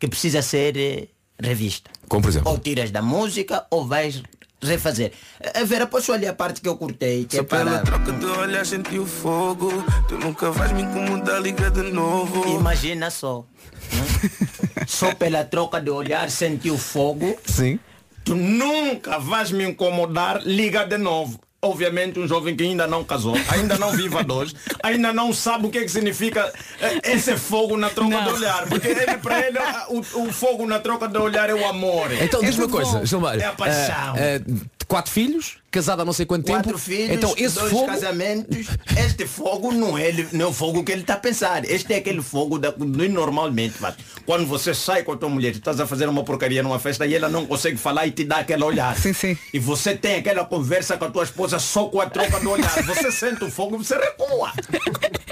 que 0.01 0.09
precisa 0.09 0.43
ser 0.43 0.77
eh, 0.77 1.07
revista. 1.41 1.89
Como 2.09 2.23
por 2.23 2.29
exemplo? 2.31 2.51
Ou 2.51 2.59
tiras 2.59 2.91
da 2.91 3.03
música 3.03 3.65
ou 3.71 3.87
vais 3.87 4.23
refazer. 4.63 5.13
A 5.55 5.65
Vera, 5.65 5.87
posso 5.87 6.13
olhar 6.13 6.31
a 6.31 6.35
parte 6.35 6.61
que 6.61 6.69
eu 6.69 6.77
cortei, 6.77 7.25
que 7.25 7.37
Só 7.37 7.43
é 7.43 7.45
para... 7.45 7.65
pela 7.65 7.79
troca 7.81 8.13
de 8.13 8.27
olhar 8.27 8.67
senti 8.67 8.99
o 8.99 9.07
fogo. 9.07 9.71
Tu 10.09 10.19
nunca 10.19 10.51
vais 10.51 10.73
me 10.73 10.83
incomodar, 10.83 11.41
liga 11.41 11.71
de 11.71 11.83
novo. 11.93 12.49
Imagina 12.49 13.11
só. 13.11 13.45
né? 13.93 14.31
só 14.87 15.15
pela 15.15 15.45
troca 15.45 15.81
de 15.81 15.91
olhar 15.91 16.31
senti 16.31 16.71
o 16.71 16.79
fogo. 16.79 17.37
Sim. 17.45 17.79
Tu 18.25 18.35
nunca 18.35 19.19
vais 19.19 19.53
me 19.53 19.65
incomodar, 19.65 20.43
liga 20.45 20.85
de 20.85 20.99
novo. 20.99 21.39
Obviamente 21.67 22.19
um 22.19 22.27
jovem 22.29 22.55
que 22.55 22.65
ainda 22.65 22.87
não 22.87 23.03
casou, 23.05 23.35
ainda 23.49 23.77
não 23.77 23.91
vive 23.93 24.17
a 24.17 24.23
dois, 24.23 24.55
ainda 24.83 25.13
não 25.13 25.33
sabe 25.33 25.67
o 25.67 25.71
que, 25.71 25.79
é 25.79 25.83
que 25.83 25.89
significa 25.89 26.53
eh, 26.81 27.13
esse 27.13 27.37
fogo 27.37 27.77
na 27.77 27.91
troca 27.91 28.21
de 28.21 28.29
olhar. 28.31 28.67
Porque 28.69 28.89
ele, 28.89 29.19
para 29.19 29.47
ele, 29.47 29.59
o, 29.89 29.99
o 29.99 30.33
fogo 30.33 30.67
na 30.67 30.79
troca 30.79 31.09
de 31.09 31.19
olhar 31.19 31.51
é 31.51 31.55
o 31.55 31.67
amor. 31.67 32.13
Então 32.21 32.41
diz-me 32.41 32.65
uma 32.65 32.71
coisa. 32.71 33.05
Gilmário. 33.05 33.43
É 33.43 33.47
a 33.47 33.53
paixão. 33.53 33.95
ah, 33.95 34.15
ah, 34.17 34.67
quatro 34.87 35.11
filhos, 35.11 35.59
casado 35.71 36.03
há 36.03 36.05
não 36.05 36.13
sei 36.13 36.25
quanto 36.27 36.47
Quatro 36.47 36.69
tempo. 36.73 36.79
filhos, 36.79 37.11
então 37.11 37.35
esse 37.37 37.55
dois 37.57 37.71
fogo. 37.71 37.87
casamentos. 37.87 38.67
Este 38.97 39.27
fogo 39.27 39.73
não 39.73 39.97
é, 39.99 40.13
não 40.33 40.47
é 40.47 40.49
o 40.49 40.53
fogo 40.53 40.83
que 40.85 40.93
ele 40.93 41.03
está 41.03 41.15
a 41.15 41.19
pensar. 41.19 41.65
Este 41.65 41.93
é 41.93 41.97
aquele 41.97 42.23
fogo 42.23 42.59
da, 42.59 42.71
do 42.71 42.85
normalmente. 43.09 43.75
vá. 43.79 43.95
Quando 44.25 44.47
você 44.47 44.75
sai 44.75 45.03
com 45.03 45.13
a 45.13 45.17
tua 45.17 45.29
mulher, 45.29 45.51
estás 45.53 45.79
a 45.81 45.87
fazer 45.87 46.09
uma 46.09 46.25
porcaria 46.25 46.63
numa 46.63 46.79
festa 46.79 47.07
e 47.07 47.15
ela 47.15 47.29
não 47.29 47.47
consegue 47.47 47.77
falar 47.77 48.07
e 48.07 48.11
te 48.11 48.25
dá 48.25 48.39
aquele 48.39 48.65
olhar. 48.65 48.97
Sim, 48.97 49.13
sim. 49.13 49.37
E 49.53 49.59
você 49.59 49.95
tem 49.95 50.17
aquela 50.17 50.45
conversa 50.45 50.97
com 50.97 51.05
a 51.05 51.11
tua 51.11 51.25
esposa 51.25 51.59
só 51.59 51.85
com 51.87 52.01
a 52.01 52.07
troca 52.09 52.41
do 52.41 52.51
olhar. 52.51 52.83
Você 52.85 53.11
sente 53.13 53.45
o 53.45 53.51
fogo, 53.51 53.79
você 53.79 53.97
recua. 53.97 54.53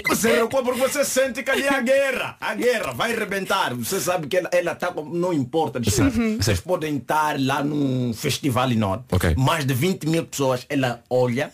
Você 0.07 0.31
recua 0.41 0.63
porque 0.63 0.79
você 0.79 1.03
sente 1.03 1.43
que 1.43 1.49
ali 1.51 1.63
é 1.63 1.69
a 1.73 1.81
guerra. 1.81 2.37
A 2.39 2.53
guerra 2.55 2.91
vai 2.93 3.13
arrebentar. 3.13 3.73
Você 3.73 3.99
sabe 3.99 4.27
que 4.27 4.37
ela, 4.51 4.75
tá 4.75 4.87
com, 4.91 5.03
não 5.03 5.33
importa. 5.33 5.81
Sim. 5.89 6.37
Vocês 6.37 6.59
podem 6.59 6.97
estar 6.97 7.39
lá 7.39 7.63
num 7.63 8.13
festival 8.13 8.71
enorme. 8.71 9.03
Ok. 9.11 9.33
Mais 9.37 9.65
de 9.65 9.73
20 9.73 10.07
mil 10.07 10.24
pessoas. 10.25 10.65
Ela 10.69 11.03
olha. 11.09 11.51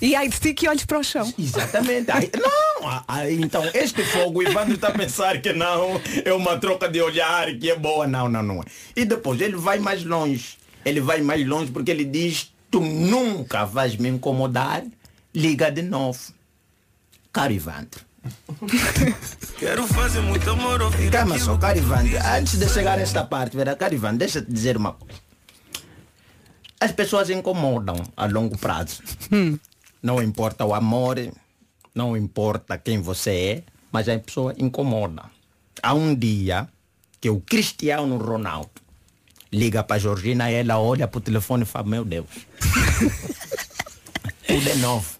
E 0.00 0.14
ai 0.14 0.28
de 0.28 0.38
ti 0.38 0.52
que 0.52 0.68
olhes 0.68 0.84
para 0.84 0.98
o 0.98 1.02
chão. 1.04 1.32
Exatamente. 1.38 2.10
Aí- 2.10 2.30
não, 2.36 2.88
ah, 3.06 3.30
então 3.30 3.64
este 3.72 4.04
fogo, 4.04 4.40
o 4.40 4.42
Ivandro 4.42 4.74
está 4.74 4.88
a 4.88 4.92
pensar 4.92 5.40
que 5.40 5.52
não, 5.52 6.00
é 6.24 6.32
uma 6.32 6.58
troca 6.58 6.88
de 6.88 7.00
olhar 7.00 7.46
que 7.54 7.70
é 7.70 7.76
boa. 7.76 8.06
Não, 8.06 8.28
não, 8.28 8.42
não. 8.42 8.62
E 8.94 9.04
depois 9.04 9.40
ele 9.40 9.56
vai 9.56 9.78
mais 9.78 10.04
longe. 10.04 10.58
Ele 10.84 11.00
vai 11.00 11.22
mais 11.22 11.46
longe 11.46 11.70
porque 11.70 11.90
ele 11.90 12.04
diz, 12.04 12.52
tu 12.70 12.80
nunca 12.80 13.64
vais 13.64 13.96
me 13.96 14.08
incomodar, 14.08 14.84
liga 15.34 15.70
de 15.70 15.82
novo. 15.82 16.20
Caro 17.32 17.52
Ivandro. 17.52 18.04
Quero 19.58 19.86
fazer 19.86 20.20
muito 20.20 20.48
amor, 20.50 20.80
ouvir 20.82 21.10
Calma 21.10 21.38
só, 21.38 21.56
dizes. 21.56 22.24
Antes 22.24 22.58
de 22.58 22.68
chegar 22.68 22.98
a 22.98 23.02
esta 23.02 23.24
parte, 23.24 23.56
verá, 23.56 23.74
caro 23.76 23.94
Ivandro, 23.94 24.18
deixa 24.18 24.38
eu 24.38 24.44
te 24.44 24.52
dizer 24.52 24.76
uma 24.76 24.92
coisa. 24.92 25.23
As 26.84 26.92
pessoas 26.92 27.30
incomodam 27.30 27.96
a 28.14 28.26
longo 28.26 28.58
prazo. 28.58 29.02
Não 30.02 30.22
importa 30.22 30.66
o 30.66 30.74
amor, 30.74 31.16
não 31.94 32.14
importa 32.14 32.76
quem 32.76 33.00
você 33.00 33.30
é, 33.30 33.62
mas 33.90 34.06
a 34.06 34.18
pessoa 34.18 34.54
incomoda. 34.58 35.22
Há 35.82 35.94
um 35.94 36.14
dia 36.14 36.68
que 37.22 37.30
o 37.30 37.40
Cristiano 37.40 38.18
Ronaldo 38.18 38.82
liga 39.50 39.82
para 39.82 39.96
a 39.96 39.98
Georgina 39.98 40.50
e 40.50 40.56
ela 40.56 40.78
olha 40.78 41.08
para 41.08 41.16
o 41.16 41.22
telefone 41.22 41.62
e 41.62 41.66
fala, 41.66 41.88
meu 41.88 42.04
Deus. 42.04 42.26
Tudo 44.46 44.68
é 44.68 44.74
novo. 44.74 45.16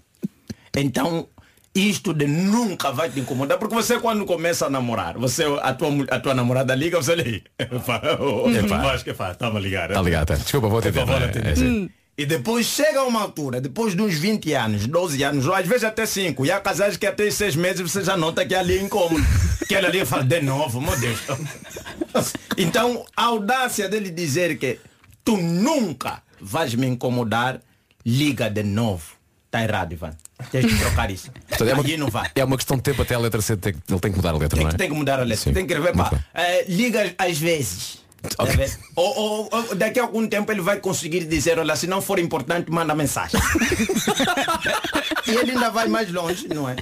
Então, 0.77 1.27
isto 1.75 2.15
de 2.15 2.27
nunca 2.27 2.93
vai 2.93 3.11
te 3.11 3.19
incomodar, 3.19 3.59
porque 3.59 3.75
você 3.75 3.99
quando 3.99 4.25
começa 4.25 4.67
a 4.67 4.71
namorar, 4.71 5.19
você, 5.19 5.45
a, 5.61 5.75
tua, 5.75 5.89
a 6.09 6.21
tua 6.21 6.35
namorada 6.35 6.75
liga, 6.75 7.03
você 7.03 7.15
liga. 7.17 7.43
Epá. 7.59 8.93
Acho 8.93 9.05
que 9.05 9.13
faz, 9.13 9.33
estava 9.33 9.59
a 9.59 9.61
ligar. 9.61 9.91
Está 9.91 10.03
ligado, 10.03 10.27
tá. 10.29 10.35
Desculpa, 10.37 10.69
vou 10.69 10.79
atender. 10.79 11.01
Por 11.01 11.07
favor, 11.07 11.21
não 11.21 11.43
é? 11.43 11.49
É 11.49 11.53
assim. 11.53 11.91
E 12.17 12.25
depois 12.25 12.67
chega 12.67 13.03
uma 13.03 13.21
altura, 13.21 13.61
depois 13.61 13.97
de 13.97 14.01
uns 14.01 14.15
20 14.15 14.53
anos, 14.53 14.87
12 14.87 15.23
anos, 15.25 15.47
ou 15.47 15.55
às 15.55 15.67
vezes 15.67 15.83
até 15.83 16.07
5, 16.07 16.47
e 16.47 16.53
há 16.53 16.61
casais 16.61 16.97
que 16.97 17.07
até 17.07 17.29
6 17.29 17.57
meses 17.57 17.81
você 17.81 18.05
já 18.05 18.17
nota 18.17 18.47
que 18.47 18.55
ali 18.55 18.79
é 18.79 18.81
incômodo. 18.81 19.25
Que 19.67 19.75
ela 19.75 19.89
ali 19.89 20.05
fala 20.05 20.23
de 20.23 20.43
novo, 20.43 20.81
meu 20.81 20.97
Deus. 20.99 21.19
Então, 22.57 23.05
a 23.17 23.25
audácia 23.25 23.89
dele 23.89 24.11
dizer 24.11 24.59
que 24.59 24.79
tu 25.25 25.37
nunca 25.39 26.23
vais 26.41 26.75
me 26.75 26.87
incomodar, 26.87 27.61
liga 28.05 28.49
de 28.49 28.63
novo. 28.63 29.14
Está 29.55 29.63
errado, 29.63 29.93
Ivan. 29.93 30.11
Tens 30.51 30.67
que 30.67 30.79
trocar 30.81 31.09
isso. 31.13 31.31
Portanto, 31.49 31.69
é, 31.69 31.75
uma, 31.75 31.97
não 31.97 32.09
vai. 32.09 32.29
é 32.35 32.45
uma 32.45 32.57
questão 32.57 32.77
de 32.77 32.83
tempo 32.83 33.03
até 33.03 33.15
a 33.15 33.19
letra 33.21 33.41
C, 33.41 33.57
tem, 33.57 33.73
ele 33.89 34.01
tem 34.01 34.11
que 34.11 34.17
mudar 34.17 34.31
a 34.31 34.33
letra, 34.33 34.49
Tem 34.57 34.65
não 34.65 34.71
que, 34.71 34.75
é? 34.75 34.79
tem 34.79 34.89
que 34.89 34.95
mudar 34.97 35.21
a 35.21 35.23
letra. 35.23 35.37
Sim. 35.45 35.53
Tem 35.53 35.65
que 35.65 35.75
rever, 35.75 35.95
Muito 35.95 36.11
pá. 36.11 36.19
eh, 36.35 36.65
liga 36.69 37.15
às 37.17 37.39
vezes. 37.39 38.03
Tá 38.37 38.43
vendo? 38.45 38.73
Ou, 38.97 39.19
ou- 39.19 39.49
ou 39.53 39.75
daqui 39.77 40.01
a 40.01 40.03
algum 40.03 40.27
tempo 40.27 40.51
ele 40.51 40.63
vai 40.63 40.79
conseguir 40.81 41.27
dizer, 41.27 41.59
olha, 41.59 41.77
se 41.77 41.87
não 41.87 42.01
for 42.01 42.19
importante, 42.19 42.71
manda 42.71 42.95
mensagem. 42.95 43.39
e 45.29 45.31
ele 45.31 45.51
ainda 45.53 45.71
vai 45.71 45.87
mais 45.89 46.11
longe, 46.11 46.49
não 46.49 46.67
é? 46.67 46.75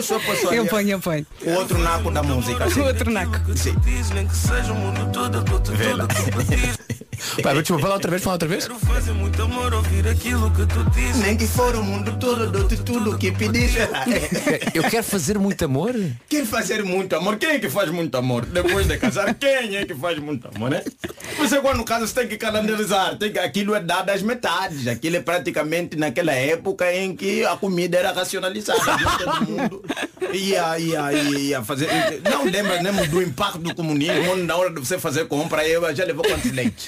Só, 0.00 0.20
pois 0.20 0.40
só. 0.40 0.52
Eu 0.52 0.64
ponho, 0.66 0.90
eu 0.90 1.00
ponho. 1.00 1.26
O 1.44 1.50
outro 1.54 1.76
naco 1.76 2.12
da 2.12 2.22
música. 2.22 2.68
O 2.68 2.84
outro 2.84 3.10
naco. 3.10 3.36
Diz 3.52 4.10
nem 4.10 4.28
que 4.28 4.36
seja 4.36 4.72
o 4.72 4.76
mundo 4.76 5.10
todo, 5.12 5.42
tudo, 5.44 5.60
tudo, 5.60 5.76
Vê 5.76 5.92
lá. 5.92 6.06
Pá, 7.42 7.50
mas 7.50 7.58
desculpa, 7.58 7.82
fala 7.82 7.94
outra 7.94 8.10
vez, 8.10 8.22
fala 8.22 8.34
outra 8.34 8.48
vez. 8.48 8.66
Quero 8.66 8.78
fazer 8.80 9.12
muito 9.12 9.42
amor, 9.42 9.74
ouvir 9.74 10.08
aquilo 10.08 10.50
que 10.50 10.66
tu 10.66 10.84
dizes. 10.90 11.16
Nem 11.16 11.36
que 11.36 11.46
for 11.46 11.74
o 11.76 11.82
mundo 11.82 12.16
todo, 12.18 12.50
dou-te 12.50 12.76
tudo 12.78 13.12
o 13.12 13.18
que 13.18 13.30
pedis. 13.32 13.72
Eu 14.74 14.82
quero 14.84 15.04
fazer 15.04 15.38
muito 15.38 15.64
amor. 15.64 15.94
Quem 16.28 16.44
fazer 16.44 16.82
muito 16.82 17.14
amor? 17.14 17.36
Quem 17.36 17.50
é 17.50 17.58
que 17.58 17.68
faz 17.68 17.90
muito 17.90 18.16
amor? 18.16 18.46
Depois 18.46 18.86
de 18.86 18.96
casar, 18.98 19.34
quem 19.34 19.76
é 19.76 19.84
que 19.84 19.94
faz 19.94 20.18
muito 20.18 20.48
amor, 20.54 20.70
né? 20.70 20.82
Você 21.38 21.60
quando 21.60 21.84
casa 21.84 22.06
você 22.06 22.14
tem 22.14 22.28
que 22.28 22.36
calendarizar, 22.36 23.16
tem 23.16 23.32
que, 23.32 23.38
aquilo 23.38 23.74
é 23.74 23.80
dado 23.80 24.10
às 24.10 24.22
metades. 24.22 24.86
Aquilo 24.86 25.16
é 25.16 25.20
praticamente 25.20 25.96
naquela 25.96 26.32
época 26.32 26.92
em 26.92 27.14
que 27.14 27.44
a 27.44 27.56
comida 27.56 27.98
era 27.98 28.12
racionalizada. 28.12 28.80
Todo 29.18 29.46
mundo 29.46 29.84
ia, 30.32 30.78
ia, 30.78 31.12
ia 31.12 31.62
fazer. 31.62 31.88
Não 32.28 32.44
lembra 32.44 32.82
nem 32.82 33.08
do 33.08 33.22
impacto 33.22 33.58
do 33.58 33.74
comunismo, 33.74 34.32
onde 34.32 34.42
na 34.42 34.56
hora 34.56 34.70
de 34.70 34.80
você 34.80 34.98
fazer 34.98 35.26
compra, 35.26 35.66
eu 35.66 35.94
já 35.94 36.04
levou 36.04 36.24
quantos 36.24 36.50
leites? 36.50 36.86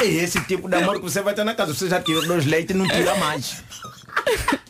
É 0.00 0.06
esse 0.06 0.40
tipo 0.44 0.68
de 0.68 0.76
amor 0.76 0.96
que 0.96 1.02
você 1.02 1.20
vai 1.20 1.34
ter 1.34 1.44
na 1.44 1.54
casa. 1.54 1.74
Você 1.74 1.88
já 1.88 2.00
tirou 2.00 2.24
dois 2.26 2.46
leites 2.46 2.74
e 2.74 2.78
não 2.78 2.86
tira 2.86 3.14
mais. 3.16 3.62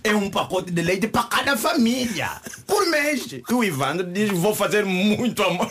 É 0.04 0.14
um 0.14 0.30
pacote 0.30 0.70
de 0.70 0.80
leite 0.80 1.06
para 1.08 1.24
cada 1.24 1.56
família. 1.56 2.30
Por 2.66 2.86
mês. 2.88 3.26
E 3.32 3.52
o 3.52 3.62
Ivandro 3.64 4.06
diz, 4.06 4.30
vou 4.30 4.54
fazer 4.54 4.84
muito 4.84 5.42
amor. 5.42 5.68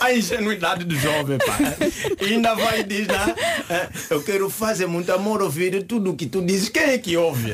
A 0.00 0.12
ingenuidade 0.12 0.84
do 0.84 0.94
jovem, 0.96 1.38
pá. 1.38 1.56
E 2.20 2.34
ainda 2.34 2.54
vai 2.54 2.82
diz, 2.82 3.06
né? 3.06 3.34
"É, 3.68 3.88
Eu 4.10 4.22
quero 4.22 4.48
fazer 4.50 4.86
muito 4.86 5.12
amor, 5.12 5.40
ouvir 5.42 5.82
tudo 5.84 6.14
que 6.16 6.26
tu 6.26 6.42
dizes. 6.42 6.68
Quem 6.68 6.82
é 6.82 6.98
que 6.98 7.16
ouve? 7.16 7.52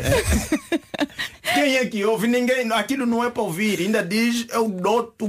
Quem 1.57 1.77
é 1.77 1.87
que 1.87 2.05
ouve? 2.05 2.27
Ninguém. 2.27 2.71
Aquilo 2.73 3.07
não 3.07 3.25
é 3.25 3.31
para 3.31 3.43
ouvir. 3.43 3.81
Ainda 3.81 4.03
diz, 4.03 4.47
eu 4.51 4.69
dou-te 4.69 5.25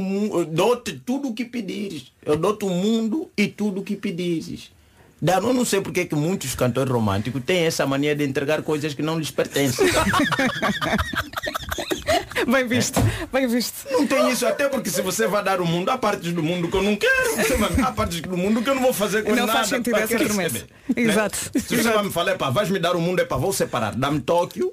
dou-te 0.51 0.93
tudo 1.05 1.30
o 1.30 1.34
que 1.34 1.45
pedires. 1.45 2.11
Eu 2.25 2.36
dou-te 2.36 2.65
o 2.65 2.69
mundo 2.69 3.30
e 3.38 3.47
tudo 3.47 3.82
o 3.82 3.84
que 3.84 3.95
pedires. 3.95 4.71
Eu 5.21 5.53
não 5.53 5.65
sei 5.65 5.82
porque 5.82 6.01
é 6.01 6.05
que 6.05 6.13
muitos 6.13 6.53
cantores 6.53 6.91
românticos 6.91 7.41
têm 7.43 7.65
essa 7.65 7.88
mania 7.88 8.15
de 8.15 8.23
entregar 8.23 8.61
coisas 8.61 8.93
que 8.93 9.01
não 9.01 9.17
lhes 9.17 9.32
pertencem. 9.32 9.88
Bem 12.47 12.65
visto, 12.67 12.99
bem 13.31 13.47
visto. 13.47 13.85
Não 13.91 14.07
tem 14.07 14.29
isso, 14.31 14.45
até 14.47 14.69
porque 14.69 14.89
se 14.89 15.01
você 15.01 15.27
vai 15.27 15.43
dar 15.43 15.59
o 15.59 15.65
mundo, 15.65 15.89
há 15.89 15.97
partes 15.97 16.31
do 16.31 16.41
mundo 16.41 16.69
que 16.69 16.77
eu 16.77 16.81
não 16.83 16.95
quero. 16.95 17.35
Você 17.35 17.57
há 17.83 17.91
partes 17.91 18.21
do 18.21 18.37
mundo 18.37 18.61
que 18.61 18.69
eu 18.69 18.75
não 18.75 18.81
vou 18.81 18.93
fazer 18.93 19.23
com 19.23 19.31
Não 19.31 19.45
nada. 19.45 19.51
faz 19.53 19.67
sentido 19.67 19.97
essa 19.97 20.15
promessa. 20.17 20.39
receber? 20.55 20.67
Exato. 20.95 21.37
Né? 21.53 21.61
Se 21.61 21.75
você 21.75 21.91
vai 21.91 22.03
me 22.03 22.11
falar, 22.11 22.35
pá, 22.37 22.49
vais 22.49 22.69
me 22.69 22.79
dar 22.79 22.95
o 22.95 23.01
mundo, 23.01 23.19
é 23.19 23.25
pá, 23.25 23.35
vou 23.37 23.51
separar. 23.51 23.95
Dá-me 23.95 24.21
Tóquio, 24.21 24.71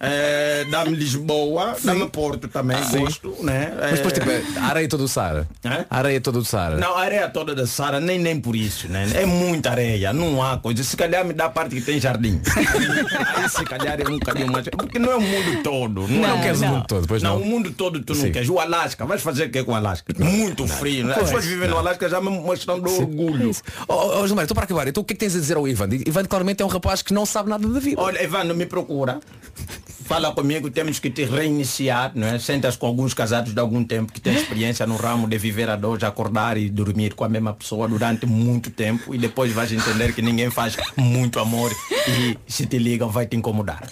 é, 0.00 0.64
dá-me 0.70 0.94
Lisboa, 0.96 1.76
dá-me 1.82 2.08
Porto 2.08 2.48
também, 2.48 2.82
Sim. 2.84 3.00
gosto, 3.00 3.34
né? 3.42 3.72
Mas 3.80 4.00
depois, 4.00 4.12
É, 4.14 4.40
tipo, 4.40 4.60
a 4.60 4.64
areia 4.64 4.88
toda 4.88 5.02
do 5.04 5.08
Saara. 5.08 5.48
Hã? 5.64 5.84
A 5.88 5.98
areia 5.98 6.20
toda 6.20 6.38
do 6.38 6.44
Saara. 6.44 6.76
Não, 6.76 6.96
a 6.96 7.00
areia 7.00 7.28
toda 7.28 7.54
da 7.54 7.66
Sara, 7.66 8.00
nem, 8.00 8.18
nem 8.18 8.38
por 8.40 8.54
isso, 8.56 8.88
né? 8.88 9.08
É 9.14 9.24
muita 9.24 9.70
areia, 9.70 10.12
não 10.12 10.42
há 10.42 10.58
coisa. 10.58 10.82
Se 10.82 10.96
calhar 10.96 11.24
me 11.24 11.32
dá 11.32 11.46
a 11.46 11.50
parte 11.50 11.74
que 11.76 11.80
tem 11.80 12.00
jardim. 12.00 12.40
Aí 13.36 13.48
se 13.48 13.64
calhar 13.64 14.00
é 14.00 14.04
um 14.08 14.18
bocadinho 14.18 14.50
mais. 14.52 14.66
Porque 14.68 14.98
não 14.98 15.12
é 15.12 15.16
o 15.16 15.20
mundo 15.20 15.62
todo. 15.62 15.75
Não, 15.88 16.06
Não, 16.08 16.36
é 16.38 16.42
queres 16.42 16.60
o 16.62 16.66
mundo 16.66 16.84
todo, 16.86 17.06
pois 17.06 17.22
não. 17.22 17.36
o 17.40 17.44
mundo 17.44 17.70
todo 17.72 18.00
tu 18.02 18.14
não 18.14 18.20
Sim. 18.22 18.32
queres. 18.32 18.48
O 18.48 18.58
Alasca, 18.58 19.04
vais 19.04 19.20
fazer 19.22 19.44
o 19.46 19.50
que 19.50 19.62
com 19.62 19.72
o 19.72 19.74
Alasca? 19.74 20.12
Muito 20.18 20.66
frio, 20.66 21.04
né? 21.04 21.10
As 21.12 21.18
Pois. 21.18 21.26
pessoas 21.30 21.44
vivem 21.46 21.68
no 21.68 21.76
Alasca 21.78 22.08
já 22.08 22.20
me 22.20 22.30
mostram 22.30 22.80
do 22.80 22.90
orgulho. 22.90 23.50
Oh, 23.88 24.20
oh, 24.20 24.26
Gilmar, 24.26 24.44
estou 24.44 24.54
para 24.54 24.64
acabar. 24.64 24.88
Então 24.88 25.02
o 25.02 25.04
que 25.04 25.12
é 25.12 25.16
que 25.16 25.20
tens 25.20 25.36
a 25.36 25.38
dizer 25.38 25.56
ao 25.56 25.68
Ivan? 25.68 25.88
Ivan 26.06 26.24
claramente 26.24 26.62
é 26.62 26.64
um 26.64 26.68
rapaz 26.68 27.02
que 27.02 27.12
não 27.12 27.26
sabe 27.26 27.50
nada 27.50 27.66
da 27.68 27.78
vida. 27.80 28.00
Olha, 28.00 28.22
Evandro, 28.22 28.56
me 28.56 28.66
procura. 28.66 29.20
Fala 30.06 30.32
comigo, 30.32 30.70
temos 30.70 31.00
que 31.00 31.10
te 31.10 31.24
reiniciar, 31.24 32.12
não 32.14 32.28
é? 32.28 32.38
Sentas 32.38 32.76
com 32.76 32.86
alguns 32.86 33.12
casados 33.12 33.52
de 33.52 33.58
algum 33.58 33.82
tempo 33.82 34.12
que 34.12 34.20
têm 34.20 34.34
experiência 34.38 34.86
no 34.86 34.96
ramo 34.96 35.26
de 35.26 35.36
viver 35.36 35.68
a 35.68 35.74
dois, 35.74 36.04
acordar 36.04 36.56
e 36.56 36.70
dormir 36.70 37.14
com 37.14 37.24
a 37.24 37.28
mesma 37.28 37.52
pessoa 37.52 37.88
durante 37.88 38.24
muito 38.24 38.70
tempo 38.70 39.12
e 39.12 39.18
depois 39.18 39.52
vais 39.52 39.72
entender 39.72 40.14
que 40.14 40.22
ninguém 40.22 40.48
faz 40.48 40.76
muito 40.96 41.40
amor 41.40 41.72
e 42.08 42.38
se 42.46 42.66
te 42.66 42.78
ligam 42.78 43.08
vai 43.08 43.26
te 43.26 43.36
incomodar. 43.36 43.82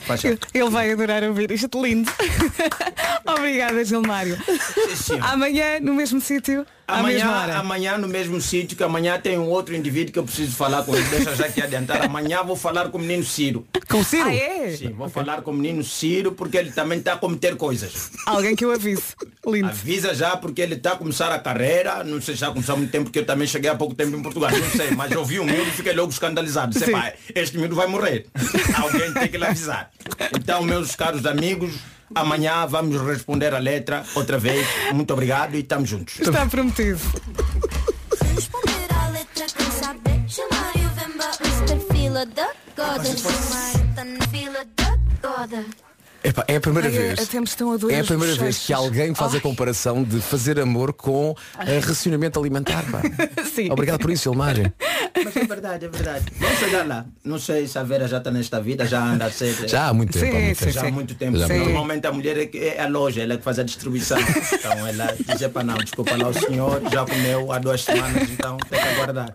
Ele 0.54 0.70
vai 0.70 0.92
adorar 0.92 1.24
ouvir 1.24 1.50
isto 1.50 1.84
lindo. 1.84 2.10
Obrigada, 3.26 3.84
Gilmário. 3.84 4.38
Amanhã, 5.20 5.80
no 5.80 5.94
mesmo 5.94 6.20
sítio, 6.20 6.64
Amanhã, 6.86 7.58
amanhã 7.58 7.98
no 7.98 8.06
mesmo 8.06 8.40
sítio, 8.40 8.76
que 8.76 8.82
amanhã 8.82 9.18
tem 9.18 9.38
um 9.38 9.48
outro 9.48 9.74
indivíduo 9.74 10.12
que 10.12 10.18
eu 10.18 10.24
preciso 10.24 10.54
falar 10.54 10.82
com 10.84 10.94
ele. 10.94 11.04
Deixa 11.08 11.34
já 11.34 11.46
aqui 11.46 11.62
adiantar. 11.62 12.02
Amanhã 12.04 12.42
vou 12.42 12.56
falar 12.56 12.90
com 12.90 12.98
o 12.98 13.00
menino 13.00 13.24
Ciro. 13.24 13.66
Com 13.88 14.00
o 14.00 14.04
Ciro? 14.04 14.28
Ah, 14.28 14.34
é? 14.34 14.76
Sim, 14.76 14.90
vou 14.92 15.08
falar 15.08 15.40
com 15.42 15.50
o 15.50 15.54
menino 15.54 15.82
Ciro 15.82 16.32
porque 16.32 16.58
ele 16.58 16.72
também 16.72 16.98
está 16.98 17.14
a 17.14 17.16
cometer 17.16 17.56
coisas. 17.56 18.10
Alguém 18.26 18.54
que 18.54 18.64
eu 18.64 18.70
avise. 18.72 19.02
Lindo. 19.46 19.68
Avisa 19.68 20.14
já 20.14 20.36
porque 20.36 20.60
ele 20.62 20.74
está 20.74 20.92
a 20.92 20.96
começar 20.96 21.32
a 21.32 21.38
carreira, 21.38 22.04
não 22.04 22.20
sei 22.20 22.34
se 22.34 22.40
já 22.40 22.50
começou 22.50 22.74
há 22.74 22.78
muito 22.78 22.90
tempo, 22.90 23.04
porque 23.04 23.18
eu 23.20 23.26
também 23.26 23.46
cheguei 23.46 23.70
há 23.70 23.74
pouco 23.74 23.94
tempo 23.94 24.16
em 24.16 24.22
Portugal, 24.22 24.50
não 24.50 24.70
sei, 24.70 24.90
mas 24.90 25.10
eu 25.12 25.24
vi 25.24 25.38
o 25.38 25.44
miúdo 25.44 25.68
e 25.68 25.72
fiquei 25.72 25.92
logo 25.94 26.10
escandalizado. 26.10 26.78
Sim. 26.78 26.92
"Pá, 26.92 27.12
este 27.34 27.56
miúdo 27.56 27.74
vai 27.74 27.86
morrer. 27.86 28.26
Alguém 28.74 29.12
tem 29.12 29.28
que 29.28 29.38
lhe 29.38 29.44
avisar. 29.44 29.90
Então, 30.34 30.62
meus 30.62 30.94
caros 30.96 31.24
amigos, 31.26 31.74
amanhã 32.14 32.66
vamos 32.66 33.00
responder 33.02 33.54
a 33.54 33.58
letra 33.58 34.04
outra 34.14 34.38
vez. 34.38 34.66
Muito 34.92 35.12
obrigado 35.12 35.54
e 35.54 35.60
estamos 35.60 35.88
juntos. 35.88 36.20
Está 36.20 36.46
prometido. 36.46 36.98
Responder 38.34 38.84
Epá, 46.26 46.42
é 46.48 46.56
a 46.56 46.60
primeira 46.60 46.88
Ai, 46.88 46.94
vez. 46.94 47.20
até 47.20 47.38
me 47.38 47.44
estão 47.44 47.70
a 47.72 47.76
doer 47.76 47.98
É 47.98 48.00
a 48.00 48.04
primeira 48.04 48.34
vez 48.34 48.58
que 48.64 48.72
alguém 48.72 49.14
faz 49.14 49.34
a 49.34 49.40
comparação 49.40 50.02
de 50.02 50.20
fazer 50.22 50.58
amor 50.58 50.94
com 50.94 51.36
eh, 51.66 51.78
racionamento 51.80 52.40
alimentar. 52.40 52.82
Pá. 52.90 53.02
Sim. 53.54 53.70
Obrigado 53.70 54.00
por 54.00 54.10
isso, 54.10 54.30
Ilmar. 54.30 54.54
Mas 55.22 55.36
é 55.36 55.44
verdade, 55.44 55.84
é 55.84 55.88
verdade. 55.88 56.24
Vamos 56.38 56.58
chegar 56.58 56.86
lá. 56.86 57.04
Não 57.22 57.38
sei 57.38 57.66
se 57.68 57.78
a 57.78 57.82
Vera 57.82 58.08
já 58.08 58.18
está 58.18 58.30
nesta 58.30 58.58
vida, 58.60 58.86
já 58.86 59.02
anda 59.04 59.26
a 59.26 59.30
ser. 59.30 59.54
Já 59.68 59.88
há 59.88 59.92
muito 59.94 60.18
tempo. 60.18 60.34
há 60.34 60.40
muito 60.40 60.56
tempo. 60.58 60.72
já 60.72 60.80
há 60.86 60.90
muito 60.90 61.14
tempo. 61.14 61.36
Já 61.38 61.44
há 61.44 61.48
muito 61.48 61.58
tempo. 61.58 61.64
Normalmente 61.66 62.06
a 62.06 62.12
mulher 62.12 62.38
é, 62.38 62.46
que- 62.46 62.58
é 62.58 62.80
a 62.82 62.88
loja, 62.88 63.20
ela 63.22 63.34
é 63.34 63.36
que 63.36 63.42
faz 63.44 63.58
a 63.58 63.62
distribuição. 63.62 64.18
Então 64.18 64.86
ela 64.86 65.14
diz, 65.18 65.46
para 65.48 65.62
não, 65.62 65.76
desculpa 65.76 66.16
lá 66.16 66.28
o 66.28 66.34
senhor, 66.34 66.80
já 66.90 67.04
comeu 67.04 67.52
há 67.52 67.58
duas 67.58 67.82
semanas, 67.84 68.30
então 68.30 68.56
tem 68.56 68.80
que 68.80 68.88
aguardar. 68.88 69.34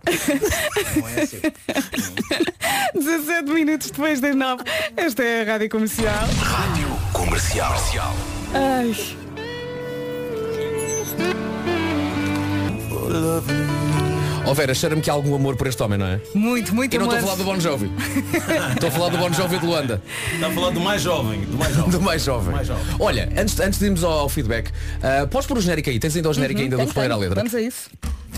Não 0.97 1.07
é 1.07 1.21
assim. 1.21 1.39
17 2.93 3.51
minutos 3.51 3.91
depois 3.91 4.19
das 4.19 4.35
9. 4.35 4.63
Esta 4.97 5.23
é 5.23 5.41
a 5.41 5.45
Rádio 5.53 5.69
Comercial. 5.69 6.27
Rádio 6.41 6.78
Comercial. 7.13 7.73
Ai. 8.53 8.95
Ó 14.45 14.53
Vera, 14.53 14.73
cheira-me 14.73 15.01
que 15.01 15.09
há 15.09 15.13
algum 15.13 15.35
amor 15.35 15.55
por 15.55 15.67
este 15.67 15.81
homem, 15.83 15.97
não 15.97 16.07
é? 16.07 16.19
Muito, 16.33 16.73
muito 16.73 16.93
E 16.95 16.97
não 16.97 17.05
estou 17.05 17.19
a 17.19 17.21
falar 17.21 17.35
do 17.35 17.43
Bon 17.43 17.59
Jovi. 17.59 17.91
estou 18.73 18.89
a 18.89 18.91
falar 18.91 19.09
do 19.09 19.17
Bon 19.17 19.31
Jovi 19.31 19.59
de 19.59 19.65
Luanda. 19.65 20.01
Está 20.33 20.47
a 20.47 20.51
falar 20.51 20.71
do 20.71 20.79
mais 20.79 21.01
jovem, 21.01 21.41
do 21.41 21.57
mais 21.57 21.75
jovem. 21.75 21.89
Do 21.91 22.01
mais 22.01 22.23
jovem. 22.23 22.51
Mais 22.55 22.67
jovem. 22.67 22.85
Olha, 22.99 23.29
antes, 23.37 23.59
antes 23.59 23.79
de 23.79 23.85
irmos 23.85 24.03
ao, 24.03 24.11
ao 24.11 24.29
feedback, 24.29 24.71
ah, 25.03 25.27
podes 25.27 25.47
pôr 25.47 25.57
o 25.57 25.61
genérico 25.61 25.89
aí? 25.89 25.99
Tens 25.99 26.15
ainda 26.15 26.29
o 26.29 26.33
genérico 26.33 26.59
Uhum, 26.59 26.63
ainda 26.65 26.77
tem, 26.77 26.85
do 26.85 26.93
que 26.93 26.99
era 26.99 27.13
a 27.13 27.17
tem. 27.17 27.19
letra? 27.27 27.35
Vamos 27.41 27.55
a 27.55 27.61
isso. 27.61 27.89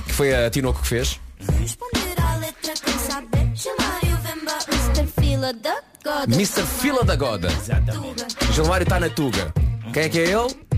Que 0.07 0.13
foi 0.13 0.33
a 0.35 0.49
Tinoco 0.49 0.81
que 0.81 0.87
fez. 0.87 1.19
Responder 1.59 1.99
à 2.21 2.35
letra 2.37 2.73
quem 2.83 2.97
saber 2.99 3.51
Chamar 3.55 3.99
e 4.03 4.13
o 4.13 4.17
Vemba 4.17 4.57
Mr. 4.67 5.07
Fila 5.21 5.53
da 5.53 5.77
Goda 6.03 6.33
Mr. 6.35 6.63
Fila 6.63 7.03
da 7.03 7.15
Goda. 7.15 7.49
Gilmário 8.53 8.83
está 8.83 8.99
na 8.99 9.09
Tuga. 9.09 9.53
Quem 9.93 10.03
é 10.03 10.09
que 10.09 10.19
é 10.19 10.23
ele? 10.31 10.71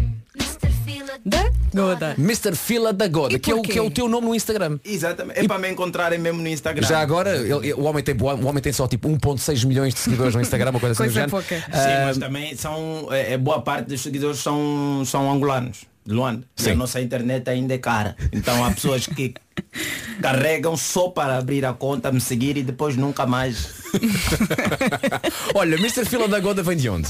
Da 1.25 1.49
Goda. 1.73 2.15
Mr. 2.17 2.55
Fila 2.55 2.91
da 2.91 3.07
Goda, 3.07 3.39
que 3.39 3.49
é, 3.49 3.55
o, 3.55 3.61
que 3.61 3.77
é 3.79 3.81
o 3.81 3.89
teu 3.89 4.09
nome 4.09 4.27
no 4.27 4.35
Instagram. 4.35 4.77
Exatamente. 4.83 5.39
É 5.39 5.47
para 5.47 5.57
me 5.57 5.69
encontrarem 5.71 6.19
mesmo 6.19 6.41
no 6.41 6.47
Instagram. 6.49 6.85
Já 6.85 6.99
agora, 6.99 7.37
ele- 7.37 7.73
o, 7.73 7.83
homem 7.83 8.03
tem, 8.03 8.15
o 8.19 8.45
homem 8.45 8.61
tem 8.61 8.73
só 8.73 8.87
tipo 8.87 9.07
1.6 9.07 9.63
milhões 9.65 9.93
de 9.93 9.99
seguidores 10.01 10.35
no 10.35 10.41
Instagram, 10.41 10.71
uma 10.71 10.79
coisa 10.79 10.91
assim 10.93 11.03
do 11.03 11.05
Coisa 11.05 11.13
género. 11.13 11.31
pouca. 11.31 11.55
Sim, 11.55 11.93
Ah, 11.93 12.03
mas 12.07 12.17
também 12.17 12.55
são, 12.57 13.07
é, 13.11 13.33
é 13.33 13.37
boa 13.37 13.61
parte 13.61 13.87
dos 13.87 14.01
seguidores 14.01 14.39
são, 14.39 15.03
são 15.05 15.31
angolanos, 15.31 15.85
Luanda. 16.07 16.45
Sim. 16.55 16.71
a 16.71 16.75
nossa 16.75 17.01
internet 17.01 17.49
ainda 17.49 17.73
é 17.73 17.77
cara. 17.77 18.15
Então 18.31 18.63
há 18.63 18.71
pessoas 18.71 19.07
que 19.07 19.33
carregam 20.21 20.75
só 20.75 21.09
para 21.09 21.37
abrir 21.37 21.65
a 21.65 21.73
conta, 21.73 22.11
me 22.11 22.19
seguir 22.19 22.57
e 22.57 22.63
depois 22.63 22.95
nunca 22.95 23.25
mais. 23.25 23.83
Olha, 25.55 25.75
Mr. 25.77 26.05
Fila 26.05 26.27
da 26.27 26.39
Goda 26.39 26.63
vem 26.63 26.77
de 26.77 26.89
onde? 26.89 27.09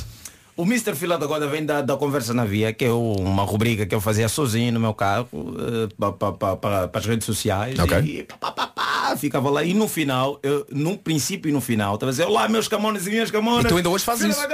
O 0.55 0.63
Mr. 0.63 0.93
Fila 0.93 1.17
da 1.17 1.25
Goda 1.25 1.47
vem 1.47 1.65
da, 1.65 1.81
da 1.81 1.97
Conversa 1.97 2.31
na 2.31 2.45
Via, 2.45 2.71
que 2.71 2.85
é 2.85 2.91
uma 2.91 3.43
rubrica 3.43 3.87
que 3.87 3.95
eu 3.95 3.99
fazia 3.99 4.29
sozinho 4.29 4.71
no 4.71 4.79
meu 4.79 4.93
carro, 4.93 5.27
para 6.59 6.89
as 6.93 7.05
redes 7.07 7.25
sociais. 7.25 7.77
Ok. 7.79 7.97
E 7.97 8.23
pá, 8.23 8.51
pá, 8.51 8.51
pá, 8.51 8.67
pá, 8.67 9.17
ficava 9.17 9.49
lá. 9.49 9.63
E 9.63 9.73
no 9.73 9.87
final, 9.87 10.39
eu, 10.43 10.63
no 10.69 10.95
princípio 10.95 11.49
e 11.49 11.51
no 11.51 11.59
final, 11.59 11.95
estava 11.95 12.11
a 12.11 12.13
dizer, 12.13 12.27
olá 12.27 12.47
meus 12.47 12.67
camones 12.67 13.07
e 13.07 13.09
minhas 13.09 13.31
camonas. 13.31 13.65
E 13.65 13.67
tu 13.67 13.77
ainda 13.77 13.89
hoje 13.89 14.05
fazes 14.05 14.29
isso? 14.29 14.47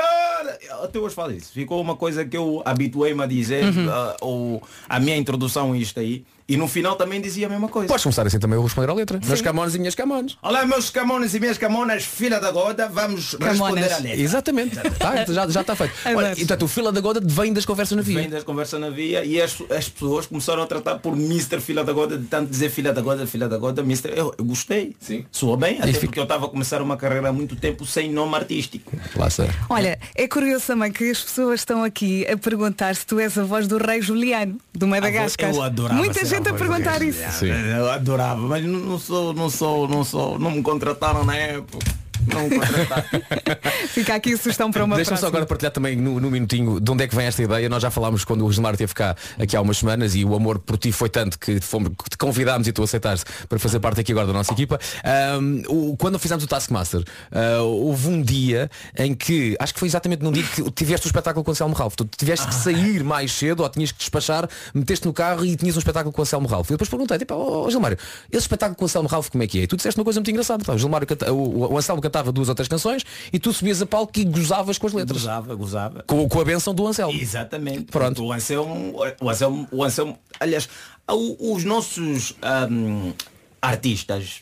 Da 0.62 0.68
Goda." 0.68 0.80
Eu 0.80 0.84
Até 0.86 1.00
hoje 1.00 1.16
falo 1.16 1.32
isso. 1.32 1.52
Ficou 1.52 1.82
uma 1.82 1.96
coisa 1.96 2.26
que 2.26 2.36
eu 2.38 2.62
habituei-me 2.66 3.24
a 3.24 3.26
dizer, 3.26 3.64
Uhum. 3.66 3.90
ah, 3.90 4.18
ou 4.22 4.64
a 4.88 5.00
minha 5.00 5.18
introdução 5.18 5.74
a 5.74 5.78
isto 5.78 6.00
aí, 6.00 6.24
E 6.50 6.58
no 6.58 6.68
final 6.68 6.96
também 6.96 7.22
dizia 7.22 7.46
a 7.46 7.50
mesma 7.50 7.68
coisa. 7.68 7.88
Podes 7.88 8.02
começar 8.02 8.26
assim 8.26 8.40
também 8.40 8.58
a 8.58 8.64
responder 8.64 8.90
à 8.90 8.94
letra. 8.96 9.20
Meus 9.24 9.40
camões 9.40 9.76
e 9.76 9.80
minhas 9.80 9.94
camões. 9.94 10.36
Olá 10.42 10.66
meus 10.66 10.90
camones 10.90 11.36
e 11.36 11.40
minhas 11.40 11.60
camonas, 11.60 12.04
filha 12.04 12.40
da 12.40 12.50
goda, 12.50 12.90
vamos 12.90 13.36
responder 13.40 13.94
à 13.94 14.00
letra. 14.00 14.20
Exatamente. 14.20 14.76
Tá, 14.98 15.26
já, 15.26 15.48
já 15.48 15.62
está 15.62 15.76
feito. 15.76 15.94
Olha, 16.08 16.34
e, 16.34 16.38
portanto, 16.38 16.64
o 16.64 16.68
fila 16.68 16.92
da 16.92 17.00
goda 17.00 17.22
vem 17.24 17.54
das 17.54 17.66
conversas 17.66 17.96
na 17.96 18.02
via. 18.02 18.22
Vem 18.22 18.30
das 18.30 18.44
conversas 18.44 18.80
na 18.80 18.90
via 18.90 19.24
e 19.24 19.40
as, 19.40 19.62
as 19.70 19.88
pessoas 19.88 20.26
começaram 20.26 20.64
a 20.64 20.66
tratar 20.66 20.98
por 20.98 21.14
Mr. 21.14 21.62
Filha 21.62 21.84
da 21.84 21.94
Goda, 21.94 22.18
de 22.18 22.26
tanto 22.26 22.50
dizer 22.50 22.72
Filha 22.72 22.92
da 22.92 23.02
Goda, 23.02 23.28
Filha 23.28 23.48
da 23.48 23.58
Goda, 23.58 23.84
Mr. 23.84 24.12
Eu, 24.16 24.34
eu 24.36 24.44
gostei. 24.44 24.96
Sim. 25.00 25.26
Soa 25.32 25.56
bem, 25.56 25.80
até 25.80 25.94
porque 25.94 26.20
eu 26.20 26.24
estava 26.24 26.48
a 26.48 26.50
começar 26.50 26.82
uma 26.82 26.98
carreira 26.98 27.30
há 27.30 27.34
muito 27.34 27.56
tempo 27.56 27.86
sem 27.86 28.12
nome 28.12 28.36
artístico. 28.36 28.92
Lá. 29.16 29.28
Olha, 29.70 30.00
é 30.16 30.28
curioso 30.28 30.66
também 30.66 30.92
que 30.92 31.12
as 31.12 31.22
pessoas 31.22 31.62
estão 31.62 31.84
aqui 31.84 32.26
a 32.28 32.36
perguntar 32.36 32.96
se 32.96 33.06
tu 33.06 33.20
és 33.20 33.38
a 33.38 33.44
voz 33.44 33.68
do 33.68 33.78
rei 33.78 34.02
Juliano, 34.02 34.58
do 34.74 34.88
Madagascar. 34.88 35.54
Eu 35.54 35.62
adorava 35.62 36.00
Muita 36.00 36.26
ser 36.26 36.39
gente 36.39 36.39
a 36.48 36.52
voz 36.52 36.62
do 36.62 36.68
perguntar 36.68 37.02
isso. 37.02 37.40
Juliano. 37.40 37.68
Eu 37.68 37.92
adorava, 37.92 38.42
mas 38.42 38.64
não 38.64 38.98
sou, 39.00 39.34
não 39.34 39.50
sou, 39.50 39.88
não 39.88 40.04
sou, 40.04 40.40
não 40.40 40.52
me 40.52 40.62
contrataram 40.62 41.24
na 41.24 41.36
época. 41.36 41.86
Fica 43.90 44.16
aqui 44.16 44.34
a 44.34 44.38
sugestão 44.38 44.72
para 44.72 44.84
uma 44.84 44.96
Deixa-me 44.96 45.18
só 45.18 45.28
agora 45.28 45.46
partilhar 45.46 45.72
também 45.72 45.96
no, 45.96 46.20
no 46.20 46.30
minutinho 46.32 46.80
de 46.80 46.92
onde 46.92 47.04
é 47.04 47.08
que 47.08 47.16
vem 47.16 47.26
esta 47.26 47.42
ideia. 47.42 47.68
Nós 47.70 47.82
já 47.82 47.90
falámos 47.92 48.24
quando 48.24 48.46
o 48.46 48.52
Gilmar 48.52 48.74
esteve 48.74 48.94
cá 48.94 49.16
aqui 49.40 49.56
há 49.56 49.62
umas 49.62 49.78
semanas 49.78 50.16
e 50.16 50.24
o 50.26 50.36
amor 50.36 50.60
por 50.60 50.78
ti 50.78 50.92
foi 50.92 51.10
tanto 51.10 51.38
que 51.40 51.60
fomos, 51.60 51.92
te 52.10 52.18
convidámos 52.18 52.68
e 52.68 52.72
tu 52.72 52.84
aceitaste 52.84 53.26
para 53.48 53.60
fazer 53.60 53.80
parte 53.80 54.02
aqui 54.02 54.12
agora 54.12 54.28
da 54.28 54.34
nossa 54.34 54.54
equipa. 54.54 54.80
Ahm, 55.04 55.64
o- 55.68 55.96
quando 55.98 56.18
fizemos 56.20 56.44
o 56.44 56.48
Taskmaster, 56.48 57.04
ah, 57.32 57.62
houve 57.62 58.08
um 58.08 58.22
dia 58.22 58.70
em 58.98 59.14
que, 59.14 59.56
acho 59.60 59.74
que 59.74 59.80
foi 59.80 59.88
exatamente 59.88 60.24
num 60.24 60.32
dia 60.32 60.44
que 60.44 60.70
tiveste 60.72 61.08
o 61.08 61.10
espetáculo 61.10 61.44
com 61.44 61.52
o 61.52 61.54
Anselmo 61.54 61.74
Ralph. 61.76 61.96
Tu 61.96 62.06
tiveste 62.18 62.48
que 62.48 62.54
sair 62.56 63.04
mais 63.04 63.32
cedo 63.32 63.62
ou 63.64 63.70
tinhas 63.70 63.92
que 63.92 64.00
despachar, 64.00 64.48
meteste 64.74 65.06
no 65.06 65.14
carro 65.14 65.46
e 65.46 65.56
tinhas 65.56 65.76
um 65.76 65.80
espetáculo 65.80 66.12
com 66.14 66.22
o 66.22 66.24
Anselmo 66.24 66.48
Ralph. 66.48 66.68
E 66.70 66.74
depois 66.74 66.90
perguntei, 66.90 67.18
tipo, 67.18 67.34
oh, 67.36 67.70
Gilmário, 67.70 67.98
esse 68.32 68.42
espetáculo 68.44 68.76
com 68.76 68.84
o 68.84 68.88
Anselmo 68.88 69.08
Ralph 69.08 69.30
como 69.30 69.44
é 69.44 69.48
que 69.48 69.60
é? 69.60 69.64
E 69.64 69.68
tu 69.68 69.76
disseste 69.76 70.00
uma 70.00 70.04
coisa 70.04 70.20
muito 70.20 70.32
engraçada. 70.32 70.64
Pá, 70.64 70.74
O, 70.74 70.78
Gilmário 70.78 71.08
canta- 71.08 71.32
o, 71.32 71.72
o 71.74 71.78
Anselmo 71.78 72.02
cantava 72.02 72.19
duas 72.24 72.50
ou 72.50 72.56
três 72.56 72.68
canções 72.68 73.04
e 73.32 73.40
tu 73.40 73.54
subias 73.54 73.82
a 73.82 73.86
palco 73.86 74.12
e 74.18 74.24
gozavas 74.24 74.78
com 74.78 74.88
as 74.88 74.94
letras. 74.94 75.22
Gozava, 75.22 75.56
gozava. 75.56 76.04
Com, 76.06 76.28
com 76.28 76.42
a 76.42 76.46
benção 76.46 76.74
do 76.74 76.86
Anselmo. 76.86 77.20
Exatamente. 77.20 77.86
Pronto. 77.86 78.24
O 78.24 78.32
Anselmo, 78.32 78.96
o 79.22 79.30
Anselmo, 79.30 79.68
o 79.72 79.84
Anselmo, 79.84 80.20
aliás, 80.40 80.70
os 81.08 81.64
nossos 81.64 82.36
ahm, 82.42 83.14
artistas, 83.62 84.42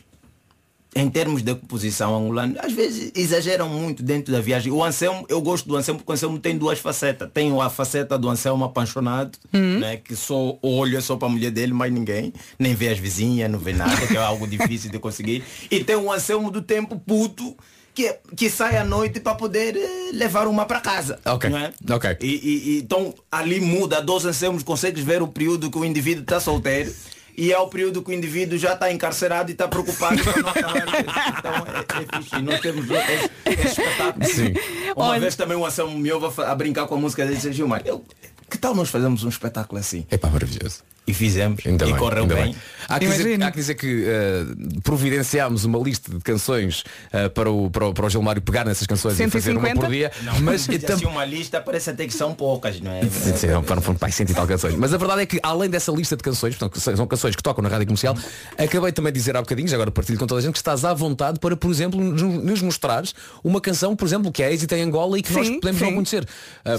em 0.96 1.08
termos 1.10 1.42
de 1.42 1.54
composição 1.54 2.16
angolana, 2.16 2.60
às 2.62 2.72
vezes 2.72 3.12
exageram 3.14 3.68
muito 3.68 4.02
dentro 4.02 4.32
da 4.32 4.40
viagem. 4.40 4.72
O 4.72 4.82
Anselmo, 4.82 5.24
eu 5.28 5.40
gosto 5.40 5.68
do 5.68 5.76
Anselmo 5.76 6.00
porque 6.00 6.10
o 6.10 6.14
Anselmo 6.14 6.38
tem 6.38 6.56
duas 6.56 6.78
facetas. 6.78 7.30
Tem 7.32 7.56
a 7.60 7.68
faceta 7.70 8.18
do 8.18 8.28
Anselmo 8.28 8.64
apaixonado, 8.64 9.38
né, 9.52 9.98
que 9.98 10.16
só 10.16 10.58
olha 10.62 11.00
só 11.00 11.16
para 11.16 11.28
a 11.28 11.30
mulher 11.30 11.50
dele, 11.50 11.72
mais 11.72 11.92
ninguém, 11.92 12.32
nem 12.58 12.74
vê 12.74 12.88
as 12.88 12.98
vizinhas, 12.98 13.50
não 13.50 13.58
vê 13.58 13.72
nada, 13.72 14.06
que 14.06 14.16
é 14.16 14.20
algo 14.20 14.46
difícil 14.48 14.90
de 14.90 14.98
conseguir. 14.98 15.44
E 15.70 15.84
tem 15.84 15.94
o 15.96 16.10
Anselmo 16.10 16.50
do 16.50 16.62
tempo 16.62 16.98
puto, 16.98 17.56
que, 17.94 18.14
que 18.36 18.48
sai 18.48 18.76
à 18.76 18.84
noite 18.84 19.18
para 19.20 19.34
poder 19.34 19.76
eh, 19.76 20.10
levar 20.12 20.46
uma 20.46 20.64
para 20.64 20.80
casa. 20.80 21.18
Ok. 21.26 21.50
não 21.50 21.58
é? 21.58 21.72
Ok. 21.90 22.16
E, 22.22 22.26
e- 22.26 22.78
então 22.78 23.12
ali 23.30 23.60
muda, 23.60 24.00
dos 24.00 24.24
anselmos 24.24 24.62
consegues 24.62 25.02
ver 25.04 25.20
o 25.20 25.26
período 25.28 25.68
que 25.70 25.76
o 25.78 25.84
indivíduo 25.84 26.22
está 26.22 26.38
solteiro 26.40 26.92
e 27.40 27.52
é 27.52 27.58
o 27.58 27.68
período 27.68 28.02
que 28.02 28.10
o 28.10 28.12
indivíduo 28.12 28.58
já 28.58 28.72
está 28.74 28.90
encarcerado 28.92 29.48
e 29.48 29.52
está 29.52 29.68
preocupado 29.68 30.20
com 30.24 30.30
a 30.30 30.42
nossa 30.42 30.58
Então 31.38 31.52
é, 31.54 32.16
é 32.16 32.18
fixe. 32.18 32.42
Nós 32.42 32.60
temos 32.60 32.86
esse, 32.90 33.30
esse 33.46 33.80
espetáculo. 33.80 34.24
Sim. 34.26 34.54
Uma 34.96 35.06
Olha- 35.06 35.20
vez 35.20 35.36
também 35.36 35.56
o 35.56 35.64
Anselmo 35.64 35.96
me 35.96 36.10
ouve 36.10 36.42
a, 36.42 36.54
brincar 36.56 36.88
com 36.88 36.96
a 36.96 36.98
música 36.98 37.22
dele 37.22 37.36
e 37.36 37.38
disse, 37.38 37.52
Gilmar, 37.52 37.82
eu, 37.84 38.04
que 38.50 38.58
tal 38.58 38.74
nós 38.74 38.88
fazemos 38.90 39.22
um 39.22 39.28
espetáculo 39.28 39.78
assim? 39.80 40.04
É 40.10 40.18
pá, 40.18 40.28
maravilhoso. 40.28 40.82
E 41.08 41.14
fizemos. 41.14 41.60
Ainda 41.66 41.84
e 41.84 41.88
bem, 41.88 41.96
correu 41.96 42.22
ainda 42.22 42.34
bem. 42.36 42.54
Há 42.88 42.98
que 42.98 43.06
dizer, 43.06 43.42
há 43.42 43.50
que, 43.50 43.56
dizer 43.58 43.74
que 43.74 44.04
eh, 44.06 44.44
providenciámos 44.82 45.64
uma 45.64 45.78
lista 45.78 46.10
de 46.10 46.20
canções 46.20 46.84
eh, 47.12 47.28
para, 47.28 47.50
o, 47.50 47.70
para, 47.70 47.86
o, 47.88 47.92
para 47.94 48.06
o 48.06 48.08
Gilmário 48.10 48.40
pegar 48.40 48.64
nessas 48.64 48.86
canções 48.86 49.18
e 49.20 49.28
fazer 49.28 49.56
uma 49.56 49.68
por 49.74 49.88
dia. 49.88 50.10
Não, 50.22 50.40
mas 50.40 50.66
tam- 50.66 50.94
assim 50.94 51.04
uma 51.04 51.24
lista 51.24 51.60
parece 51.60 51.90
até 51.90 52.06
que 52.06 52.14
são 52.14 52.32
poucas, 52.34 52.80
não 52.80 52.90
é? 52.90 53.02
Sim, 53.02 53.36
sim, 53.36 53.46
não, 53.48 53.62
foram 53.62 53.94
pai, 53.94 54.10
cento 54.10 54.30
e 54.30 54.34
tal 54.34 54.46
canções. 54.46 54.74
Mas 54.74 54.94
a 54.94 54.96
verdade 54.96 55.22
é 55.22 55.26
que 55.26 55.38
além 55.42 55.68
dessa 55.68 55.92
lista 55.92 56.16
de 56.16 56.22
canções, 56.22 56.54
portanto, 56.56 56.72
que 56.72 56.80
são 56.80 57.06
canções 57.06 57.36
que 57.36 57.42
tocam 57.42 57.62
na 57.62 57.68
rádio 57.68 57.86
comercial, 57.86 58.16
acabei 58.56 58.90
também 58.92 59.12
de 59.12 59.18
dizer 59.18 59.36
há 59.36 59.40
bocadinhos, 59.40 59.72
agora 59.74 59.90
partilho 59.90 60.18
com 60.18 60.26
toda 60.26 60.40
a 60.40 60.42
gente, 60.42 60.52
que 60.52 60.58
estás 60.58 60.84
à 60.84 60.94
vontade 60.94 61.38
para, 61.40 61.56
por 61.56 61.70
exemplo, 61.70 62.00
nos, 62.00 62.62
mostrares 62.62 63.14
uma 63.44 63.60
canção, 63.60 63.94
por 63.94 64.06
exemplo, 64.06 64.32
que 64.32 64.42
é 64.42 64.52
êxito 64.52 64.74
em 64.74 64.82
Angola 64.82 65.18
e 65.18 65.22
que 65.22 65.32
nós 65.32 65.46
Sim, 65.46 65.60
podemos 65.60 65.80
não 65.80 65.88
sim. 65.88 65.94
conhecer. 65.94 66.26
Ah, 66.64 66.76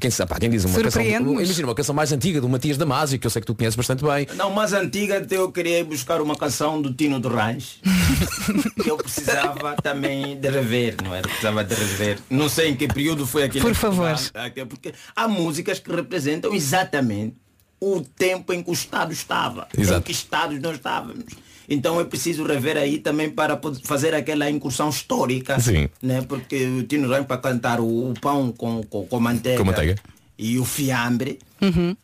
Quem, 0.00 0.10
sabe, 0.10 0.30
pá, 0.30 0.38
quem 0.38 0.48
diz 0.50 0.64
uma 0.64 0.80
canção, 0.80 1.02
imagina 1.02 1.68
uma 1.68 1.74
canção 1.74 1.94
mais 1.94 2.10
antiga 2.12 2.40
do 2.40 2.48
Matias 2.48 2.78
Damasio, 2.78 3.18
que 3.18 3.26
eu 3.26 3.30
sei 3.30 3.40
que 3.40 3.46
tu 3.46 3.54
conheces 3.62 3.76
bastante 3.76 4.04
bem. 4.04 4.26
Não, 4.34 4.50
mais 4.50 4.72
antiga 4.72 5.18
até 5.18 5.36
eu 5.36 5.50
queria 5.52 5.84
buscar 5.84 6.20
uma 6.20 6.36
canção 6.36 6.82
do 6.82 6.92
Tino 6.92 7.20
do 7.20 7.28
Ranch 7.28 7.80
que 8.82 8.90
eu 8.90 8.96
precisava 8.96 9.76
também 9.76 10.38
de 10.38 10.50
rever, 10.50 10.96
não 11.02 11.14
é? 11.14 11.22
Precisava 11.22 11.64
de 11.64 11.74
rever. 11.74 12.18
Não 12.28 12.48
sei 12.48 12.70
em 12.70 12.76
que 12.76 12.88
período 12.88 13.26
foi 13.26 13.44
aquele. 13.44 13.64
Por 13.64 13.74
favor. 13.74 14.14
Porque 14.68 14.92
há 15.14 15.28
músicas 15.28 15.78
que 15.78 15.94
representam 15.94 16.52
exatamente 16.52 17.36
o 17.80 18.00
tempo 18.00 18.52
em 18.52 18.62
que 18.62 18.70
o 18.70 18.72
Estado 18.72 19.12
estava, 19.12 19.66
em 19.76 19.80
Exato. 19.80 20.02
que 20.02 20.12
estados 20.12 20.60
nós 20.60 20.76
estávamos. 20.76 21.24
Então 21.68 22.00
é 22.00 22.04
preciso 22.04 22.44
rever 22.44 22.76
aí 22.76 22.98
também 22.98 23.30
para 23.30 23.58
fazer 23.84 24.14
aquela 24.14 24.50
incursão 24.50 24.88
histórica. 24.88 25.58
Sim. 25.60 25.88
Né? 26.02 26.22
Porque 26.22 26.66
o 26.66 26.82
Tino 26.82 27.08
Ranch 27.08 27.26
para 27.26 27.38
cantar 27.38 27.80
o, 27.80 28.10
o 28.10 28.14
pão 28.20 28.52
com, 28.52 28.82
com, 28.82 29.06
com 29.06 29.20
manteiga. 29.20 29.58
Com 29.58 29.64
manteiga. 29.64 29.96
E 30.38 30.58
o 30.58 30.64
fiambre, 30.64 31.38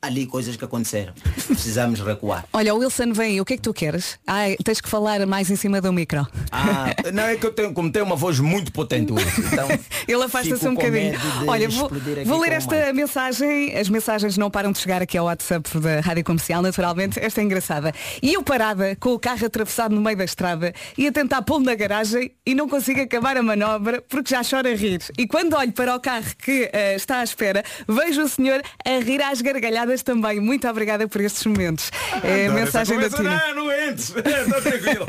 ali 0.01 0.27
coisas 0.27 0.57
que 0.57 0.65
aconteceram. 0.65 1.13
Precisamos 1.47 2.01
recuar. 2.01 2.45
Olha, 2.53 2.75
o 2.75 2.79
Wilson 2.79 3.13
vem, 3.13 3.41
o 3.41 3.45
que 3.45 3.55
é 3.55 3.57
que 3.57 3.63
tu 3.63 3.75
queres? 3.75 4.19
Ai, 4.27 4.57
tens 4.65 4.81
que 4.81 4.89
falar 4.89 5.25
mais 5.27 5.51
em 5.51 5.57
cima 5.57 5.81
do 5.81 5.93
micro. 5.93 6.27
Ah, 6.53 6.95
não 7.13 7.25
é 7.25 7.37
que 7.37 7.47
eu 7.47 7.53
tenho, 7.53 7.73
como 7.73 7.91
tenho 7.91 8.05
uma 8.05 8.17
voz 8.17 8.39
muito 8.41 8.73
potente 8.73 9.13
hoje, 9.13 9.27
então 9.53 9.69
Ele 10.07 10.23
afasta-se 10.23 10.67
um 10.67 10.75
bocadinho. 10.75 11.19
Olha, 11.47 11.69
vou, 11.69 11.91
vou 12.25 12.41
ler 12.41 12.53
esta 12.53 12.77
mic. 12.87 12.93
mensagem. 12.95 13.77
As 13.77 13.89
mensagens 13.89 14.37
não 14.37 14.51
param 14.51 14.73
de 14.73 14.79
chegar 14.79 15.03
aqui 15.03 15.19
ao 15.19 15.27
WhatsApp 15.27 15.79
da 15.79 16.01
Rádio 16.01 16.25
Comercial, 16.25 16.63
naturalmente. 16.63 17.19
Esta 17.19 17.41
é 17.41 17.45
engraçada. 17.45 17.93
E 18.23 18.35
eu 18.35 18.43
parada, 18.43 18.97
com 18.97 19.13
o 19.13 19.19
carro 19.19 19.45
atravessado 19.45 19.95
no 19.95 20.01
meio 20.01 20.17
da 20.17 20.25
estrada, 20.25 20.73
ia 20.97 21.13
tentar 21.13 21.43
pô-lo 21.43 21.65
na 21.65 21.75
garagem 21.75 22.33
e 22.47 22.55
não 22.55 22.69
consigo 22.69 23.01
acabar 23.01 23.37
a 23.37 23.43
manobra 23.43 24.03
porque 24.09 24.35
já 24.35 24.43
chora 24.43 24.71
a 24.71 24.75
rir. 24.75 25.01
E 25.17 25.27
quando 25.27 25.55
olho 25.55 25.73
para 25.73 25.95
o 25.95 26.01
carro 26.01 26.35
que 26.39 26.71
eh, 26.73 26.95
está 26.95 27.21
à 27.21 27.25
espera, 27.25 27.63
vejo 27.87 28.23
o 28.23 28.29
senhor 28.29 28.63
a 28.85 28.99
rir 29.03 29.23
às 29.23 29.41
gargalhadas 29.53 30.03
também. 30.03 30.41
Muito 30.41 30.69
obrigada 30.69 31.09
por 31.09 31.21
estes 31.21 31.45
momentos. 31.47 31.91
É 32.23 32.47
a 32.47 32.53
mensagem 32.53 32.99
da. 32.99 33.09
Tina. 33.09 33.43
Não, 33.49 33.65
não 33.65 33.73
entres. 33.73 34.15
Está 34.15 34.61
tranquilo. 34.61 35.07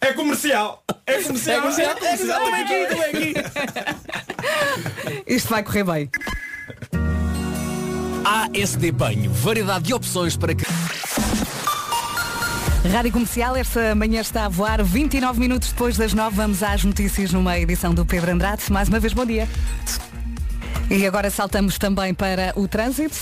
É 0.00 0.12
comercial. 0.12 0.82
É 1.06 1.22
comercial. 1.22 1.56
É 1.56 1.60
comercial. 1.60 1.90
É 1.90 1.94
comercial. 1.94 2.42
Estou 2.42 2.54
aqui, 2.54 2.74
estou 2.74 3.00
aqui. 3.04 3.34
Isto 5.34 5.48
vai 5.48 5.62
correr 5.62 5.84
bem. 5.84 6.10
ASD 8.24 8.92
Banho, 8.92 9.30
variedade 9.32 9.84
de 9.84 9.94
opções 9.94 10.36
para 10.36 10.54
que. 10.54 10.64
Rádio 12.92 13.12
Comercial, 13.12 13.56
esta 13.56 13.94
manhã 13.94 14.20
está 14.20 14.44
a 14.44 14.48
voar 14.48 14.82
29 14.82 15.40
minutos 15.40 15.72
depois 15.72 15.96
das 15.96 16.14
9. 16.14 16.36
Vamos 16.36 16.62
às 16.62 16.84
notícias 16.84 17.32
numa 17.32 17.58
edição 17.58 17.92
do 17.92 18.06
Pedro 18.06 18.30
Andrade. 18.30 18.62
Mais 18.70 18.88
uma 18.88 19.00
vez, 19.00 19.12
bom 19.12 19.26
dia. 19.26 19.48
E 20.90 21.04
agora 21.06 21.30
saltamos 21.30 21.78
também 21.78 22.14
para 22.14 22.52
o 22.54 22.68
trânsito. 22.68 23.16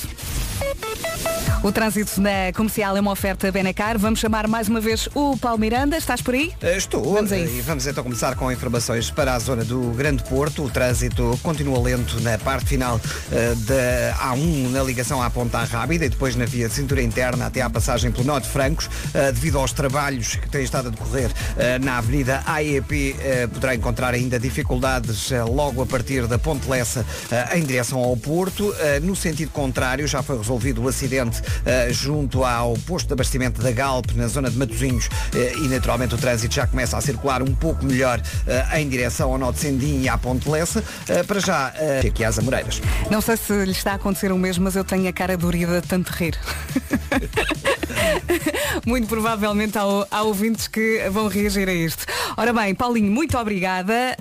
O 1.63 1.73
trânsito 1.73 2.21
na 2.21 2.53
comercial 2.55 2.95
é 2.95 3.01
uma 3.01 3.11
oferta 3.11 3.51
Benacar. 3.51 3.99
Vamos 3.99 4.21
chamar 4.21 4.47
mais 4.47 4.69
uma 4.69 4.81
vez 4.83 5.09
o 5.15 5.35
Paulo 5.39 5.59
Miranda. 5.59 5.97
Estás 5.97 6.21
por 6.21 6.35
aí? 6.35 6.53
Eh, 6.61 6.77
Estou. 6.77 7.15
Vamos 7.15 7.33
a 7.33 7.39
eh, 7.39 7.45
isso. 7.45 7.55
E 7.55 7.61
vamos 7.63 7.87
então 7.87 8.05
começar 8.05 8.37
com 8.37 8.53
informações 8.53 9.11
para 9.11 9.33
a 9.33 9.39
zona 9.39 9.65
do 9.65 9.81
Grande 9.93 10.23
Porto. 10.25 10.63
O 10.63 10.69
trânsito 10.69 11.41
continua 11.43 11.81
lento 11.83 12.21
na 12.21 12.37
parte 12.37 12.67
final 12.67 13.01
eh, 13.33 13.55
da 13.61 14.35
A1 14.35 14.73
na 14.73 14.83
ligação 14.83 15.23
à 15.23 15.31
Ponta 15.31 15.65
Rábida 15.65 16.05
e 16.05 16.11
depois 16.11 16.37
na 16.37 16.45
via 16.45 16.69
de 16.69 16.75
cintura 16.75 17.01
interna 17.01 17.47
até 17.47 17.63
à 17.63 17.71
passagem 17.71 18.13
pelo 18.13 18.25
Norte 18.25 18.47
Francos. 18.47 18.91
eh, 19.15 19.33
devido 19.33 19.59
aos 19.59 19.73
trabalhos 19.73 20.37
que 20.37 20.47
têm 20.51 20.65
estado 20.65 20.89
a 20.89 20.91
decorrer 20.91 21.31
eh, 21.57 21.79
na 21.79 21.97
Avenida 21.97 22.43
AEP, 22.45 23.17
poderá 23.55 23.75
encontrar 23.75 24.13
ainda 24.13 24.39
dificuldades 24.39 25.31
logo 25.49 25.81
a 25.81 25.87
partir 25.87 26.27
da 26.27 26.39
Ponte 26.39 26.69
Lessa 26.69 27.07
em 27.55 27.63
direção 27.63 28.01
ao 28.01 28.15
Porto. 28.19 28.75
No 29.03 29.17
sentido 29.17 29.51
contrário, 29.51 30.07
já 30.07 30.23
foi 30.23 30.37
resolvido 30.45 30.83
o 30.83 30.89
acidente 30.89 31.43
eh, 31.65 31.89
junto 31.91 32.45
ao 32.45 32.75
posto 32.75 33.07
de 33.07 33.15
abastecimento 33.15 33.63
da 33.63 33.73
Galp, 33.73 34.11
na 34.15 34.29
zona 34.29 34.51
de 34.51 34.59
Matosinhos, 34.59 35.09
eh, 35.35 35.55
e 35.57 35.69
naturalmente 35.69 36.15
o 36.15 36.19
trânsito 36.19 36.55
já 36.55 36.67
começa 36.67 36.99
a 36.99 37.01
circular 37.01 37.43
um 37.43 37.55
pouco 37.55 37.85
melhor 37.85 38.21
eh, 38.47 38.81
em 38.81 38.89
direção 38.89 39.33
ao 39.33 39.39
Nó 39.39 39.51
de 39.51 39.61
Sendim 39.61 40.03
e 40.03 40.09
à 40.09 40.19
Ponte 40.19 40.49
Lessa. 40.49 40.85
Para 41.27 41.41
já, 41.41 41.73
aqui 42.07 42.25
às 42.25 42.39
Amoreiras. 42.39 42.81
Não 43.11 43.21
sei 43.21 43.37
se 43.37 43.65
lhe 43.65 43.73
está 43.73 43.93
a 43.93 43.95
acontecer 43.95 44.31
o 44.33 44.39
mesmo, 44.39 44.65
mas 44.65 44.77
eu 44.77 44.85
tenho 44.85 45.09
a 45.09 45.13
cara 45.13 45.37
dorida 45.37 45.81
de 45.81 45.89
tanto 45.89 46.11
rir. 46.11 46.39
muito 48.85 49.07
provavelmente 49.07 49.79
há, 49.79 49.83
há 50.11 50.23
ouvintes 50.23 50.69
que 50.69 51.09
vão 51.11 51.29
reagir 51.29 51.69
a 51.69 51.75
isto. 51.75 52.05
Ora 52.37 52.53
bem, 52.53 52.75
Paulinho, 52.75 53.11
muito 53.11 53.39
obrigada 53.39 54.17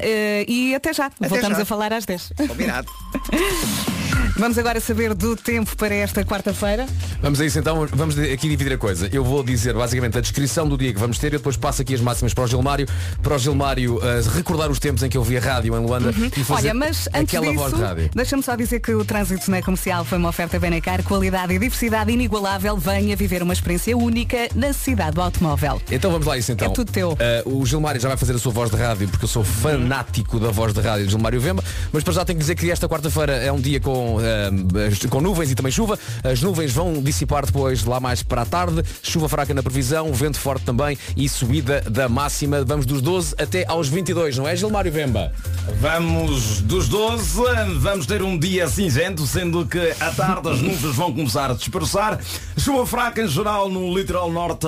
e 0.48 0.74
até 0.76 0.94
já. 0.94 1.12
Voltamos 1.20 1.58
já. 1.58 1.64
a 1.64 1.66
falar 1.66 1.92
às 1.92 2.06
10. 2.06 2.34
Combinado. 2.48 2.88
Vamos 4.38 4.58
agora 4.58 4.80
saber 4.80 5.14
do 5.14 5.36
tempo 5.36 5.76
para 5.78 5.94
esta 5.94 6.24
quarta-feira. 6.26 6.86
Vamos 7.22 7.40
a 7.40 7.46
isso 7.46 7.60
então, 7.60 7.88
vamos 7.92 8.18
aqui 8.18 8.50
dividir 8.50 8.74
a 8.74 8.78
coisa. 8.78 9.08
Eu 9.12 9.24
vou 9.24 9.44
dizer 9.44 9.74
basicamente 9.74 10.18
a 10.18 10.22
descrição 10.22 10.68
do 10.68 10.78
dia 10.78 10.94
que 10.94 11.00
vamos 11.00 11.18
ter 11.20 11.28
e 11.28 11.38
depois 11.38 11.56
passo 11.56 11.82
aqui 11.82 11.94
as 11.94 12.02
máximas 12.02 12.34
para 12.34 12.44
o 12.44 12.48
Gilmário, 12.48 12.88
para 13.22 13.36
o 13.36 13.38
Gilmário 13.38 14.00
eh, 14.04 14.22
recordar 14.36 14.70
os 14.72 14.80
tempos 14.80 15.04
em 15.04 15.10
que 15.10 15.18
eu 15.18 15.24
via 15.24 15.40
rádio 15.40 15.76
em 15.76 15.86
Luanda 15.86 16.10
e 16.12 16.44
fazer 16.44 16.54
Uhum. 16.54 16.58
Olha, 16.58 16.74
mas 16.74 17.08
antes 17.14 17.36
aquela 17.36 17.48
disso, 17.48 17.60
voz 17.60 17.74
de 17.74 17.82
rádio. 17.82 18.10
deixa-me 18.14 18.44
só 18.44 18.56
dizer 18.56 18.80
que 18.80 18.94
o 18.94 19.04
trânsito 19.06 19.50
na 19.50 19.62
comercial 19.62 20.04
foi 20.06 20.18
uma 20.18 20.30
oferta 20.30 20.60
Benacar, 20.60 21.04
qualidade 21.04 21.54
e 21.54 21.60
diversidade 21.60 22.12
inigualável. 22.12 22.78
Venha 22.78 23.16
viver 23.16 23.42
uma 23.44 23.54
experiência 23.54 23.96
única 23.98 24.50
na 24.56 24.74
cidade 24.74 25.12
do 25.16 25.22
automóvel. 25.22 25.82
Então 25.92 26.12
vamos 26.12 26.26
lá 26.28 26.38
isso 26.38 26.52
então. 26.52 26.68
É 26.68 26.72
tudo 26.72 26.92
teu. 26.92 27.16
Eh, 27.20 27.44
o 27.46 27.66
Gilmário 27.66 28.00
já 28.02 28.08
vai 28.08 28.18
fazer 28.18 28.34
a 28.34 28.40
sua 28.40 28.52
voz 28.52 28.70
de 28.70 28.78
rádio 28.78 29.08
porque 29.08 29.26
eu 29.26 29.30
sou 29.30 29.44
fanático 29.44 30.40
da 30.40 30.50
voz 30.52 30.74
de 30.74 30.82
rádio 30.82 31.06
de 31.06 31.12
Gilmário 31.12 31.40
Vemba, 31.40 31.64
mas 31.92 32.04
para 32.04 32.14
já 32.14 32.26
tenho 32.26 32.38
que 32.38 32.44
dizer 32.44 32.56
que 32.56 32.70
esta 32.70 32.88
quarta-feira 32.88 33.34
é 33.34 33.52
um 33.52 33.60
dia 33.60 33.80
com, 33.80 34.03
eh, 34.22 34.88
as- 34.88 35.00
com 35.10 35.22
nuvens 35.22 35.52
e 35.52 35.56
também 35.56 35.72
chuva. 35.72 35.98
As 36.24 36.42
nuvens 36.42 36.72
vão 36.72 37.02
dissipar 37.02 37.46
depois 37.46 37.84
lá 37.86 38.00
mais 38.00 38.22
para 38.24 38.42
a 38.42 38.46
tarde, 38.46 38.84
chuva 39.02 39.28
fraca 39.30 39.54
na 39.54 39.64
previsão, 39.64 40.12
vento 40.14 40.38
forte 40.40 40.64
também 40.66 40.98
e 41.16 41.28
subida 41.30 41.82
da 41.82 42.08
máxima. 42.10 42.64
Vamos 42.64 42.86
dos 42.86 43.02
12 43.02 43.36
até 43.38 43.66
aos 43.68 43.88
22, 43.90 44.38
não 44.38 44.48
é 44.48 44.56
Gilmário 44.56 44.92
Vemba? 44.92 45.32
Vamos 45.80 46.62
dos 46.62 46.88
12, 46.88 47.42
vamos 47.80 48.06
ter 48.06 48.22
um 48.22 48.38
dia 48.38 48.68
cinzento, 48.68 49.26
sendo 49.28 49.66
que 49.66 49.80
à 50.00 50.12
tarde 50.12 50.50
as 50.50 50.62
nuvens 50.62 50.96
vão 50.96 51.12
começar 51.14 51.52
a 51.52 51.54
dispersar. 51.54 52.20
Chuva 52.58 52.86
fraca 52.86 53.22
em 53.22 53.28
geral 53.28 53.70
no 53.70 53.96
litoral 53.98 54.32
norte 54.32 54.68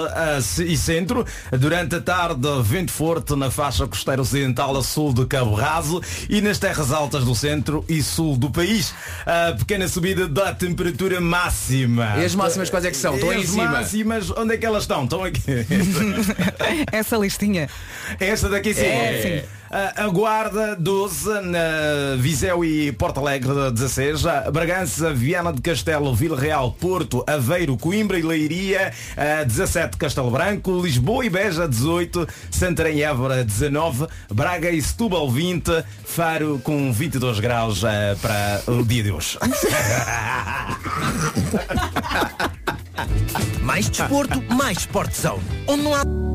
e 0.66 0.76
centro. 0.78 1.26
Durante 1.58 1.96
a 1.96 2.02
tarde, 2.02 2.48
vento 2.64 2.92
forte 2.92 3.36
na 3.36 3.50
faixa 3.52 3.88
costeira 3.88 4.22
ocidental 4.22 4.76
a 4.78 4.84
sul 4.84 5.14
de 5.14 5.26
Cabo 5.26 5.54
Raso 5.56 6.02
e 6.30 6.42
nas 6.42 6.60
terras 6.60 6.92
altas 6.92 7.24
do 7.24 7.36
centro 7.36 7.86
e 7.88 8.02
sul 8.02 8.36
do 8.38 8.50
país. 8.50 8.94
A 9.26 9.54
pequena 9.58 9.88
subida 9.88 10.28
da 10.28 10.54
temperatura 10.54 11.20
máxima. 11.20 12.14
E 12.18 12.26
as 12.26 12.36
máximas 12.36 12.70
quais 12.70 12.86
é 12.86 12.92
que 12.92 12.98
são? 12.98 13.16
Estão 13.16 13.32
aí 13.32 13.40
em 13.40 13.44
As 13.44 13.50
cima. 13.50 13.66
máximas, 13.70 14.30
onde 14.32 14.54
é 14.54 14.58
que 14.58 14.66
elas 14.66 14.84
estão? 14.84 15.04
Estão 15.04 15.24
aqui. 15.24 15.42
Essa 16.92 17.18
listinha. 17.18 17.68
Esta 18.20 18.50
daqui 18.50 18.74
sim. 18.74 18.86
É, 18.86 19.42
sim. 19.42 19.48
A, 19.70 20.08
Guarda 20.08 20.76
12, 20.76 21.42
na 21.42 22.16
Viseu 22.18 22.64
e 22.64 22.92
Porto 22.92 23.20
Alegre 23.20 23.72
16, 23.72 24.26
a 24.26 24.52
Bragança, 24.52 25.14
Viana 25.14 25.52
de 25.52 25.62
Castelo, 25.62 26.14
Vila 26.14 26.40
Real, 26.40 26.72
Porto, 26.72 27.24
Aveiro, 27.28 27.76
Coimbra 27.78 28.20
e 28.20 28.22
Leiria, 28.22 28.94
a 29.18 29.44
17 29.44 29.98
Castelo 29.98 30.30
Branco, 30.30 30.82
Lisboa 30.82 31.26
e 31.26 31.30
Beja 31.30 31.68
18, 31.68 32.28
Santarém 32.52 32.98
e 32.98 33.04
Évora 33.04 33.44
19, 33.44 34.08
Braga 34.32 34.70
e 34.70 34.82
Setúbal 34.82 35.30
20, 35.30 35.84
Faro 36.06 36.60
com 36.64 36.94
22 36.94 37.40
graus 37.40 37.84
eh, 37.84 38.16
para 38.22 38.62
o 38.68 38.84
dia 38.84 39.04
de 39.04 39.12
hoje. 39.12 39.38
Mais 43.62 43.90
desporto, 43.90 44.42
mais 44.54 44.78
Sportzone. 44.78 45.44
Onde 45.68 45.84
não 45.84 45.94
há... 45.94 46.35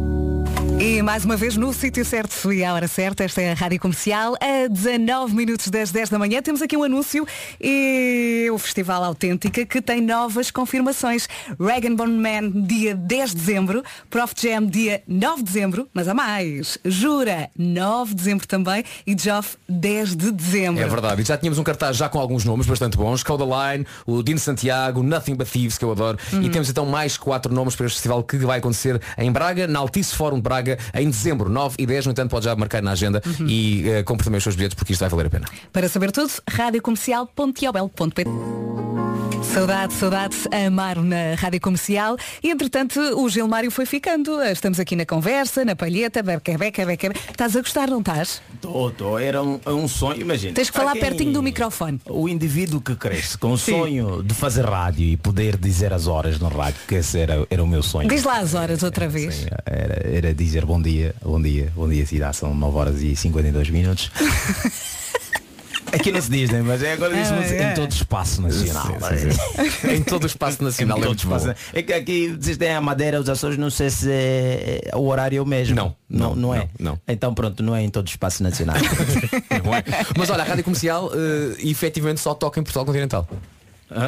E 0.82 1.02
mais 1.02 1.26
uma 1.26 1.36
vez 1.36 1.58
no 1.58 1.74
sítio 1.74 2.02
certo 2.06 2.50
e 2.50 2.64
à 2.64 2.72
hora 2.72 2.88
certa, 2.88 3.22
esta 3.22 3.42
é 3.42 3.52
a 3.52 3.54
Rádio 3.54 3.78
Comercial, 3.78 4.34
a 4.40 4.66
19 4.66 5.34
minutos 5.34 5.68
das 5.68 5.90
10 5.90 6.08
da 6.08 6.18
manhã. 6.18 6.40
Temos 6.40 6.62
aqui 6.62 6.74
um 6.74 6.82
anúncio 6.82 7.26
e 7.60 8.48
o 8.50 8.56
Festival 8.56 9.04
Autêntica 9.04 9.66
que 9.66 9.82
tem 9.82 10.00
novas 10.00 10.50
confirmações. 10.50 11.28
Regan 11.60 11.94
Bone 11.94 12.16
Man, 12.16 12.50
dia 12.66 12.94
10 12.94 13.30
de 13.32 13.36
dezembro, 13.36 13.82
Prof 14.08 14.32
Jam, 14.40 14.64
dia 14.64 15.02
9 15.06 15.42
de 15.42 15.52
dezembro, 15.52 15.86
mas 15.92 16.08
há 16.08 16.14
mais. 16.14 16.78
Jura, 16.82 17.50
9 17.58 18.12
de 18.12 18.16
dezembro 18.16 18.48
também 18.48 18.82
e 19.06 19.14
Joff, 19.18 19.58
10 19.68 20.16
de 20.16 20.30
dezembro. 20.32 20.82
É 20.82 20.88
verdade, 20.88 21.20
e 21.20 21.24
já 21.26 21.36
tínhamos 21.36 21.58
um 21.58 21.62
cartaz 21.62 21.94
já 21.98 22.08
com 22.08 22.18
alguns 22.18 22.46
nomes 22.46 22.66
bastante 22.66 22.96
bons, 22.96 23.22
Codaline, 23.22 23.86
o 24.06 24.22
Dino 24.22 24.40
Santiago, 24.40 25.02
Nothing 25.02 25.34
But 25.34 25.48
Thieves, 25.50 25.76
que 25.76 25.84
eu 25.84 25.92
adoro, 25.92 26.16
Uhum. 26.32 26.42
e 26.42 26.48
temos 26.48 26.70
então 26.70 26.86
mais 26.86 27.18
quatro 27.18 27.52
nomes 27.52 27.76
para 27.76 27.84
este 27.84 27.96
festival 27.96 28.22
que 28.24 28.38
vai 28.38 28.60
acontecer 28.60 28.98
em 29.18 29.30
Braga, 29.30 29.66
na 29.66 29.78
Altice 29.78 30.14
Fórum 30.16 30.36
de 30.36 30.69
Braga, 30.76 30.78
em 30.94 31.10
dezembro, 31.10 31.48
9 31.48 31.76
e 31.78 31.86
10, 31.86 32.06
no 32.06 32.12
entanto 32.12 32.30
pode 32.30 32.44
já 32.44 32.54
marcar 32.56 32.82
na 32.82 32.92
agenda 32.92 33.22
Uhum. 33.26 33.46
e 33.48 33.88
eh, 33.88 34.02
compre 34.02 34.24
também 34.24 34.38
os 34.38 34.42
seus 34.44 34.54
bilhetes 34.56 34.74
porque 34.74 34.92
isto 34.92 35.00
vai 35.00 35.08
valer 35.08 35.26
a 35.26 35.30
pena. 35.30 35.46
Para 35.72 35.88
saber 35.88 36.10
tudo, 36.12 36.30
radiocomercial.tiobel.pt 36.48 38.30
Saudade, 39.54 39.94
saudade, 39.94 40.36
amaram 40.66 41.02
na 41.02 41.34
Rádio 41.36 41.60
Comercial 41.60 42.16
e 42.42 42.50
entretanto 42.50 43.00
o 43.00 43.28
Gilmário 43.28 43.70
foi 43.70 43.84
ficando. 43.86 44.40
Estamos 44.44 44.78
aqui 44.78 44.94
na 44.94 45.04
conversa, 45.06 45.64
na 45.64 45.74
palheta, 45.74 46.22
beca, 46.22 46.56
beca, 46.58 46.84
beca. 46.86 47.12
Estás 47.30 47.56
a 47.56 47.60
gostar, 47.60 47.88
não 47.88 47.98
estás? 48.00 48.40
Tô, 48.60 48.90
tô, 48.90 49.18
era 49.18 49.42
um, 49.42 49.58
um 49.66 49.88
sonho, 49.88 50.20
imagina. 50.20 50.52
Tens 50.54 50.70
que 50.70 50.76
falar 50.76 50.92
quem- 50.92 51.00
pertinho 51.00 51.32
do 51.32 51.42
microfone. 51.42 51.98
O 52.08 52.28
indivíduo 52.28 52.80
que 52.80 52.94
cresce 52.94 53.36
com 53.38 53.52
o 53.52 53.58
Sim. 53.58 53.72
sonho 53.72 54.22
de 54.22 54.34
fazer 54.34 54.64
rádio 54.66 55.04
e 55.04 55.16
poder 55.16 55.56
dizer 55.56 55.92
as 55.92 56.06
horas 56.06 56.38
no 56.38 56.48
rádio, 56.48 56.78
que 56.86 56.96
esse 56.96 57.18
era, 57.18 57.44
era 57.50 57.64
o 57.64 57.66
meu 57.66 57.82
sonho. 57.82 58.08
Diz 58.08 58.22
lá 58.24 58.38
as 58.38 58.54
horas 58.54 58.82
outra 58.82 59.08
vez. 59.08 59.46
Era, 59.66 60.16
era 60.16 60.34
dizer 60.34 60.59
bom 60.66 60.80
dia, 60.80 61.14
bom 61.22 61.40
dia, 61.40 61.72
bom 61.74 61.88
dia 61.88 62.06
cidade, 62.06 62.36
são 62.36 62.54
9 62.54 62.76
horas 62.76 63.02
e 63.02 63.14
52 63.16 63.70
minutos. 63.70 64.11
Aqui 65.92 66.12
não 66.12 66.20
se 66.20 66.30
diz, 66.30 66.50
né? 66.50 66.62
mas 66.62 66.82
é 66.82 66.92
agora 66.92 67.12
diz 67.14 67.30
É, 67.30 67.62
é. 67.62 67.72
em 67.72 67.74
todo 67.74 67.90
o 67.90 67.94
espaço 67.94 68.40
nacional. 68.40 68.86
em 69.92 70.02
todo 70.02 70.22
o 70.22 70.26
espaço 70.26 70.62
nacional 70.62 70.98
Em 70.98 71.00
é 71.00 71.04
todo 71.04 71.26
bom. 71.26 71.36
espaço. 71.36 71.54
É 71.72 71.82
que 71.82 71.92
aqui 71.92 72.36
existem 72.40 72.74
a 72.74 72.80
Madeira, 72.80 73.20
os 73.20 73.28
Açores, 73.28 73.58
não 73.58 73.70
sei 73.70 73.90
se 73.90 74.08
é, 74.08 74.90
o 74.94 75.06
horário 75.08 75.38
é 75.38 75.42
o 75.42 75.46
mesmo. 75.46 75.74
Não, 75.74 75.96
não, 76.08 76.36
não, 76.36 76.54
é. 76.54 76.68
não, 76.78 76.92
não. 76.92 77.00
Então 77.08 77.34
pronto, 77.34 77.61
não 77.62 77.74
é 77.74 77.82
em 77.82 77.88
todo 77.90 78.06
o 78.06 78.11
espaço 78.11 78.42
nacional. 78.42 78.76
Não 79.64 79.74
é? 79.74 79.82
Mas 80.16 80.30
olha, 80.30 80.42
a 80.42 80.46
Rádio 80.46 80.64
Comercial 80.64 81.11
eh, 81.12 81.68
efetivamente 81.68 82.20
só 82.20 82.34
toca 82.34 82.61
em 82.61 82.62
Portugal 82.62 82.84
Continental. 82.86 83.28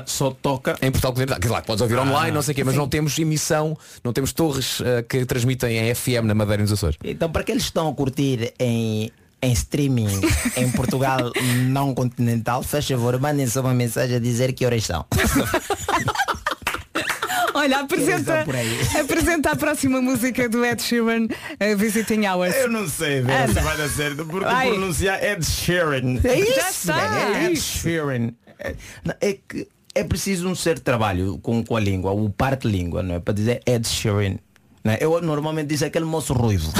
Só 0.06 0.30
toca 0.30 0.76
em 0.82 0.90
Portugal 0.90 1.12
Continental. 1.12 1.38
Claro, 1.40 1.64
podes 1.64 1.80
ouvir 1.82 1.98
Ah, 1.98 2.02
online, 2.02 2.32
não 2.32 2.42
sei 2.42 2.52
o 2.52 2.54
quê, 2.54 2.64
mas 2.64 2.74
sim. 2.74 2.78
não 2.78 2.88
temos 2.88 3.18
emissão, 3.18 3.76
não 4.04 4.12
temos 4.12 4.32
torres 4.32 4.80
eh, 4.84 5.02
que 5.02 5.24
transmitem 5.24 5.76
em 5.78 5.94
FM 5.94 6.24
na 6.24 6.34
Madeira 6.34 6.62
e 6.62 6.64
nos 6.64 6.72
Açores. 6.72 6.96
Então 7.04 7.30
para 7.30 7.42
aqueles 7.42 7.62
que 7.62 7.68
estão 7.70 7.88
a 7.88 7.94
curtir 7.94 8.52
em, 8.58 9.10
em 9.42 9.52
streaming 9.52 10.08
em 10.56 10.70
Portugal 10.70 11.32
não 11.68 11.94
continental, 11.94 12.62
faz 12.62 12.86
favor, 12.86 13.18
mandem 13.20 13.46
só 13.46 13.60
uma 13.60 13.74
mensagem 13.74 14.16
a 14.16 14.20
dizer 14.20 14.52
que 14.52 14.64
horas 14.66 14.84
são. 14.84 15.04
Olha, 17.54 17.80
apresenta, 17.80 18.44
Eles 18.48 18.96
apresenta 18.96 19.50
a 19.50 19.56
próxima 19.56 20.00
música 20.00 20.48
do 20.48 20.64
Ed 20.64 20.82
Sheeran, 20.82 21.24
uh, 21.26 21.76
Visiting 21.76 22.26
Hours. 22.26 22.54
Eu 22.56 22.68
não 22.70 22.88
sei 22.88 23.20
ver 23.20 23.48
se 23.48 23.60
vai 23.60 23.76
dar 23.76 23.88
certo, 23.90 24.24
porque 24.24 24.44
Vai. 24.46 24.70
pronunciar 24.70 25.22
Ed 25.22 25.44
Sheeran. 25.44 26.18
É 26.24 26.40
isso, 26.40 26.54
Já 26.54 26.70
está. 26.70 27.36
é 27.38 27.44
Ed. 27.44 27.60
Sheeran. 27.60 28.30
É, 28.62 28.76
é 29.20 29.32
que 29.34 29.68
é 29.94 30.04
preciso 30.04 30.48
um 30.48 30.54
certo 30.54 30.82
trabalho 30.82 31.38
com, 31.38 31.62
com 31.64 31.76
a 31.76 31.80
língua, 31.80 32.12
o 32.12 32.30
parte 32.30 32.66
língua, 32.66 33.02
não 33.02 33.16
é? 33.16 33.20
Para 33.20 33.34
dizer 33.34 33.60
Ed 33.66 33.86
Sheeran. 33.86 34.36
Não 34.82 34.92
é? 34.92 34.98
Eu 35.00 35.20
normalmente 35.20 35.68
diz 35.68 35.82
aquele 35.82 36.04
moço 36.04 36.32
ruivo. 36.32 36.72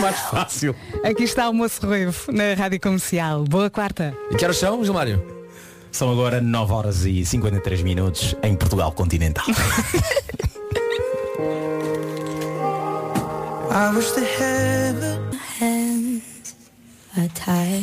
Mais 0.00 0.18
fácil. 0.18 0.74
Aqui 1.04 1.24
está 1.24 1.48
o 1.48 1.54
moço 1.54 1.86
ruivo 1.86 2.32
na 2.32 2.54
Rádio 2.54 2.80
Comercial. 2.80 3.44
Boa 3.44 3.70
quarta. 3.70 4.14
E 4.30 4.34
que 4.34 4.44
horas 4.44 4.56
são, 4.56 4.82
Gilmário? 4.84 5.22
São 5.92 6.10
agora 6.10 6.40
9 6.40 6.72
horas 6.72 7.04
e 7.04 7.24
53 7.24 7.82
minutos 7.82 8.34
em 8.42 8.54
Portugal 8.54 8.92
continental. 8.92 9.44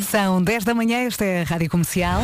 São 0.10 0.42
10 0.42 0.64
da 0.64 0.74
manhã, 0.74 1.00
esta 1.00 1.26
é 1.26 1.42
a 1.42 1.44
Rádio 1.44 1.70
Comercial. 1.70 2.22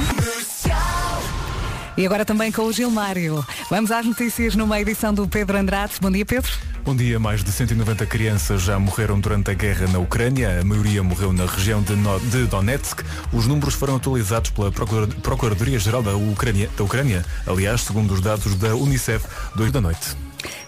E 1.97 2.05
agora 2.05 2.23
também 2.25 2.51
com 2.51 2.63
o 2.63 2.73
Gilmário. 2.73 3.45
Vamos 3.69 3.91
às 3.91 4.05
notícias 4.05 4.55
numa 4.55 4.79
edição 4.79 5.13
do 5.13 5.27
Pedro 5.27 5.57
Andrade. 5.57 5.93
Bom 6.01 6.09
dia, 6.09 6.25
Pedro. 6.25 6.51
Bom 6.83 6.95
dia, 6.95 7.19
mais 7.19 7.43
de 7.43 7.51
190 7.51 8.05
crianças 8.05 8.61
já 8.63 8.77
morreram 8.79 9.19
durante 9.19 9.51
a 9.51 9.53
guerra 9.53 9.87
na 9.87 9.99
Ucrânia. 9.99 10.59
A 10.59 10.63
maioria 10.65 11.03
morreu 11.03 11.31
na 11.31 11.45
região 11.45 11.81
de, 11.81 11.93
No- 11.95 12.19
de 12.19 12.45
Donetsk. 12.45 13.01
Os 13.31 13.47
números 13.47 13.73
foram 13.73 13.97
atualizados 13.97 14.49
pela 14.51 14.71
Procura- 14.71 15.07
Procuradoria-Geral 15.07 16.01
da 16.03 16.15
Ucrânia, 16.15 16.69
da 16.75 16.83
Ucrânia, 16.83 17.23
aliás, 17.45 17.81
segundo 17.81 18.13
os 18.13 18.21
dados 18.21 18.55
da 18.55 18.75
Unicef, 18.75 19.25
2 19.55 19.71
da 19.71 19.79
noite. 19.79 20.15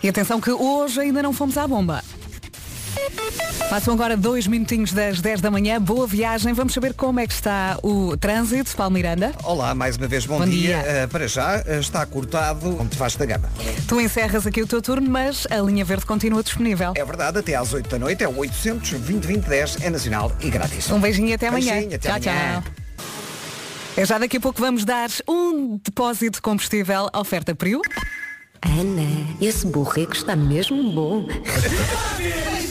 E 0.04 0.08
atenção 0.08 0.40
que 0.40 0.52
hoje 0.52 1.00
ainda 1.02 1.22
não 1.24 1.34
fomos 1.34 1.58
à 1.58 1.68
bomba. 1.68 2.02
Passam 3.70 3.94
agora 3.94 4.16
dois 4.16 4.48
minutinhos 4.48 4.92
das 4.94 5.20
10 5.22 5.42
da 5.42 5.50
manhã. 5.52 5.82
Boa 5.82 6.06
viagem. 6.08 6.54
Vamos 6.54 6.74
saber 6.74 6.94
como 6.94 7.20
é 7.20 7.28
que 7.28 7.34
está 7.34 7.78
o 7.84 8.16
trânsito. 8.18 8.76
Paulo 8.76 8.94
Miranda. 8.94 9.32
Olá, 9.44 9.74
mais 9.76 9.98
uma 9.98 10.08
vez 10.08 10.26
bom, 10.26 10.40
Bom 10.40 10.46
dia. 10.46 10.82
dia. 10.82 10.84
Eh, 10.86 11.08
para 11.08 11.28
já 11.28 11.64
eh, 11.66 11.80
está 11.80 12.06
cortado 12.06 12.80
onde 12.80 12.96
faz 12.96 13.16
da 13.16 13.26
gama. 13.26 13.50
Tu 13.88 14.00
encerras 14.02 14.46
aqui 14.48 14.62
o 14.62 14.68
teu 14.68 14.82
turno, 14.82 15.10
mas 15.10 15.48
a 15.50 15.58
linha 15.58 15.84
verde 15.84 16.06
continua 16.06 16.44
disponível. 16.44 16.94
É 16.96 17.04
verdade, 17.04 17.40
até 17.40 17.56
às 17.56 17.74
8 17.74 17.90
da 17.90 18.00
noite 18.00 18.24
é 18.24 18.28
o 18.28 18.38
800 18.38 18.92
2010 18.92 19.78
é 19.82 19.90
nacional 19.90 20.32
e 20.40 20.50
grátis. 20.50 20.90
Um 20.92 21.00
beijinho 21.00 21.30
e 21.30 21.34
até 21.34 21.48
amanhã. 21.48 21.74
Beijinho, 21.74 21.96
até 21.96 22.08
tchau, 22.20 22.32
amanhã. 22.34 22.62
tchau. 22.62 22.74
É 23.98 24.06
já 24.06 24.18
daqui 24.18 24.38
a 24.38 24.42
pouco 24.42 24.60
vamos 24.60 24.84
dar 24.84 25.10
um 25.28 25.80
depósito 25.84 26.38
de 26.38 26.42
combustível 26.42 27.10
à 27.14 27.20
oferta 27.20 27.56
Priu. 27.56 27.82
Ana, 28.62 29.36
esse 29.40 29.66
borrego 29.68 30.12
está 30.14 30.36
mesmo 30.36 30.92
bom. 30.92 31.28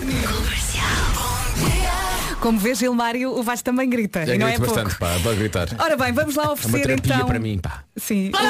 Como 2.40 2.58
vês, 2.58 2.78
Gilmário, 2.78 3.30
o 3.30 3.42
Vasco 3.42 3.64
também 3.64 3.88
grita. 3.88 4.26
Já 4.26 4.34
e 4.34 4.38
não 4.38 4.46
é 4.46 4.58
pouco. 4.58 4.74
bastante, 4.74 4.98
pá, 4.98 5.14
adoro 5.14 5.36
gritar. 5.36 5.68
Ora 5.78 5.96
bem, 5.96 6.12
vamos 6.12 6.34
lá 6.34 6.42
É 6.42 6.46
uma 6.46 6.52
oferecer 6.52 6.82
terapia 6.82 7.14
então. 7.14 7.26
para 7.26 7.38
mim, 7.38 7.58
pá. 7.58 7.84
Sim. 7.96 8.30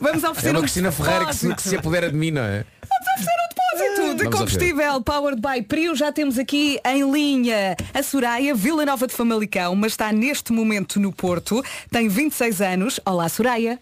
Vamos 0.00 0.22
oferecer 0.22 0.48
É 0.48 0.50
uma 0.50 0.58
um 0.58 0.62
Cristina 0.62 0.92
Ferreira 0.92 1.26
que 1.26 1.34
se, 1.34 1.54
que 1.54 1.62
se 1.62 1.76
apodera 1.76 2.10
de 2.10 2.16
mim, 2.16 2.30
não 2.30 2.42
é? 2.42 2.64
Vamos 2.88 3.06
oferecer 3.16 3.32
um 3.32 3.48
depósito 3.48 4.16
de 4.16 4.24
Vamos 4.24 4.38
combustível 4.38 5.02
Powered 5.02 5.40
by 5.40 5.62
Prio. 5.62 5.96
Já 5.96 6.12
temos 6.12 6.38
aqui 6.38 6.78
em 6.84 7.10
linha 7.10 7.74
a 7.94 8.02
Soraya, 8.02 8.54
Vila 8.54 8.84
Nova 8.84 9.06
de 9.06 9.14
Famalicão, 9.14 9.74
mas 9.74 9.92
está 9.92 10.12
neste 10.12 10.52
momento 10.52 11.00
no 11.00 11.10
Porto. 11.12 11.64
Tem 11.90 12.06
26 12.08 12.60
anos. 12.60 13.00
Olá, 13.06 13.28
Soraya. 13.28 13.78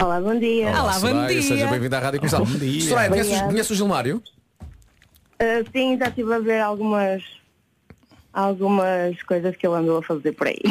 Olá, 0.00 0.20
bom 0.20 0.38
dia. 0.38 0.68
Olá, 0.68 0.92
bom 0.94 1.00
Soraya, 1.08 1.28
dia. 1.28 1.42
Seja 1.42 1.66
bem-vinda 1.66 1.96
à 1.98 2.00
Rádio 2.00 2.20
Comercial. 2.20 2.46
Bom 2.46 2.58
dia. 2.58 2.80
Soraya, 2.82 3.08
conheces, 3.08 3.30
Obrigada. 3.32 3.50
conheces 3.52 3.70
o 3.70 3.74
Gilmário? 3.74 4.22
Ah, 5.38 5.64
sim, 5.72 5.98
já 5.98 6.08
estive 6.08 6.32
a 6.32 6.38
ver 6.38 6.60
algumas 6.60 7.22
algumas 8.36 9.22
coisas 9.22 9.56
que 9.56 9.66
ele 9.66 9.76
andou 9.76 9.96
a 9.96 10.02
fazer 10.02 10.32
por 10.32 10.46
aí. 10.46 10.60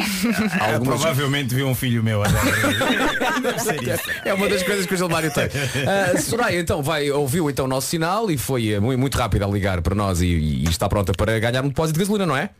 Ah, 0.60 0.78
provavelmente 0.82 1.54
viu 1.54 1.66
um 1.66 1.74
filho 1.74 2.02
meu 2.02 2.22
a 2.22 2.26
É 4.24 4.32
uma 4.32 4.48
das 4.48 4.62
coisas 4.62 4.86
que 4.86 4.94
o 4.94 4.96
Gilmário 4.96 5.32
tem. 5.32 5.48
Ah, 5.86 6.16
Soraya, 6.18 6.60
então, 6.60 6.82
vai, 6.82 7.10
ouviu 7.10 7.50
então 7.50 7.64
o 7.64 7.68
nosso 7.68 7.88
sinal 7.88 8.30
e 8.30 8.38
foi 8.38 8.68
eh, 8.68 8.80
muito, 8.80 8.98
muito 8.98 9.18
rápido 9.18 9.44
a 9.44 9.48
ligar 9.48 9.82
para 9.82 9.94
nós 9.94 10.20
e, 10.20 10.26
e 10.26 10.64
está 10.64 10.88
pronta 10.88 11.12
para 11.12 11.38
ganhar 11.40 11.64
um 11.64 11.68
depósito 11.68 11.98
de 11.98 12.04
gasolina, 12.04 12.26
não 12.26 12.36
é? 12.36 12.50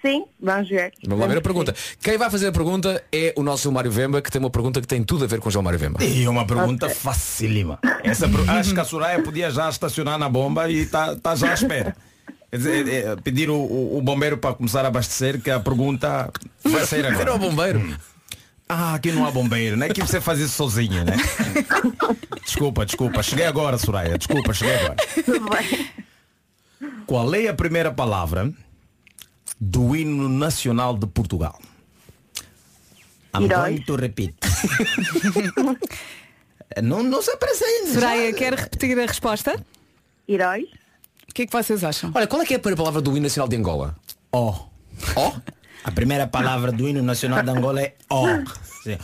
Sim, 0.00 0.24
vamos 0.40 0.68
ver. 0.68 0.92
Vamos 1.04 1.20
lá 1.20 1.26
ver 1.26 1.38
a 1.38 1.40
pergunta. 1.40 1.74
Quem 2.00 2.16
vai 2.16 2.30
fazer 2.30 2.46
a 2.48 2.52
pergunta 2.52 3.02
é 3.12 3.34
o 3.36 3.42
nosso 3.42 3.64
Gilmário 3.64 3.90
Vemba, 3.90 4.22
que 4.22 4.30
tem 4.30 4.38
uma 4.40 4.50
pergunta 4.50 4.80
que 4.80 4.86
tem 4.86 5.02
tudo 5.02 5.24
a 5.24 5.26
ver 5.26 5.40
com 5.40 5.48
o 5.48 5.52
Gilmário 5.52 5.78
Vemba. 5.78 6.02
E 6.04 6.26
uma 6.28 6.46
pergunta 6.46 6.88
facílima. 6.88 7.78
Essa, 8.04 8.28
per- 8.28 8.48
acho 8.50 8.72
que 8.74 8.80
a 8.80 8.84
Soraya 8.84 9.20
podia 9.22 9.50
já 9.50 9.68
estacionar 9.68 10.18
na 10.18 10.28
bomba 10.28 10.70
e 10.70 10.78
está 10.78 11.16
tá 11.16 11.34
já 11.34 11.50
à 11.50 11.54
espera. 11.54 11.96
Quer 12.50 12.56
dizer, 12.56 12.88
é, 12.88 12.96
é, 13.12 13.16
pedir 13.16 13.50
o, 13.50 13.56
o- 13.56 13.98
o 13.98 14.02
bombeiro 14.02 14.38
para 14.38 14.54
começar 14.54 14.84
a 14.84 14.88
abastecer, 14.88 15.40
que 15.42 15.50
a 15.50 15.58
pergunta 15.60 16.30
vai 16.64 16.86
sair 16.86 17.04
agora. 17.04 17.22
Era 17.22 17.34
o 17.34 17.38
bombeiro. 17.38 17.96
Ah, 18.68 18.94
aqui 18.94 19.10
não 19.12 19.26
há 19.26 19.30
bombeiro, 19.30 19.76
né? 19.76 19.86
Aqui 19.86 20.00
você 20.00 20.20
faz 20.20 20.38
isso 20.38 20.54
sozinho, 20.54 21.02
né? 21.04 21.16
Desculpa, 22.44 22.84
desculpa. 22.86 23.22
Cheguei 23.22 23.46
agora, 23.46 23.76
Soraya. 23.78 24.16
Desculpa, 24.16 24.52
cheguei 24.54 24.74
agora. 24.76 24.96
Qual 27.06 27.34
é 27.34 27.48
a 27.48 27.54
primeira 27.54 27.90
palavra 27.92 28.50
do 29.60 29.94
hino 29.96 30.28
nacional 30.28 30.96
de 30.96 31.06
Portugal? 31.06 31.58
I'm 33.34 33.44
Heróis. 33.44 33.50
going 33.50 33.82
to 33.84 33.96
repeat. 33.96 34.34
não, 36.82 37.02
não 37.02 37.22
se 37.22 37.30
apresente. 37.30 37.92
Soraya, 37.92 38.32
quer 38.32 38.54
repetir 38.54 38.98
a 38.98 39.06
resposta? 39.06 39.62
Heróis. 40.28 40.64
O 41.30 41.34
que 41.34 41.42
é 41.42 41.46
que 41.46 41.52
vocês 41.52 41.84
acham? 41.84 42.10
Olha, 42.14 42.26
qual 42.26 42.42
é 42.42 42.46
que 42.46 42.54
é 42.54 42.56
a 42.56 42.60
primeira 42.60 42.78
palavra 42.82 43.00
do 43.02 43.10
hino 43.10 43.22
nacional 43.22 43.48
de 43.48 43.56
Angola? 43.56 43.96
Ó. 44.32 44.66
Ó? 45.14 45.32
A 45.84 45.92
primeira 45.92 46.26
palavra 46.26 46.72
do 46.72 46.88
hino 46.88 47.02
nacional 47.02 47.42
de 47.42 47.50
Angola 47.50 47.82
é. 47.82 47.94
Sim. 48.82 48.98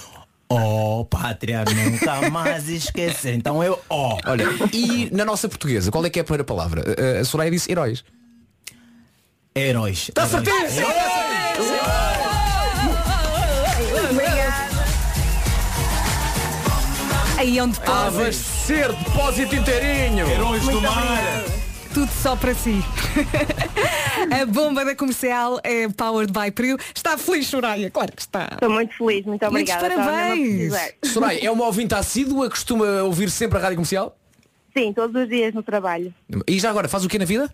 Ó, 0.48 1.04
pátria, 1.04 1.64
nunca 1.64 2.30
mais 2.30 2.68
esquecer. 2.68 3.34
Então 3.34 3.62
é 3.62 3.70
ó. 3.88 4.18
Olha, 4.26 4.44
e 4.72 5.10
na 5.14 5.24
nossa 5.24 5.48
portuguesa, 5.48 5.90
qual 5.90 6.04
é 6.04 6.10
que 6.10 6.18
é 6.18 6.22
a 6.22 6.24
primeira 6.24 6.44
palavra? 6.44 6.82
A 7.20 7.24
Soraya 7.24 7.50
disse 7.50 7.70
heróis. 7.70 8.04
Heróis. 9.64 10.08
Está 10.08 10.26
certíssimo! 10.26 10.88
Aí 17.38 17.60
onde 17.60 17.78
A 17.78 18.10
pode. 18.10 18.32
ser 18.34 18.92
depósito 18.92 19.54
inteirinho. 19.54 20.26
Heróis 20.28 20.64
do 20.64 20.80
mar. 20.80 21.44
Tudo 21.92 22.10
só 22.20 22.34
para 22.34 22.52
si. 22.52 22.82
a 24.42 24.44
bomba 24.44 24.84
da 24.84 24.96
comercial 24.96 25.60
é 25.62 25.88
Powered 25.88 26.32
by 26.32 26.50
Prio. 26.50 26.76
Está 26.92 27.16
feliz, 27.16 27.46
Soraya? 27.46 27.88
Claro 27.92 28.10
que 28.10 28.22
está. 28.22 28.48
Estou 28.54 28.70
muito 28.70 28.92
feliz, 28.96 29.24
muito 29.24 29.48
Muitos 29.52 29.72
obrigada. 29.72 30.02
A 30.02 30.04
parabéns. 30.04 30.74
Soraya, 31.04 31.46
é 31.46 31.50
uma 31.52 31.66
ouvinte 31.66 31.94
assídua, 31.94 32.50
costuma 32.50 33.04
ouvir 33.04 33.30
sempre 33.30 33.58
a 33.58 33.62
rádio 33.62 33.76
comercial? 33.76 34.16
Sim, 34.76 34.92
todos 34.92 35.14
os 35.22 35.28
dias 35.28 35.54
no 35.54 35.62
trabalho. 35.62 36.12
E 36.48 36.58
já 36.58 36.70
agora, 36.70 36.88
faz 36.88 37.04
o 37.04 37.08
que 37.08 37.16
na 37.20 37.24
vida? 37.24 37.48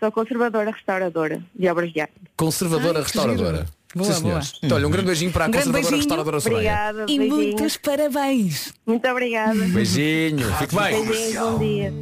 Sou 0.00 0.10
conservadora 0.10 0.70
restauradora 0.70 1.42
de 1.54 1.68
obras 1.68 1.92
de 1.92 2.00
arte. 2.00 2.14
Conservadora 2.36 2.98
Ai, 2.98 3.04
restauradora. 3.04 3.66
Boa, 3.94 4.12
Sim, 4.12 4.20
senhores. 4.22 4.50
boa. 4.52 4.60
Então, 4.62 4.76
olha, 4.78 4.86
um 4.88 4.90
grande 4.90 5.06
beijinho 5.08 5.32
para 5.32 5.44
a 5.44 5.48
Um 5.48 5.50
conservadora 5.50 5.82
beijinho. 5.82 5.96
restauradora 5.98 6.40
Soraya. 6.40 6.58
Obrigada, 6.90 7.02
E 7.02 7.18
beijinhos. 7.18 7.34
muitos 7.34 7.76
parabéns. 7.76 8.72
Muito 8.86 9.08
obrigada. 9.08 9.54
Beijinho, 9.66 10.54
fique 10.54 10.74
bem. 10.74 11.04
Beijinhos, 11.06 11.36
bom 11.36 11.58
dia. 11.58 11.92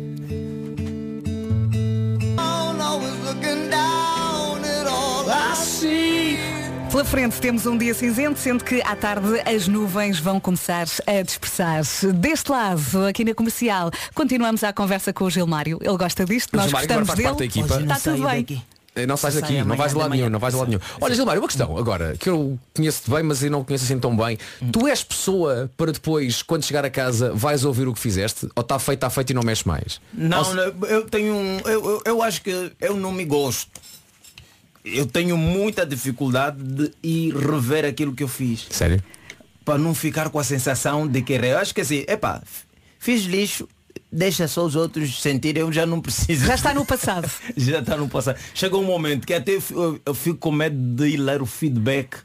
Pela 6.98 7.08
frente 7.08 7.40
temos 7.40 7.64
um 7.64 7.78
dia 7.78 7.94
cinzento, 7.94 8.40
sendo 8.40 8.64
que 8.64 8.82
à 8.82 8.96
tarde 8.96 9.40
as 9.48 9.68
nuvens 9.68 10.18
vão 10.18 10.40
começar 10.40 10.84
a 11.06 11.22
dispersar. 11.22 11.82
Deste 12.12 12.50
lado, 12.50 13.06
aqui 13.06 13.24
na 13.24 13.32
comercial, 13.34 13.88
continuamos 14.16 14.64
a 14.64 14.72
conversa 14.72 15.12
com 15.12 15.22
o 15.22 15.30
Gilmário. 15.30 15.78
Ele 15.80 15.96
gosta 15.96 16.24
disto, 16.24 16.54
O 16.54 16.56
nós 16.56 16.66
Gilmário 16.66 16.90
agora 16.90 17.04
gostamos 17.04 17.06
faz 17.06 17.16
dele. 17.16 17.28
parte 17.28 17.38
da 17.38 17.44
equipa. 17.84 17.94
Está 17.94 18.10
tudo 18.10 18.28
bem. 18.28 18.64
Eh, 18.96 19.06
Não 19.06 19.16
sais 19.16 19.32
Sai 19.34 19.42
daqui, 19.42 19.62
não 19.62 19.76
vais 19.76 19.92
de 19.92 19.96
lado 19.98 20.10
nenhum, 20.10 20.28
não 20.28 20.40
vais 20.40 20.52
de 20.54 20.58
lado 20.58 20.68
nenhum. 20.70 20.80
Olha, 21.00 21.14
Gilmário, 21.14 21.40
uma 21.40 21.46
questão 21.46 21.78
agora, 21.78 22.16
que 22.18 22.28
eu 22.28 22.58
conheço-te 22.74 23.08
bem, 23.08 23.22
mas 23.22 23.44
eu 23.44 23.50
não 23.52 23.62
conheço 23.62 23.84
assim 23.84 24.00
tão 24.00 24.16
bem. 24.16 24.36
Tu 24.72 24.88
és 24.88 25.04
pessoa 25.04 25.70
para 25.76 25.92
depois, 25.92 26.42
quando 26.42 26.64
chegar 26.64 26.84
a 26.84 26.90
casa, 26.90 27.32
vais 27.32 27.64
ouvir 27.64 27.86
o 27.86 27.94
que 27.94 28.00
fizeste? 28.00 28.48
Ou 28.56 28.60
está 28.60 28.76
feito, 28.80 28.96
está 28.98 29.08
feito 29.08 29.30
e 29.30 29.34
não 29.34 29.44
mexe 29.44 29.68
mais? 29.68 30.00
Não, 30.12 30.42
se- 30.42 30.52
não, 30.52 30.64
eu 30.88 31.04
tenho 31.08 31.32
um. 31.32 31.60
Eu, 31.60 31.90
eu, 31.90 32.02
eu 32.04 32.22
acho 32.24 32.42
que 32.42 32.72
eu 32.80 32.96
não 32.96 33.12
me 33.12 33.24
gosto. 33.24 33.70
Eu 34.84 35.06
tenho 35.06 35.36
muita 35.36 35.84
dificuldade 35.84 36.62
de 36.62 36.90
ir 37.02 37.34
rever 37.36 37.84
aquilo 37.84 38.14
que 38.14 38.22
eu 38.22 38.28
fiz. 38.28 38.66
Sério? 38.70 39.02
Para 39.64 39.78
não 39.78 39.94
ficar 39.94 40.30
com 40.30 40.38
a 40.38 40.44
sensação 40.44 41.06
de 41.06 41.20
que 41.22 41.34
eu 41.34 41.58
acho 41.58 41.74
que 41.74 41.80
assim, 41.82 42.04
epá, 42.08 42.40
fiz 42.98 43.24
lixo, 43.24 43.68
deixa 44.10 44.48
só 44.48 44.64
os 44.64 44.74
outros 44.76 45.20
sentirem, 45.20 45.60
eu 45.62 45.70
já 45.72 45.84
não 45.84 46.00
preciso. 46.00 46.46
Já 46.46 46.54
está 46.54 46.72
no 46.72 46.86
passado. 46.86 47.30
já 47.56 47.80
está 47.80 47.96
no 47.96 48.08
passado. 48.08 48.38
Chega 48.54 48.76
um 48.76 48.84
momento 48.84 49.26
que 49.26 49.34
até 49.34 49.52
eu- 49.70 50.00
eu 50.06 50.14
fico 50.14 50.38
com 50.38 50.52
medo 50.52 50.76
de 50.76 51.08
ir 51.08 51.16
ler 51.18 51.42
o 51.42 51.46
feedback 51.46 52.16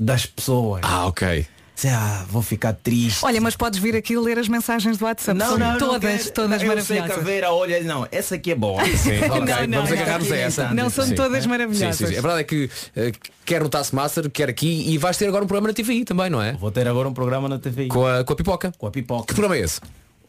das 0.00 0.26
pessoas. 0.26 0.80
Ah, 0.84 1.06
ok. 1.06 1.46
Sei, 1.78 1.90
ah, 1.92 2.24
vou 2.28 2.42
ficar 2.42 2.72
triste. 2.72 3.24
Olha, 3.24 3.40
mas 3.40 3.54
podes 3.54 3.78
vir 3.78 3.94
aqui 3.94 4.18
ler 4.18 4.36
as 4.36 4.48
mensagens 4.48 4.98
do 4.98 5.04
WhatsApp. 5.04 5.38
Não, 5.38 5.50
São 5.50 5.58
não, 5.58 5.70
não 5.70 5.78
todas, 5.78 6.22
quero. 6.22 6.34
todas 6.34 6.60
eu 6.60 6.82
sei 6.82 6.96
que 6.96 7.02
a 7.02 7.06
maravilhosas. 7.06 7.52
Olha, 7.52 7.84
não, 7.84 8.08
essa 8.10 8.34
aqui 8.34 8.50
é 8.50 8.54
boa. 8.56 8.84
Sim, 8.84 9.18
ok, 9.18 9.28
Não, 9.28 9.36
não, 9.38 9.46
vamos 9.46 9.90
não. 9.90 9.96
agarrar-nos 9.96 10.32
a 10.32 10.36
essa. 10.36 10.74
Não 10.74 10.90
são 10.90 11.06
Sim. 11.06 11.14
todas 11.14 11.44
Sim, 11.44 11.48
maravilhosas. 11.48 11.96
sim, 11.96 12.06
sim. 12.08 12.18
A 12.18 12.20
verdade 12.20 12.40
é 12.40 12.42
que 12.44 12.68
eh, 12.96 13.12
quer 13.44 13.62
no 13.62 13.68
Taskmaster, 13.68 14.28
quer 14.28 14.48
aqui 14.48 14.90
e 14.90 14.98
vais 14.98 15.16
ter 15.16 15.28
agora 15.28 15.44
um 15.44 15.46
programa 15.46 15.68
na 15.68 15.74
TVI 15.74 16.04
também, 16.04 16.28
não 16.28 16.42
é? 16.42 16.54
Vou 16.54 16.72
ter 16.72 16.88
agora 16.88 17.08
um 17.08 17.14
programa 17.14 17.48
na 17.48 17.60
TV. 17.60 17.86
Com 17.86 18.04
a, 18.04 18.24
com 18.24 18.32
a 18.32 18.36
pipoca. 18.36 18.72
Com 18.76 18.86
a 18.88 18.90
pipoca. 18.90 19.26
Que 19.28 19.34
programa 19.34 19.56
é 19.56 19.60
esse? 19.60 19.80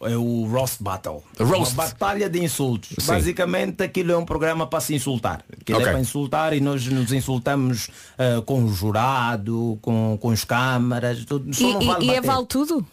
É 0.01 0.15
o 0.15 0.45
Roast 0.45 0.81
Battle. 0.81 1.21
Roast. 1.39 1.73
Uma 1.73 1.83
batalha 1.85 2.29
de 2.29 2.41
insultos. 2.43 2.89
Sim. 2.99 3.07
Basicamente 3.11 3.83
aquilo 3.83 4.11
é 4.13 4.17
um 4.17 4.25
programa 4.25 4.65
para 4.65 4.79
se 4.79 4.95
insultar. 4.95 5.43
Aquilo 5.51 5.77
Ok. 5.79 5.87
é 5.89 5.91
para 5.91 5.99
insultar 6.01 6.53
e 6.53 6.61
nós 6.61 6.85
nos 6.87 7.11
insultamos 7.11 7.89
ah, 8.17 8.41
com 8.45 8.63
o 8.63 8.69
jurado, 8.73 9.77
com, 9.81 10.17
com 10.21 10.29
os 10.29 10.43
câmaras, 10.45 11.25
tudo. 11.25 11.53
Só 11.53 11.69
E, 11.69 11.73
não 11.73 11.81
e- 11.81 11.85
vale 11.87 12.05
e 12.05 12.09
é 12.11 12.15
bater. 12.15 12.27
vale 12.27 12.45
tudo? 12.45 12.85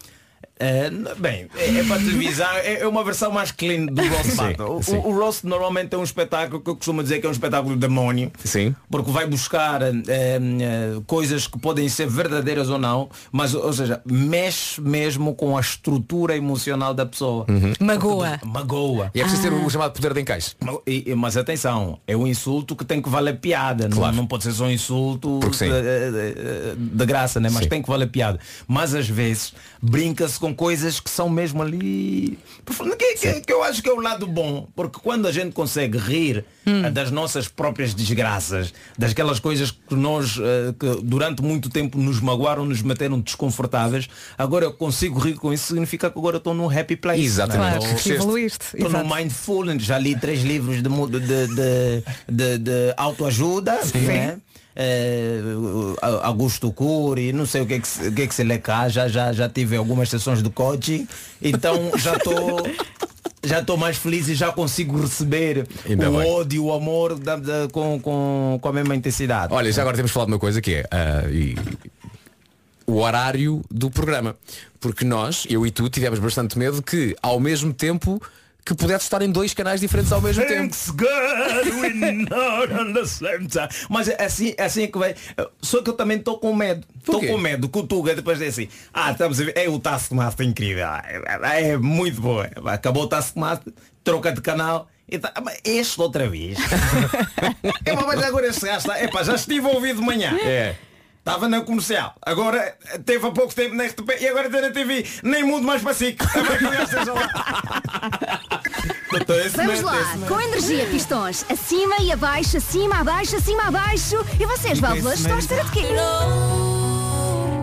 N- 0.58 1.14
bem, 1.18 1.48
é, 1.56 1.78
é 1.80 1.84
para 1.84 1.98
televisão, 1.98 2.46
é, 2.56 2.80
é 2.80 2.88
uma 2.88 3.04
versão 3.04 3.30
mais 3.30 3.50
clean 3.50 3.86
do 3.86 4.00
Roast 4.08 4.30
Sim, 4.30 4.36
Battle. 4.36 4.76
O, 4.78 4.82
sim. 4.82 4.96
o 4.96 5.12
Roast 5.12 5.46
normalmente 5.46 5.94
é 5.94 5.98
um 5.98 6.02
espetáculo 6.02 6.60
que 6.62 6.70
eu 6.70 6.76
costumo 6.76 7.02
dizer 7.02 7.20
que 7.20 7.26
é 7.26 7.28
um 7.28 7.32
espetáculo 7.32 7.74
de 7.74 7.80
demónio. 7.80 8.32
Sim. 8.42 8.74
Porque 8.90 9.10
vai 9.10 9.26
buscar 9.26 9.82
eh, 9.82 9.92
eh, 10.08 10.40
coisas 11.06 11.46
que 11.46 11.58
podem 11.58 11.88
ser 11.90 12.08
verdadeiras 12.08 12.70
ou 12.70 12.78
não, 12.78 13.08
mas, 13.30 13.54
ou 13.54 13.70
seja, 13.72 14.00
mexe 14.06 14.80
mesmo 14.80 15.34
com 15.34 15.58
a 15.58 15.60
estrutura 15.60 16.34
emocional 16.36 16.94
da 16.94 17.04
pessoa. 17.04 17.44
Magoa. 17.78 18.40
Magoa. 18.44 19.10
E 19.14 19.20
é 19.20 19.24
preciso 19.24 19.42
ter 19.42 19.52
o 19.52 19.68
chamado 19.68 19.92
poder 19.92 20.14
de 20.14 20.20
encaixe. 20.22 20.54
E- 20.86 21.04
e- 21.10 21.14
mas 21.14 21.36
atenção, 21.36 21.98
é 22.06 22.16
um 22.16 22.26
insulto 22.26 22.74
que 22.74 22.84
tem 22.84 23.02
que 23.02 23.08
valer 23.10 23.38
piada. 23.40 23.88
Não, 23.88 23.96
Claro. 23.98 24.16
não 24.16 24.26
pode 24.26 24.44
ser 24.44 24.52
só 24.52 24.64
um 24.64 24.70
insulto 24.70 25.38
Porque 25.42 25.64
de, 25.64 25.70
de- 25.70 26.76
de 26.76 27.06
graça, 27.06 27.38
né? 27.40 27.50
mas 27.52 27.64
Sim. 27.64 27.68
tem 27.68 27.82
que 27.82 27.88
valer 27.88 28.06
piada. 28.08 28.38
Mas 28.66 28.94
às 28.94 29.08
vezes 29.08 29.52
brinca-se 29.82 30.38
com 30.38 30.45
coisas 30.54 31.00
que 31.00 31.10
são 31.10 31.28
mesmo 31.28 31.62
ali. 31.62 32.38
Que, 32.98 33.14
que- 33.14 33.40
que 33.42 33.52
eu 33.52 33.62
acho 33.62 33.82
que 33.82 33.88
é 33.88 33.92
o 33.92 34.00
lado 34.00 34.26
bom. 34.26 34.68
Porque 34.74 34.98
quando 35.00 35.26
a 35.26 35.32
gente 35.32 35.52
consegue 35.52 35.98
rir 35.98 36.44
eh, 36.66 36.90
das 36.90 37.10
nossas 37.10 37.46
próprias 37.48 37.94
desgraças, 37.94 38.72
dasquelas 38.98 39.38
coisas 39.38 39.70
que 39.70 39.94
nós 39.94 40.36
eh, 40.40 40.74
que 40.78 41.00
durante 41.02 41.42
muito 41.42 41.68
tempo 41.70 41.98
nos 41.98 42.20
magoaram, 42.20 42.64
nos 42.64 42.82
meteram 42.82 43.20
desconfortáveis, 43.20 44.08
agora 44.36 44.64
eu 44.64 44.72
consigo 44.72 45.18
rir 45.18 45.34
com 45.34 45.52
isso, 45.52 45.66
significa 45.68 46.10
que 46.10 46.18
agora 46.18 46.38
estou 46.38 46.54
num 46.54 46.68
happy 46.68 46.96
place. 46.96 47.22
Exatamente. 47.22 47.62
né? 47.62 47.70
Claro, 47.70 47.80
que 47.82 47.88
cresceste. 48.02 48.12
evoluíste. 48.12 48.64
Estou 48.74 48.90
no. 48.90 49.14
Mindfulness, 49.16 49.82
já 49.84 49.98
li 49.98 50.18
três 50.18 50.42
livros 50.42 50.82
de, 50.82 50.88
de, 50.88 51.20
de, 51.46 52.02
de, 52.28 52.58
de 52.58 52.94
autoajuda, 52.96 53.78
né? 53.94 54.38
Eh, 54.78 55.40
Augusto 56.22 56.70
Cury, 56.70 57.32
não 57.32 57.46
sei 57.46 57.62
o 57.62 57.66
que 57.66 57.74
é 57.74 57.78
que, 57.80 57.88
se- 57.88 58.08
o 58.08 58.12
que, 58.12 58.22
é 58.22 58.26
que 58.26 58.34
se 58.34 58.44
lê 58.44 58.58
cá, 58.58 58.88
já, 58.90 59.08
já, 59.08 59.32
já 59.32 59.48
tive 59.48 59.74
algumas 59.76 60.10
sessões 60.10 60.42
de 60.42 60.50
coaching, 60.50 61.08
então 61.40 61.90
já 61.96 62.14
estou 62.16 62.60
já 63.42 63.60
estou 63.60 63.76
mais 63.78 63.96
feliz 63.96 64.28
e 64.28 64.34
já 64.34 64.52
consigo 64.52 65.00
receber 65.00 65.66
Ainda 65.88 66.10
o 66.10 66.18
bem. 66.18 66.30
ódio, 66.30 66.64
o 66.64 66.72
amor 66.74 67.18
da- 67.18 67.36
da- 67.36 67.68
com, 67.72 67.98
com, 68.00 68.58
com 68.60 68.68
a 68.68 68.72
mesma 68.72 68.94
intensidade. 68.94 69.54
Olha, 69.54 69.72
já 69.72 69.80
agora 69.82 69.96
temos 69.96 70.10
falado 70.12 70.28
de 70.28 70.34
uma 70.34 70.38
coisa 70.40 70.60
que 70.60 70.74
é 70.74 70.84
ah, 70.90 71.22
e- 71.30 71.56
o 72.86 72.96
horário 72.98 73.62
do 73.70 73.90
programa. 73.90 74.36
Porque 74.78 75.04
nós, 75.04 75.46
eu 75.48 75.66
e 75.66 75.70
tu, 75.70 75.88
tivemos 75.88 76.18
bastante 76.18 76.58
medo 76.58 76.82
que, 76.82 77.16
ao 77.22 77.40
mesmo 77.40 77.72
tempo, 77.72 78.20
que 78.66 78.74
pudesse 78.74 79.04
estar 79.04 79.22
em 79.22 79.30
dois 79.30 79.54
canais 79.54 79.80
diferentes 79.80 80.10
ao 80.10 80.20
mesmo 80.20 80.44
tempo. 80.44 80.74
Thanks 80.74 80.92
time. 83.48 83.68
Mas 83.88 84.08
é 84.08 84.24
assim, 84.24 84.54
é 84.58 84.64
assim 84.64 84.88
que 84.88 84.98
vai. 84.98 85.14
Só 85.62 85.80
que 85.80 85.90
eu 85.90 85.94
também 85.94 86.18
estou 86.18 86.36
com 86.38 86.52
medo. 86.52 86.84
Estou 86.98 87.24
com 87.24 87.38
medo 87.38 87.68
que 87.68 87.78
o 87.78 87.84
Tuga 87.84 88.16
depois 88.16 88.40
diz 88.40 88.48
assim. 88.48 88.68
Ah, 88.92 89.12
estamos 89.12 89.40
a 89.40 89.44
ver. 89.44 89.56
É 89.56 89.68
o 89.68 89.78
Taskmaster 89.78 90.44
incrível. 90.44 90.84
É, 90.84 91.70
é 91.70 91.76
muito 91.76 92.20
boa. 92.20 92.50
Acabou 92.66 93.04
o 93.04 93.06
Taskmaster, 93.06 93.72
troca 94.02 94.32
de 94.32 94.40
canal. 94.40 94.88
E 95.08 95.16
tá, 95.16 95.32
mas 95.44 95.60
este 95.64 96.00
outra 96.00 96.28
vez. 96.28 96.58
é, 97.86 97.92
mas 97.94 98.22
agora 98.24 98.48
este 98.48 98.66
gajo 98.66 98.78
está. 98.78 99.00
Epá, 99.00 99.22
já 99.22 99.36
estive 99.36 99.64
a 99.64 99.70
ouvir 99.70 99.94
de 99.94 100.00
manhã. 100.00 100.36
É. 100.42 100.74
Estava 101.26 101.48
na 101.48 101.60
comercial, 101.60 102.14
agora 102.22 102.76
teve 103.04 103.26
há 103.26 103.32
pouco 103.32 103.52
tempo 103.52 103.74
na 103.74 103.82
RTP 103.86 104.10
e 104.20 104.28
agora 104.28 104.48
tem 104.48 104.60
na 104.60 104.70
TV. 104.70 105.04
Nem 105.24 105.42
mudo 105.42 105.66
mais 105.66 105.82
para 105.82 105.92
si. 105.92 106.12
Também 106.12 106.54
que 106.56 106.64
o 106.64 106.70
gajo 106.70 106.82
esteja 106.84 107.12
lá. 107.12 108.52
Doutor, 109.10 109.40
esse 109.40 109.56
Vamos 109.56 109.80
lá, 109.80 110.18
com 110.28 110.40
energia, 110.40 110.86
pistões. 110.86 111.44
Acima 111.50 111.96
e 112.00 112.12
abaixo, 112.12 112.58
acima, 112.58 113.00
abaixo, 113.00 113.34
acima, 113.34 113.64
abaixo. 113.64 114.24
E 114.38 114.46
vocês, 114.46 114.78
válvulas, 114.78 115.18
estão 115.18 115.34
a 115.34 115.40
estar 115.40 115.64
de 115.64 115.70
quê? 115.72 115.82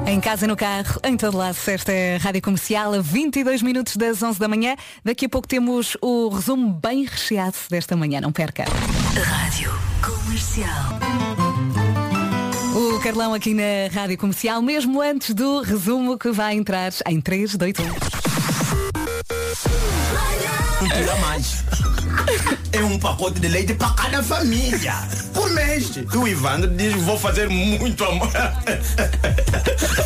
Em 0.08 0.20
casa, 0.20 0.46
no 0.46 0.58
carro, 0.58 1.00
em 1.02 1.16
todo 1.16 1.38
lado, 1.38 1.56
esta 1.66 1.90
é 1.94 2.18
a 2.18 2.20
Rádio 2.20 2.42
Comercial, 2.42 2.94
a 2.94 3.00
22 3.00 3.62
minutos 3.62 3.96
das 3.96 4.22
11 4.22 4.40
da 4.40 4.50
manhã. 4.50 4.76
Daqui 5.06 5.28
a 5.28 5.30
pouco 5.30 5.48
temos 5.48 5.96
o 6.02 6.28
resumo 6.28 6.70
bem 6.70 7.06
recheado 7.06 7.56
desta 7.70 7.96
manhã, 7.96 8.20
não 8.20 8.34
perca. 8.34 8.66
Rádio 9.16 9.72
Comercial. 10.02 11.43
Carlão 13.04 13.34
aqui 13.34 13.54
na 13.54 13.94
Rádio 13.94 14.18
Comercial, 14.18 14.62
mesmo 14.62 15.02
antes 15.02 15.36
do 15.36 15.60
resumo 15.60 16.18
que 16.18 16.32
vai 16.32 16.56
entrar 16.56 16.90
em 17.06 17.20
3, 17.20 17.58
2, 17.58 17.74
1. 17.78 17.84
Não 20.80 20.88
tira 20.88 21.16
mais. 21.18 21.66
É 22.72 22.82
um 22.82 22.98
pacote 22.98 23.42
de 23.42 23.50
leite 23.50 23.74
para 23.74 23.90
cada 23.90 24.24
família. 24.24 24.94
Por 25.54 25.66
mês. 25.66 25.92
E 25.96 26.18
o 26.18 26.28
Ivandro 26.28 26.68
diz 26.72 26.94
vou 27.04 27.18
fazer 27.18 27.48
muito 27.48 28.04
amor. 28.04 28.32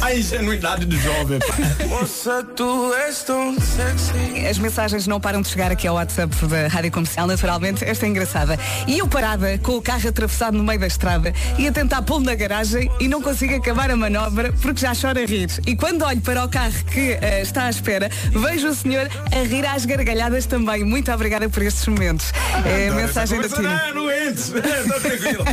A 0.01 0.13
ingenuidade 0.13 0.85
do 0.85 0.97
jovem. 0.99 1.39
pá. 1.39 1.85
Moça, 1.87 2.43
tu 2.55 2.93
és 2.93 3.23
tão 3.23 3.55
sexy. 3.59 4.45
As 4.45 4.57
mensagens 4.57 5.07
não 5.07 5.19
param 5.21 5.41
de 5.41 5.47
chegar 5.47 5.71
aqui 5.71 5.87
ao 5.87 5.95
WhatsApp 5.95 6.35
da 6.47 6.67
Rádio 6.67 6.91
Comercial, 6.91 7.27
naturalmente. 7.27 7.85
Esta 7.85 8.05
é 8.05 8.09
engraçada. 8.09 8.59
E 8.87 8.99
eu 8.99 9.07
parada 9.07 9.57
com 9.59 9.77
o 9.77 9.81
carro 9.81 10.09
atravessado 10.09 10.57
no 10.57 10.63
meio 10.63 10.79
da 10.79 10.87
estrada 10.87 11.33
e 11.57 11.67
a 11.67 11.71
tentar 11.71 12.01
pô-lo 12.01 12.25
na 12.25 12.35
garagem 12.35 12.91
e 12.99 13.07
não 13.07 13.21
consigo 13.21 13.55
acabar 13.55 13.89
a 13.89 13.95
manobra 13.95 14.51
porque 14.61 14.81
já 14.81 14.93
chora 14.93 15.21
a 15.21 15.25
rir. 15.25 15.49
E 15.65 15.75
quando 15.75 16.03
olho 16.03 16.21
para 16.21 16.43
o 16.43 16.49
carro 16.49 16.83
que 16.91 17.17
eh, 17.21 17.41
está 17.41 17.63
à 17.65 17.69
espera, 17.69 18.09
vejo 18.31 18.67
o 18.67 18.75
senhor 18.75 19.09
a 19.31 19.43
rir 19.47 19.65
às 19.65 19.85
gargalhadas 19.85 20.45
também. 20.45 20.83
Muito 20.83 21.11
obrigada 21.11 21.47
por 21.49 21.63
estes 21.63 21.87
momentos. 21.87 22.33
É 22.65 22.89
a 22.89 22.93
mensagem 22.93 23.39
da 23.39 23.47
Tina. 23.47 23.81
Ah, 23.87 23.93
não 23.93 24.11
entres. 24.11 24.51
Está 24.57 25.36
tranquilo. 25.37 25.45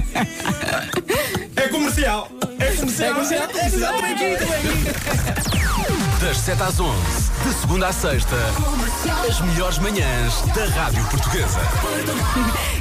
É 1.57 1.68
comercial. 1.68 2.30
É 2.59 2.74
comercial. 2.74 3.11
É 3.11 3.14
comercial. 3.14 3.43
É 3.43 3.47
comercial. 3.49 3.95
Estou 3.95 4.11
aqui, 4.11 4.24
estou 4.24 4.55
aqui. 4.55 6.04
Das 6.25 6.39
7 6.39 6.62
às 6.62 6.81
11, 6.81 6.97
de 7.47 7.53
segunda 7.61 7.89
à 7.89 7.93
sexta, 7.93 8.35
as 9.29 9.43
melhores 9.43 9.77
manhãs 9.79 10.41
da 10.55 10.64
Rádio 10.64 11.05
Portuguesa. 11.11 11.61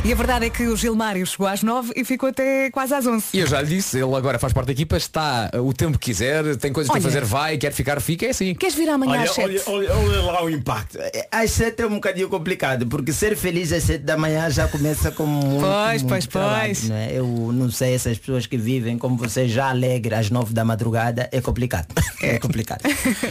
E 0.06 0.14
a 0.14 0.16
verdade 0.16 0.46
é 0.46 0.50
que 0.50 0.66
o 0.66 0.78
Gilmário 0.78 1.26
chegou 1.28 1.48
às 1.48 1.62
9 1.62 1.92
e 1.94 2.06
ficou 2.06 2.30
até 2.30 2.72
quase 2.72 2.94
às 2.94 3.06
11. 3.06 3.26
E 3.34 3.40
eu 3.40 3.48
já 3.48 3.62
lhe 3.62 3.68
disse, 3.68 3.98
ele 3.98 4.16
agora 4.16 4.40
faz 4.40 4.54
parte 4.54 4.68
da 4.68 4.72
equipa, 4.72 4.96
está 4.96 5.52
uh, 5.54 5.60
o 5.60 5.74
tempo 5.74 6.00
que 6.00 6.06
quiser, 6.12 6.56
tem 6.56 6.72
coisas 6.72 6.90
para 6.90 7.02
fazer, 7.02 7.26
vai, 7.26 7.58
quer 7.58 7.74
ficar, 7.74 8.00
fica, 8.00 8.26
é 8.26 8.30
assim. 8.30 8.56
Queres 8.56 8.76
vir 8.76 8.88
amanhã 8.88 9.12
Olha, 9.12 9.24
às 9.24 9.32
7? 9.32 9.46
olha, 9.46 9.62
olha, 9.68 9.94
olha 9.98 10.22
lá 10.22 10.44
o 10.46 10.50
impacto. 10.50 10.98
É, 11.00 11.28
Às 11.30 11.52
sete 11.52 11.82
é 11.82 11.86
um 11.86 11.96
bocadinho 11.96 12.30
complicado, 12.30 12.88
porque 12.88 13.12
ser 13.12 13.36
feliz 13.36 13.74
às 13.74 13.84
sete 13.84 14.06
da 14.06 14.16
manhã 14.16 14.50
já 14.50 14.70
começa 14.70 15.12
com 15.12 15.26
muito, 15.26 15.66
Pois, 15.66 16.02
muito 16.02 16.08
pois, 16.08 16.28
trabalho, 16.28 16.76
pois. 16.76 16.90
não 16.90 16.96
é? 16.96 17.12
Eu 17.12 17.28
não 17.54 17.70
sei, 17.70 17.94
essas 17.94 18.18
pessoas 18.18 18.48
que 18.48 18.58
vivem 18.58 18.98
como 18.98 19.18
você 19.18 19.50
já 19.50 19.70
alegre 19.70 20.16
às 20.16 20.30
nove 20.30 20.54
da 20.54 20.64
madrugada, 20.64 21.28
é 21.30 21.42
complicado. 21.42 21.88
É 22.24 22.40
complicado. 22.40 22.80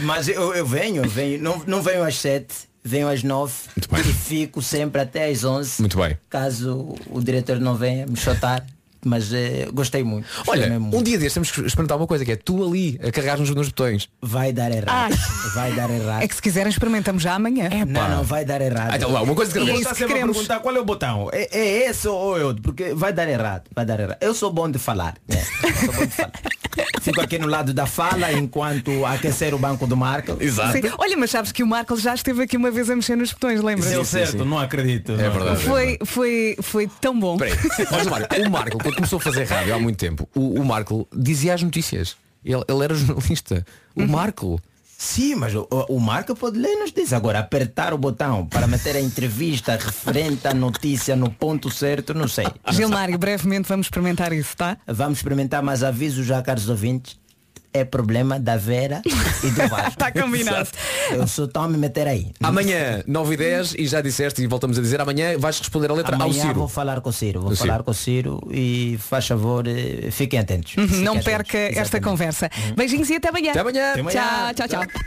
Mas 0.03 0.27
eu, 0.27 0.53
eu 0.53 0.65
venho, 0.65 1.03
eu 1.03 1.09
venho, 1.09 1.41
não, 1.41 1.61
não 1.65 1.81
venho 1.81 2.03
às 2.03 2.15
sete, 2.15 2.55
venho 2.83 3.07
às 3.07 3.23
nove 3.23 3.53
e 3.77 4.13
fico 4.13 4.61
sempre 4.61 5.01
até 5.01 5.29
às 5.29 5.43
onze. 5.43 5.81
Muito 5.81 5.97
bem. 5.97 6.17
Caso 6.29 6.95
o 7.09 7.21
diretor 7.21 7.59
não 7.59 7.75
venha 7.75 8.05
me 8.05 8.17
chotar. 8.17 8.65
Mas 9.05 9.31
eh, 9.33 9.67
gostei 9.73 10.03
muito. 10.03 10.25
Gostei 10.35 10.53
Olha, 10.53 10.67
mesmo 10.69 10.85
muito. 10.85 10.97
um 10.97 11.03
dia 11.03 11.17
destes 11.17 11.33
temos 11.33 11.51
que 11.51 11.61
experimentar 11.61 11.97
uma 11.97 12.07
coisa, 12.07 12.23
que 12.23 12.31
é 12.31 12.35
tu 12.35 12.63
ali, 12.65 12.99
a 13.05 13.11
carregar 13.11 13.37
nos, 13.37 13.49
nos 13.49 13.67
botões. 13.67 14.09
Vai 14.21 14.51
dar 14.53 14.71
errado. 14.71 15.15
Vai 15.53 15.71
dar 15.73 15.89
errado. 15.89 16.23
É 16.23 16.27
que 16.27 16.35
se 16.35 16.41
quiserem 16.41 16.69
experimentamos 16.69 17.21
já 17.23 17.33
amanhã. 17.35 17.69
Não, 17.87 18.09
não, 18.09 18.23
vai 18.23 18.45
dar 18.45 18.61
errado. 18.61 18.91
Ah, 18.91 18.95
então 18.97 19.09
uma 19.09 19.35
coisa 19.35 19.57
Eu 19.57 19.65
que 19.65 19.83
sempre 19.83 20.03
a 20.03 20.07
queremos. 20.07 20.37
perguntar 20.37 20.59
qual 20.59 20.75
é 20.75 20.79
o 20.79 20.85
botão. 20.85 21.29
É, 21.31 21.47
é 21.57 21.89
esse 21.89 22.07
ou 22.07 22.37
é 22.37 22.43
outro? 22.43 22.61
Porque 22.63 22.93
vai 22.93 23.11
dar 23.13 23.27
errado. 23.27 23.63
Vai 23.75 23.85
dar 23.85 23.99
errado. 23.99 24.17
Eu 24.21 24.33
sou 24.33 24.51
bom 24.51 24.69
de 24.69 24.79
falar. 24.79 25.15
né? 25.27 25.43
Sou 25.85 25.93
bom 25.93 26.05
de 26.05 26.11
falar. 26.11 26.31
Fico 27.01 27.21
aqui 27.21 27.37
no 27.37 27.47
lado 27.47 27.73
da 27.73 27.85
fala 27.85 28.31
enquanto 28.31 29.05
aquecer 29.05 29.53
o 29.53 29.59
banco 29.59 29.85
do 29.85 29.95
Marco. 29.95 30.37
Sim. 30.39 30.81
Olha, 30.97 31.17
mas 31.17 31.29
sabes 31.29 31.51
que 31.51 31.61
o 31.61 31.67
Marco 31.67 31.95
já 31.97 32.15
esteve 32.15 32.41
aqui 32.43 32.57
uma 32.57 32.71
vez 32.71 32.89
a 32.89 32.95
mexer 32.95 33.15
nos 33.15 33.31
botões, 33.31 33.61
lembra? 33.61 33.87
Deu 33.87 34.03
certo, 34.05 34.43
não 34.45 34.57
acredito. 34.57 35.11
É 35.11 35.29
verdade. 35.29 35.63
Foi, 35.63 35.99
foi, 36.05 36.57
foi 36.61 36.87
tão 36.99 37.19
bom. 37.19 37.37
Peraí, 37.37 37.53
olha, 37.91 38.09
Marco, 38.09 38.35
o 38.47 38.49
Marco, 38.49 38.77
quando 38.93 38.95
começou 38.95 39.17
a 39.17 39.21
fazer 39.21 39.45
rádio 39.45 39.73
há 39.73 39.79
muito 39.79 39.97
tempo, 39.97 40.29
o, 40.35 40.59
o 40.59 40.65
Marco 40.65 41.07
dizia 41.15 41.53
as 41.53 41.63
notícias. 41.63 42.15
Ele, 42.45 42.63
ele 42.67 42.83
era 42.83 42.93
jornalista. 42.95 43.65
O 43.95 44.07
Marco. 44.07 44.61
Sim, 44.95 45.35
mas 45.35 45.53
o, 45.53 45.67
o 45.89 45.99
Marco 45.99 46.35
pode 46.35 46.57
ler 46.57 46.75
nos 46.77 46.91
diz. 46.91 47.11
Agora, 47.11 47.39
apertar 47.39 47.93
o 47.93 47.97
botão 47.97 48.45
para 48.45 48.67
meter 48.67 48.95
a 48.95 49.01
entrevista 49.01 49.75
referente 49.75 50.47
à 50.47 50.53
notícia 50.53 51.15
no 51.15 51.29
ponto 51.29 51.69
certo, 51.69 52.13
não 52.13 52.27
sei. 52.27 52.45
Gilmário, 52.71 53.17
brevemente 53.17 53.67
vamos 53.67 53.87
experimentar 53.87 54.31
isso, 54.31 54.55
tá? 54.55 54.77
Vamos 54.87 55.17
experimentar, 55.17 55.61
mas 55.61 55.83
aviso 55.83 56.23
já, 56.23 56.41
caros 56.41 56.69
ouvintes, 56.69 57.17
é 57.73 57.83
problema 57.83 58.39
da 58.39 58.55
Vera 58.57 59.01
e 59.43 59.49
do 59.51 59.67
Vasco. 59.67 59.93
Tá 59.97 60.11
combinado. 60.11 60.69
Eu 61.11 61.23
estou 61.23 61.49
a 61.55 61.67
me 61.67 61.77
meter 61.77 62.07
aí. 62.07 62.31
Amanhã, 62.41 63.03
9 63.07 63.33
e 63.33 63.37
10, 63.37 63.75
e 63.77 63.87
já 63.87 64.01
disseste 64.01 64.41
e 64.41 64.47
voltamos 64.47 64.77
a 64.77 64.81
dizer, 64.81 64.99
amanhã 65.01 65.37
vais 65.37 65.57
responder 65.59 65.89
a 65.89 65.93
letra 65.93 66.15
ao 66.15 66.21
Amanhã 66.23 66.41
Ciro. 66.41 66.53
vou 66.55 66.67
falar 66.67 67.01
com 67.01 67.09
o 67.09 67.13
Ciro, 67.13 67.41
vou 67.41 67.49
Do 67.51 67.55
falar 67.55 67.73
Ciro. 67.73 67.83
com 67.83 67.91
o 67.91 67.93
Ciro 67.93 68.47
e 68.51 68.97
faz 68.99 69.27
favor, 69.27 69.65
eh, 69.67 70.09
fiquem 70.11 70.39
atentos. 70.39 70.75
Uhum, 70.77 70.87
Fiquem 70.87 71.03
não 71.03 71.13
atentos. 71.13 71.25
perca 71.31 71.57
esta 71.57 71.81
Exatamente. 71.81 72.03
conversa. 72.05 72.49
Beijinhos 72.75 73.09
e 73.09 73.15
até 73.15 73.29
amanhã. 73.29 73.51
Até 73.51 73.59
amanhã. 73.59 73.91
Até 73.91 73.99
amanhã. 74.01 74.53
Tchau, 74.53 74.67
tchau, 74.67 74.83
tchau. 74.85 75.01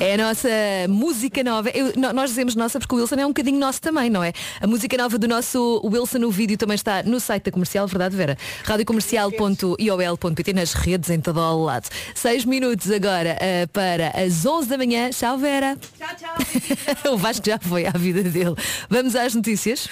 É 0.00 0.14
a 0.14 0.18
nossa 0.18 0.48
música 0.88 1.44
nova. 1.44 1.70
Eu- 1.70 1.92
nós 2.12 2.30
dizemos 2.30 2.54
nossa 2.56 2.78
porque 2.80 2.94
o 2.94 2.98
Wilson 2.98 3.14
é 3.14 3.24
um 3.24 3.28
bocadinho 3.28 3.58
nosso 3.58 3.80
também, 3.80 4.10
não 4.10 4.24
é? 4.24 4.32
A 4.60 4.66
música 4.66 4.96
nova 4.96 5.16
do 5.18 5.28
nosso 5.28 5.80
Wilson, 5.84 6.18
o 6.24 6.30
vídeo 6.30 6.58
também 6.58 6.74
está 6.74 7.02
no 7.04 7.20
site 7.20 7.44
da 7.44 7.52
comercial, 7.52 7.86
verdade, 7.86 8.16
Vera? 8.16 8.36
radiocomercial.iol.pt 8.64 10.52
nas 10.52 10.72
redes 10.72 11.10
em 11.10 11.20
todo 11.20 11.38
o 11.40 11.64
lado. 11.64 11.88
Seis 12.14 12.44
minutos 12.44 12.90
agora 12.90 13.36
eh, 13.40 13.66
para 13.72 14.08
as 14.20 14.44
11 14.44 14.68
da 14.68 14.76
manhã. 14.76 15.10
Tchau, 15.10 15.38
Vera. 15.38 15.76
Tchau, 15.96 16.08
tchau. 16.18 16.34
o 17.14 17.16
Vasco 17.16 17.46
já 17.46 17.58
foi 17.58 17.86
à 17.86 17.90
vida 17.92 18.22
dele. 18.24 18.56
Vamos 18.90 19.14
às 19.14 19.32
notícias. 19.34 19.88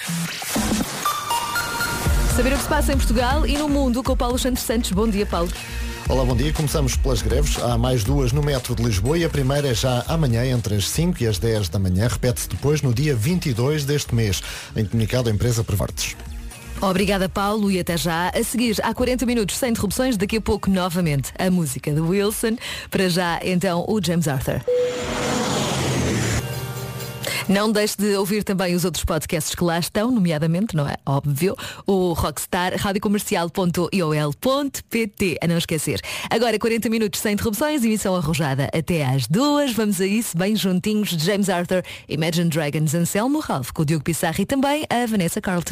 Saber 2.37 2.53
o 2.55 2.57
que 2.57 2.63
se 2.63 2.69
passa 2.69 2.93
em 2.93 2.97
Portugal 2.97 3.47
e 3.47 3.57
no 3.57 3.69
mundo 3.69 4.03
com 4.03 4.13
o 4.13 4.17
Paulo 4.17 4.39
Santos 4.39 4.63
Santos. 4.65 4.91
Bom 4.91 5.07
dia, 5.09 5.27
Paulo. 5.27 5.51
Olá, 6.09 6.25
bom 6.25 6.37
dia. 6.37 6.53
Começamos 6.53 6.97
pelas 6.97 7.23
greves. 7.23 7.57
Há 7.63 7.79
mais 7.79 8.05
duas 8.05 8.33
no 8.33 8.43
metro 8.43 8.75
de 8.75 8.83
Lisboa 8.83 9.17
e 9.17 9.25
a 9.25 9.29
primeira 9.29 9.69
é 9.69 9.75
já 9.75 10.05
amanhã, 10.09 10.45
entre 10.45 10.75
as 10.75 10.89
5 10.89 11.23
e 11.23 11.27
as 11.27 11.39
10 11.39 11.69
da 11.69 11.79
manhã. 11.79 12.09
Repete-se 12.09 12.49
depois 12.49 12.83
no 12.83 12.93
dia 12.93 13.15
22 13.15 13.85
deste 13.85 14.15
mês. 14.15 14.43
Em 14.77 14.85
comunicado, 14.85 15.29
a 15.29 15.33
empresa 15.33 15.65
Prevartes. 15.65 16.17
Obrigada, 16.81 17.29
Paulo, 17.29 17.71
e 17.71 17.79
até 17.79 17.97
já. 17.97 18.31
A 18.31 18.43
seguir, 18.43 18.77
há 18.83 18.93
40 18.93 19.25
minutos 19.25 19.57
sem 19.57 19.71
interrupções, 19.71 20.17
daqui 20.17 20.39
a 20.39 20.41
pouco, 20.41 20.69
novamente, 20.69 21.33
a 21.39 21.51
música 21.51 21.93
do 21.93 22.09
Wilson. 22.09 22.57
Para 22.91 23.09
já, 23.09 23.39
então, 23.43 23.85
o 23.89 24.01
James 24.05 24.27
Arthur. 24.27 24.61
Não 27.49 27.71
deixe 27.71 27.97
de 27.97 28.17
ouvir 28.17 28.43
também 28.45 28.75
os 28.75 28.85
outros 28.85 29.05
podcasts 29.05 29.55
que 29.55 29.65
lá 29.65 29.79
estão, 29.79 30.11
nomeadamente, 30.11 30.77
não 30.77 30.89
é? 30.89 30.97
Óbvio, 31.07 31.57
o 31.87 32.13
Rockstar, 32.13 32.75
radiocomercial.iol.pt, 32.77 35.39
a 35.41 35.47
não 35.47 35.59
esquecer. 35.59 36.01
Agora 36.31 36.59
40 36.59 36.89
minutos 36.89 37.21
sem 37.21 37.35
interrupções, 37.35 37.85
emissão 37.85 38.17
arrojada 38.17 38.69
até 38.75 39.05
às 39.05 39.27
duas. 39.27 39.73
Vamos 39.73 40.01
a 40.01 40.07
isso, 40.07 40.37
bem 40.37 40.57
juntinhos, 40.57 41.11
James 41.11 41.49
Arthur, 41.49 41.83
Imagine 42.09 42.51
Dragons, 42.51 42.95
Anselmo 42.95 43.41
Ralph, 43.41 43.71
com 43.71 43.83
o 43.83 43.85
Diogo 43.85 44.05
Pissarri 44.05 44.43
e 44.43 44.47
também 44.47 44.85
a 44.91 45.07
Vanessa 45.07 45.41
Carlton. 45.41 45.71